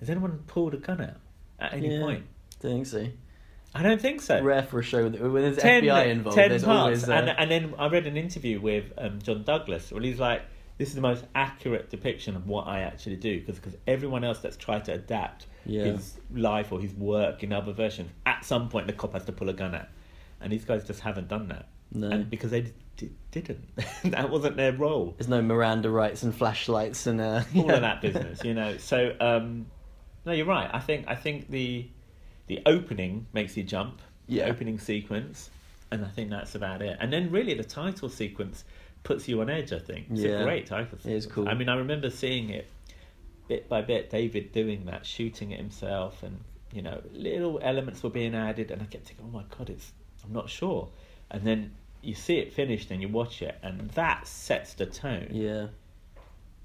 Has 0.00 0.10
anyone 0.10 0.42
pulled 0.46 0.74
a 0.74 0.78
gun 0.78 1.00
out 1.00 1.16
at 1.58 1.74
any 1.74 1.94
Yeah. 1.94 2.00
point? 2.00 2.24
Don't 2.60 2.72
think 2.72 2.86
so. 2.86 3.06
I 3.74 3.82
don't 3.82 4.00
think 4.00 4.20
so. 4.20 4.42
Rare 4.42 4.62
for 4.62 4.80
a 4.80 4.82
show 4.82 5.08
that 5.08 5.20
when 5.20 5.42
there's 5.42 5.56
Ten, 5.56 5.82
FBI 5.84 6.06
involved. 6.08 6.36
ten 6.36 6.50
there's 6.50 6.64
parts, 6.64 6.78
always 7.04 7.08
uh, 7.08 7.12
and 7.12 7.28
and 7.30 7.50
then 7.50 7.74
I 7.78 7.88
read 7.88 8.06
an 8.06 8.16
interview 8.16 8.60
with 8.60 8.92
um, 8.98 9.20
John 9.22 9.44
Douglas 9.44 9.90
where 9.90 10.02
he's 10.02 10.18
like, 10.20 10.42
"This 10.78 10.88
is 10.90 10.94
the 10.94 11.00
most 11.00 11.24
accurate 11.34 11.88
depiction 11.90 12.36
of 12.36 12.46
what 12.46 12.66
I 12.66 12.80
actually 12.80 13.16
do," 13.16 13.40
because 13.40 13.56
because 13.56 13.76
everyone 13.86 14.24
else 14.24 14.40
that's 14.40 14.56
tried 14.58 14.84
to 14.86 14.92
adapt 14.92 15.46
Yeah. 15.64 15.84
his 15.84 16.18
life 16.34 16.70
or 16.72 16.80
his 16.80 16.92
work 16.94 17.42
in 17.42 17.52
other 17.52 17.72
versions, 17.72 18.10
at 18.26 18.44
some 18.44 18.68
point 18.68 18.86
the 18.88 18.92
cop 18.92 19.14
has 19.14 19.24
to 19.24 19.32
pull 19.32 19.48
a 19.48 19.54
gun 19.54 19.74
out, 19.74 19.86
and 20.40 20.52
these 20.52 20.64
guys 20.66 20.84
just 20.86 21.00
haven't 21.00 21.28
done 21.28 21.48
that, 21.48 21.68
No. 21.94 22.10
and 22.10 22.28
because 22.28 22.50
they 22.50 22.60
d- 22.62 22.72
d- 22.98 23.10
didn't, 23.30 23.64
that 24.04 24.28
wasn't 24.28 24.56
their 24.58 24.72
role. 24.74 25.14
there's 25.16 25.28
no 25.28 25.40
Miranda 25.40 25.88
rights 25.88 26.22
and 26.24 26.34
flashlights 26.34 27.06
and 27.06 27.22
uh, 27.22 27.42
all 27.56 27.66
yeah. 27.66 27.72
of 27.72 27.80
that 27.80 28.02
business, 28.02 28.44
you 28.44 28.52
know. 28.52 28.76
So 28.76 29.16
um, 29.18 29.64
no, 30.26 30.32
you're 30.32 30.44
right. 30.46 30.68
I 30.70 30.80
think 30.80 31.06
I 31.08 31.14
think 31.14 31.48
the 31.48 31.88
the 32.56 32.62
opening 32.66 33.26
makes 33.32 33.56
you 33.56 33.62
jump. 33.62 34.00
Yeah. 34.26 34.44
The 34.44 34.50
opening 34.52 34.78
sequence, 34.78 35.50
and 35.90 36.04
I 36.04 36.08
think 36.08 36.30
that's 36.30 36.54
about 36.54 36.80
it. 36.82 36.96
And 37.00 37.12
then 37.12 37.30
really 37.30 37.54
the 37.54 37.64
title 37.64 38.08
sequence 38.08 38.64
puts 39.02 39.26
you 39.28 39.40
on 39.40 39.50
edge. 39.50 39.72
I 39.72 39.78
think 39.78 40.06
it's 40.10 40.20
Yeah. 40.20 40.40
a 40.40 40.44
great 40.44 40.66
title. 40.66 40.98
It 41.04 41.10
is 41.12 41.24
sequence. 41.24 41.26
cool. 41.34 41.48
I 41.48 41.54
mean, 41.54 41.68
I 41.68 41.76
remember 41.76 42.08
seeing 42.10 42.50
it 42.50 42.66
bit 43.48 43.68
by 43.68 43.82
bit. 43.82 44.10
David 44.10 44.52
doing 44.52 44.84
that, 44.86 45.04
shooting 45.04 45.50
it 45.50 45.58
himself, 45.58 46.22
and 46.22 46.40
you 46.72 46.80
know, 46.82 47.02
little 47.12 47.58
elements 47.62 48.02
were 48.02 48.10
being 48.10 48.34
added, 48.34 48.70
and 48.70 48.80
I 48.80 48.86
kept 48.86 49.06
thinking, 49.06 49.26
oh 49.28 49.32
my 49.36 49.44
god, 49.58 49.68
it's 49.70 49.92
I'm 50.24 50.32
not 50.32 50.48
sure. 50.48 50.88
And 51.30 51.44
then 51.44 51.72
you 52.00 52.14
see 52.14 52.36
it 52.38 52.52
finished, 52.52 52.90
and 52.90 53.00
you 53.02 53.08
watch 53.08 53.42
it, 53.42 53.56
and 53.62 53.90
that 53.90 54.26
sets 54.26 54.74
the 54.74 54.86
tone 54.86 55.28
Yeah. 55.32 55.66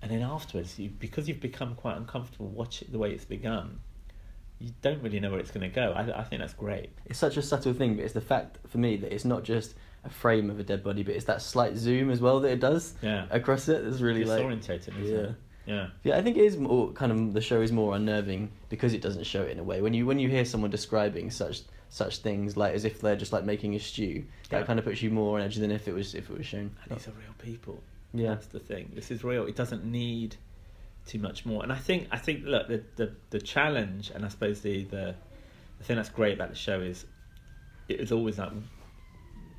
and 0.01 0.11
then 0.11 0.21
afterwards, 0.21 0.77
you 0.79 0.89
because 0.89 1.27
you've 1.27 1.41
become 1.41 1.75
quite 1.75 1.97
uncomfortable 1.97 2.47
watching 2.47 2.89
the 2.91 2.99
way 2.99 3.11
it's 3.11 3.25
begun, 3.25 3.79
you 4.59 4.71
don't 4.81 5.01
really 5.03 5.19
know 5.19 5.31
where 5.31 5.39
it's 5.39 5.51
going 5.51 5.69
to 5.69 5.73
go. 5.75 5.93
I, 5.93 6.19
I 6.19 6.23
think 6.23 6.41
that's 6.41 6.53
great. 6.53 6.89
It's 7.05 7.19
such 7.19 7.37
a 7.37 7.41
subtle 7.41 7.73
thing, 7.73 7.95
but 7.95 8.05
it's 8.05 8.13
the 8.13 8.21
fact 8.21 8.57
for 8.67 8.77
me 8.79 8.97
that 8.97 9.13
it's 9.13 9.25
not 9.25 9.43
just 9.43 9.75
a 10.03 10.09
frame 10.09 10.49
of 10.49 10.59
a 10.59 10.63
dead 10.63 10.83
body, 10.83 11.03
but 11.03 11.15
it's 11.15 11.25
that 11.25 11.41
slight 11.41 11.75
zoom 11.75 12.09
as 12.09 12.21
well 12.21 12.39
that 12.39 12.49
it 12.51 12.59
does 12.59 12.95
Yeah. 13.01 13.25
across 13.29 13.67
it. 13.69 13.85
It's 13.85 14.01
really 14.01 14.23
like 14.25 14.41
Disorientating, 14.43 15.01
isn't 15.01 15.15
yeah. 15.15 15.21
it? 15.23 15.35
Yeah. 15.65 15.87
Yeah, 16.03 16.17
I 16.17 16.21
think 16.21 16.37
it 16.37 16.45
is 16.45 16.55
more 16.57 16.91
kind 16.93 17.11
of 17.11 17.33
the 17.33 17.41
show 17.41 17.61
is 17.61 17.71
more 17.73 17.93
unnerving 17.95 18.51
because 18.69 18.93
it 18.93 19.01
doesn't 19.01 19.25
show 19.25 19.41
it 19.43 19.51
in 19.51 19.59
a 19.59 19.63
way. 19.63 19.81
When 19.81 19.93
you 19.93 20.05
when 20.05 20.17
you 20.17 20.29
hear 20.29 20.45
someone 20.45 20.71
describing 20.71 21.29
such 21.29 21.61
such 21.89 22.17
things 22.19 22.55
like 22.55 22.73
as 22.73 22.85
if 22.85 23.01
they're 23.01 23.15
just 23.17 23.33
like 23.33 23.43
making 23.43 23.75
a 23.75 23.79
stew, 23.79 24.23
that 24.49 24.59
Yeah. 24.61 24.65
kind 24.65 24.79
of 24.79 24.85
puts 24.85 25.01
you 25.01 25.09
more 25.11 25.37
on 25.37 25.43
edge 25.45 25.57
than 25.57 25.69
if 25.71 25.87
it 25.89 25.93
was 25.93 26.15
if 26.15 26.29
it 26.29 26.37
was 26.37 26.45
shown. 26.45 26.71
And 26.89 26.97
these 26.97 27.07
are 27.09 27.11
real 27.11 27.33
people. 27.39 27.83
Yeah. 28.13 28.29
That's 28.29 28.47
the 28.47 28.59
thing. 28.59 28.91
This 28.95 29.11
is 29.11 29.23
real. 29.25 29.45
It 29.45 29.55
doesn't 29.57 29.83
need 29.83 30.37
too 31.07 31.19
much 31.19 31.45
more. 31.45 31.63
And 31.63 31.71
I 31.71 31.77
think 31.77 32.07
I 32.11 32.17
think 32.17 32.45
look 32.45 32.67
the 32.67 32.83
the, 32.95 33.15
the 33.29 33.39
challenge 33.39 34.11
and 34.13 34.25
I 34.25 34.27
suppose 34.27 34.61
the, 34.61 34.83
the 34.83 35.15
the 35.77 35.83
thing 35.83 35.95
that's 35.95 36.09
great 36.09 36.33
about 36.33 36.49
the 36.49 36.55
show 36.55 36.79
is 36.79 37.05
it 37.87 37.99
is 37.99 38.11
always 38.11 38.37
like 38.37 38.51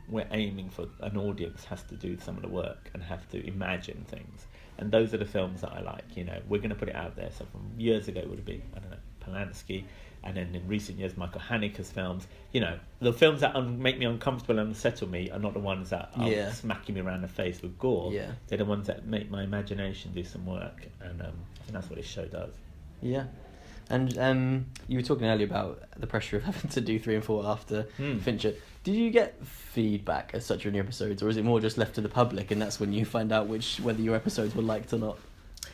we're 0.08 0.28
aiming 0.30 0.70
for 0.70 0.87
an 1.00 1.18
audience 1.18 1.64
has 1.64 1.82
to 1.84 1.94
do 1.94 2.18
some 2.18 2.37
of 2.37 2.42
the 2.42 2.48
work 2.48 2.90
and 2.94 3.02
have 3.02 3.28
to 3.28 3.46
imagine 3.46 4.06
things. 4.08 4.46
And 4.78 4.90
those 4.90 5.12
are 5.12 5.18
the 5.18 5.26
films 5.26 5.61
that 5.61 5.72
I 5.72 5.80
like. 5.80 6.16
You 6.16 6.24
know, 6.24 6.40
we're 6.48 6.58
going 6.58 6.70
to 6.70 6.76
put 6.76 6.88
it 6.88 6.94
out 6.96 7.14
there. 7.14 7.30
So 7.37 7.44
from 7.52 7.72
years 7.76 8.08
ago, 8.08 8.20
it 8.20 8.28
would 8.28 8.38
have 8.38 8.46
been 8.46 8.62
I 8.74 8.78
don't 8.78 8.90
know 8.90 8.96
Polanski, 9.32 9.84
and 10.24 10.36
then 10.36 10.54
in 10.54 10.66
recent 10.66 10.98
years, 10.98 11.16
Michael 11.16 11.40
Haneke's 11.40 11.90
films. 11.90 12.26
You 12.52 12.60
know, 12.60 12.78
the 13.00 13.12
films 13.12 13.40
that 13.40 13.54
un- 13.54 13.80
make 13.80 13.98
me 13.98 14.06
uncomfortable 14.06 14.58
and 14.58 14.68
unsettle 14.70 15.08
me 15.08 15.30
are 15.30 15.38
not 15.38 15.52
the 15.54 15.60
ones 15.60 15.90
that 15.90 16.10
are 16.16 16.28
Yeah. 16.28 16.52
smacking 16.52 16.94
me 16.96 17.00
around 17.00 17.22
the 17.22 17.28
face 17.28 17.62
with 17.62 17.78
gore. 17.78 18.12
Yeah. 18.12 18.32
They're 18.48 18.58
the 18.58 18.64
ones 18.64 18.86
that 18.88 19.06
make 19.06 19.30
my 19.30 19.42
imagination 19.44 20.12
do 20.12 20.24
some 20.24 20.44
work, 20.46 20.86
and 21.00 21.20
um, 21.22 21.28
I 21.28 21.62
think 21.62 21.72
that's 21.72 21.88
what 21.88 21.96
this 21.96 22.06
show 22.06 22.24
does. 22.26 22.52
Yeah. 23.00 23.24
And 23.90 24.18
um, 24.18 24.66
you 24.86 24.98
were 24.98 25.02
talking 25.02 25.26
earlier 25.26 25.46
about 25.46 25.82
the 25.96 26.06
pressure 26.06 26.36
of 26.36 26.42
having 26.50 26.70
to 26.72 26.80
do 26.80 26.98
three 26.98 27.14
and 27.14 27.24
four 27.24 27.46
after 27.46 27.82
Hmm. 27.96 28.18
Fincher. 28.18 28.54
Did 28.84 28.94
you 28.96 29.10
get 29.10 29.34
feedback 29.46 30.30
as 30.34 30.44
such 30.46 30.66
on 30.66 30.74
your 30.74 30.82
episodes, 30.82 31.22
or 31.22 31.28
is 31.28 31.36
it 31.36 31.44
more 31.44 31.60
just 31.60 31.78
left 31.78 31.94
to 31.94 32.00
the 32.00 32.08
public, 32.08 32.50
and 32.50 32.60
that's 32.60 32.80
when 32.80 32.92
you 32.92 33.04
find 33.04 33.32
out 33.32 33.46
which 33.46 33.78
whether 33.80 34.00
your 34.02 34.14
episodes 34.16 34.54
were 34.54 34.62
liked 34.62 34.92
or 34.92 34.98
not? 34.98 35.18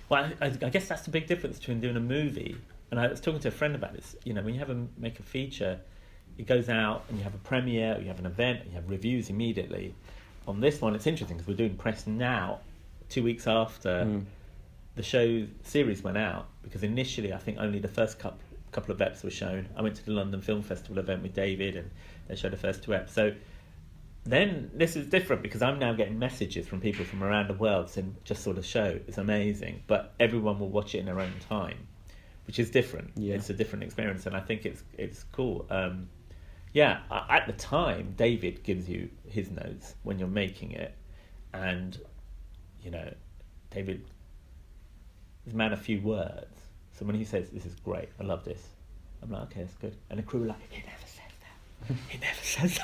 Well, 0.08 0.30
I, 0.40 0.46
I 0.46 0.68
guess 0.68 0.86
that's 0.88 1.02
the 1.02 1.10
big 1.10 1.26
difference 1.26 1.58
between 1.58 1.80
doing 1.80 1.96
a 1.96 2.00
movie. 2.00 2.56
And 2.94 3.00
I 3.00 3.09
was 3.09 3.20
talking 3.20 3.40
to 3.40 3.48
a 3.48 3.50
friend 3.50 3.74
about 3.74 3.92
this. 3.92 4.14
You 4.22 4.35
know, 4.35 4.42
when 4.42 4.54
you 4.54 4.61
have 4.61 4.70
a 4.70 4.87
make 4.96 5.18
a 5.18 5.24
feature, 5.24 5.80
it 6.38 6.46
goes 6.46 6.68
out 6.68 7.02
and 7.09 7.18
you 7.18 7.24
have 7.24 7.35
a 7.35 7.38
premiere, 7.38 7.96
or 7.96 8.00
you 8.00 8.07
have 8.07 8.20
an 8.20 8.26
event, 8.26 8.61
and 8.61 8.68
you 8.68 8.76
have 8.76 8.88
reviews 8.88 9.30
immediately. 9.30 9.96
On 10.46 10.61
this 10.61 10.80
one, 10.80 10.94
it's 10.94 11.09
interesting 11.09 11.37
because 11.37 11.48
we're 11.48 11.57
doing 11.57 11.74
press 11.76 12.07
now, 12.07 12.61
two 13.09 13.24
weeks 13.24 13.48
after 13.48 14.04
Mm. 14.04 14.24
the 14.94 15.02
show 15.02 15.44
series 15.64 16.04
went 16.04 16.16
out. 16.16 16.46
Because 16.62 16.85
initially, 16.85 17.33
I 17.33 17.38
think 17.38 17.59
only 17.59 17.80
the 17.80 17.88
first 17.88 18.20
couple 18.20 18.38
couple 18.70 18.92
of 18.94 18.98
eps 18.98 19.24
were 19.24 19.30
shown. 19.30 19.68
I 19.76 19.83
went 19.83 19.96
to 19.96 20.04
the 20.04 20.12
London 20.12 20.40
Film 20.40 20.62
Festival 20.62 20.98
event 21.00 21.20
with 21.24 21.35
David, 21.35 21.74
and 21.74 21.90
they 22.28 22.37
showed 22.37 22.52
the 22.52 22.57
first 22.57 22.85
two 22.85 22.92
eps. 22.92 23.11
So 23.11 23.35
then 24.24 24.70
this 24.72 24.94
is 24.94 25.07
different 25.09 25.42
because 25.42 25.62
I'm 25.62 25.80
now 25.80 25.92
getting 25.94 26.16
messages 26.18 26.66
from 26.68 26.80
people 26.80 27.04
from 27.04 27.24
around 27.24 27.48
the 27.48 27.54
world 27.54 27.90
saying 27.90 28.16
just 28.24 28.44
saw 28.44 28.52
the 28.52 28.62
show, 28.62 29.00
it's 29.09 29.18
amazing, 29.18 29.83
but 29.88 30.14
everyone 30.20 30.61
will 30.61 30.70
watch 30.70 30.94
it 30.94 30.98
in 31.00 31.07
their 31.07 31.18
own 31.20 31.33
time, 31.48 31.87
which 32.46 32.59
is 32.59 32.70
different. 32.70 33.12
Yeah. 33.16 33.35
It's 33.35 33.50
a 33.50 33.54
different 33.54 33.85
experience, 33.85 34.26
and 34.26 34.37
I 34.37 34.40
think 34.40 34.66
it's 34.66 34.83
it's 34.96 35.24
cool. 35.33 35.66
Um, 35.70 36.09
yeah, 36.72 37.00
at 37.30 37.46
the 37.46 37.52
time, 37.52 38.14
David 38.16 38.64
gives 38.64 38.88
you 38.88 39.09
his 39.28 39.50
notes 39.50 39.94
when 40.02 40.18
you're 40.18 40.28
making 40.28 40.72
it, 40.72 40.94
and 41.52 41.98
you 42.83 42.90
know, 42.90 43.12
David 43.70 44.04
is 45.46 45.54
a 45.54 45.57
man 45.57 45.72
of 45.72 45.80
few 45.80 46.00
words. 46.00 46.46
So 46.92 47.04
when 47.04 47.16
he 47.16 47.24
says 47.24 47.50
this 47.50 47.66
is 47.66 47.74
great, 47.76 48.09
I 48.20 48.24
love 48.24 48.44
this, 48.44 48.68
I'm 49.24 49.30
like, 49.30 49.42
okay, 49.44 49.62
that's 49.62 49.74
good. 49.76 49.96
And 50.11 50.18
the 50.18 50.22
crew 50.22 50.44
are 50.44 50.48
like, 50.48 50.70
he 50.70 50.83
never 50.83 51.07
says 51.07 51.33
that. 51.40 51.96
He 52.09 52.18
never 52.18 52.42
says 52.42 52.78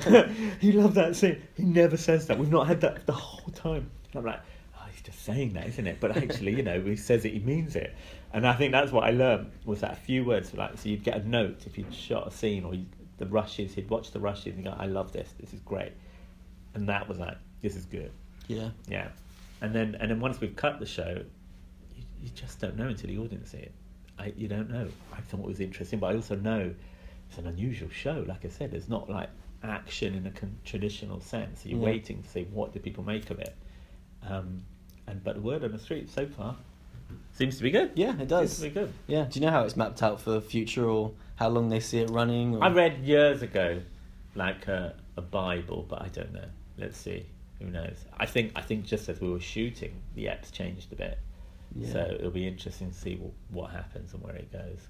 that. 0.00 0.30
he 0.60 0.72
loved 0.72 0.94
that 0.94 1.16
scene. 1.16 1.42
He 1.56 1.64
never 1.64 1.96
says 1.96 2.26
that. 2.26 2.38
We've 2.38 2.50
not 2.50 2.66
had 2.66 2.80
that 2.80 3.06
the 3.06 3.12
whole 3.12 3.52
time. 3.52 3.90
And 4.12 4.16
I'm 4.20 4.24
like, 4.24 4.40
oh, 4.76 4.86
he's 4.90 5.02
just 5.02 5.22
saying 5.24 5.52
that, 5.52 5.66
isn't 5.68 5.86
it? 5.86 5.98
But 6.00 6.16
actually, 6.16 6.54
you 6.56 6.62
know, 6.62 6.80
he 6.80 6.96
says 6.96 7.24
it, 7.24 7.34
he 7.34 7.40
means 7.40 7.76
it. 7.76 7.94
And 8.34 8.46
I 8.46 8.54
think 8.54 8.72
that's 8.72 8.92
what 8.92 9.04
I 9.04 9.10
learned 9.10 9.50
was 9.64 9.80
that 9.80 9.92
a 9.92 9.96
few 9.96 10.24
words. 10.24 10.54
Like, 10.54 10.78
so 10.78 10.88
you'd 10.88 11.04
get 11.04 11.16
a 11.20 11.28
note 11.28 11.66
if 11.66 11.76
you'd 11.76 11.94
shot 11.94 12.26
a 12.26 12.30
scene 12.30 12.64
or 12.64 12.74
you, 12.74 12.86
the 13.18 13.26
rushes. 13.26 13.74
He'd 13.74 13.90
watch 13.90 14.10
the 14.10 14.20
rushes 14.20 14.54
and 14.54 14.64
go, 14.64 14.74
I 14.76 14.86
love 14.86 15.12
this. 15.12 15.34
This 15.38 15.52
is 15.52 15.60
great. 15.60 15.92
And 16.74 16.88
that 16.88 17.08
was 17.08 17.18
like, 17.18 17.36
this 17.60 17.76
is 17.76 17.84
good. 17.84 18.10
Yeah. 18.48 18.70
Yeah, 18.88 19.08
and 19.60 19.74
then 19.74 19.96
and 20.00 20.10
then 20.10 20.18
once 20.20 20.40
we've 20.40 20.56
cut 20.56 20.80
the 20.80 20.86
show, 20.86 21.22
you, 21.94 22.02
you 22.22 22.28
just 22.34 22.58
don't 22.60 22.76
know 22.76 22.88
until 22.88 23.08
the 23.08 23.18
audience 23.18 23.50
see 23.50 23.58
it. 23.58 23.72
I, 24.18 24.32
you 24.36 24.48
don't 24.48 24.68
know. 24.70 24.88
I 25.12 25.20
thought 25.20 25.40
it 25.40 25.46
was 25.46 25.60
interesting, 25.60 25.98
but 25.98 26.08
I 26.12 26.14
also 26.16 26.34
know 26.36 26.74
it's 27.28 27.38
an 27.38 27.46
unusual 27.46 27.88
show. 27.90 28.24
Like 28.26 28.44
I 28.44 28.48
said, 28.48 28.74
it's 28.74 28.88
not 28.88 29.08
like 29.08 29.28
action 29.62 30.14
in 30.14 30.26
a 30.26 30.30
con- 30.30 30.58
traditional 30.64 31.20
sense. 31.20 31.64
You're 31.64 31.78
Yeah. 31.78 31.84
waiting 31.84 32.22
to 32.22 32.28
see 32.28 32.44
what 32.44 32.72
do 32.72 32.80
people 32.80 33.04
make 33.04 33.30
of 33.30 33.38
it. 33.38 33.54
Um, 34.26 34.62
and 35.06 35.22
but 35.22 35.36
the 35.36 35.40
word 35.42 35.62
on 35.64 35.72
the 35.72 35.78
street 35.78 36.10
so 36.10 36.26
far 36.26 36.56
seems 37.32 37.56
to 37.56 37.62
be 37.62 37.70
good. 37.70 37.92
Yeah, 37.94 38.18
it 38.20 38.28
does. 38.28 38.50
Seems 38.50 38.74
to 38.74 38.80
be 38.80 38.86
good. 38.86 38.92
Yeah. 39.06 39.24
Do 39.24 39.38
you 39.38 39.46
know 39.46 39.52
how 39.52 39.64
it's 39.64 39.76
mapped 39.76 40.02
out 40.02 40.20
for 40.20 40.40
future 40.40 40.88
or 40.88 41.12
how 41.36 41.48
long 41.48 41.68
they 41.68 41.80
see 41.80 41.98
it 41.98 42.10
running? 42.10 42.56
Or... 42.56 42.64
I 42.64 42.70
read 42.70 42.98
years 42.98 43.42
ago, 43.42 43.80
like 44.34 44.66
a, 44.68 44.94
a 45.16 45.22
Bible, 45.22 45.86
but 45.88 46.02
I 46.02 46.08
don't 46.08 46.32
know. 46.32 46.44
Let's 46.78 46.98
see. 46.98 47.26
who 47.60 47.70
knows? 47.70 48.04
I 48.18 48.26
think 48.26 48.52
I 48.56 48.62
think 48.62 48.84
just 48.84 49.08
as 49.08 49.20
we 49.20 49.30
were 49.30 49.40
shooting, 49.40 49.94
the 50.14 50.28
app's 50.28 50.50
changed 50.50 50.92
a 50.92 50.96
bit. 50.96 51.18
Yeah. 51.74 51.92
So 51.92 52.16
it'll 52.18 52.30
be 52.30 52.46
interesting 52.46 52.90
to 52.90 52.96
see 52.96 53.16
what, 53.16 53.32
what 53.50 53.70
happens 53.70 54.12
and 54.12 54.22
where 54.22 54.34
it 54.34 54.52
goes. 54.52 54.88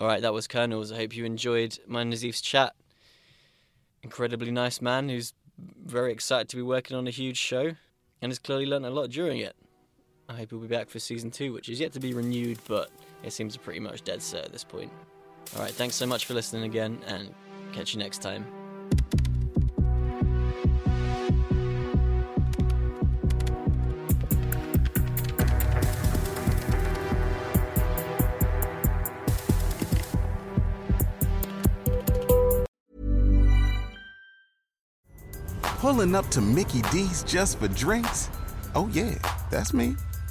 All 0.00 0.06
right, 0.06 0.22
that 0.22 0.32
was 0.32 0.46
Colonels. 0.46 0.92
I 0.92 0.96
hope 0.96 1.16
you 1.16 1.24
enjoyed 1.24 1.78
my 1.86 2.04
Nazif's 2.04 2.40
chat. 2.40 2.74
Incredibly 4.02 4.50
nice 4.50 4.80
man 4.80 5.08
who's 5.08 5.32
very 5.84 6.12
excited 6.12 6.48
to 6.50 6.56
be 6.56 6.62
working 6.62 6.96
on 6.96 7.08
a 7.08 7.10
huge 7.10 7.36
show 7.36 7.72
and 8.22 8.30
has 8.30 8.38
clearly 8.38 8.66
learnt 8.66 8.84
a 8.84 8.90
lot 8.90 9.10
during 9.10 9.38
it. 9.38 9.56
I 10.30 10.36
hope 10.36 10.50
he'll 10.50 10.58
be 10.60 10.68
back 10.68 10.90
for 10.90 10.98
season 10.98 11.30
two, 11.30 11.54
which 11.54 11.70
is 11.70 11.80
yet 11.80 11.92
to 11.94 12.00
be 12.00 12.12
renewed, 12.12 12.58
but 12.68 12.90
it 13.22 13.32
seems 13.32 13.56
pretty 13.56 13.80
much 13.80 14.04
dead 14.04 14.20
set 14.20 14.44
at 14.44 14.52
this 14.52 14.62
point. 14.62 14.92
All 15.56 15.62
right, 15.62 15.72
thanks 15.72 15.96
so 15.96 16.06
much 16.06 16.26
for 16.26 16.34
listening 16.34 16.64
again, 16.64 16.98
and 17.06 17.34
catch 17.72 17.94
you 17.94 17.98
next 17.98 18.20
time. 18.20 18.44
Pulling 35.78 36.14
up 36.14 36.28
to 36.28 36.42
Mickey 36.42 36.82
D's 36.92 37.22
just 37.22 37.58
for 37.58 37.68
drinks? 37.68 38.28
Oh, 38.74 38.90
yeah, 38.92 39.14
that's 39.50 39.72
me. 39.72 39.96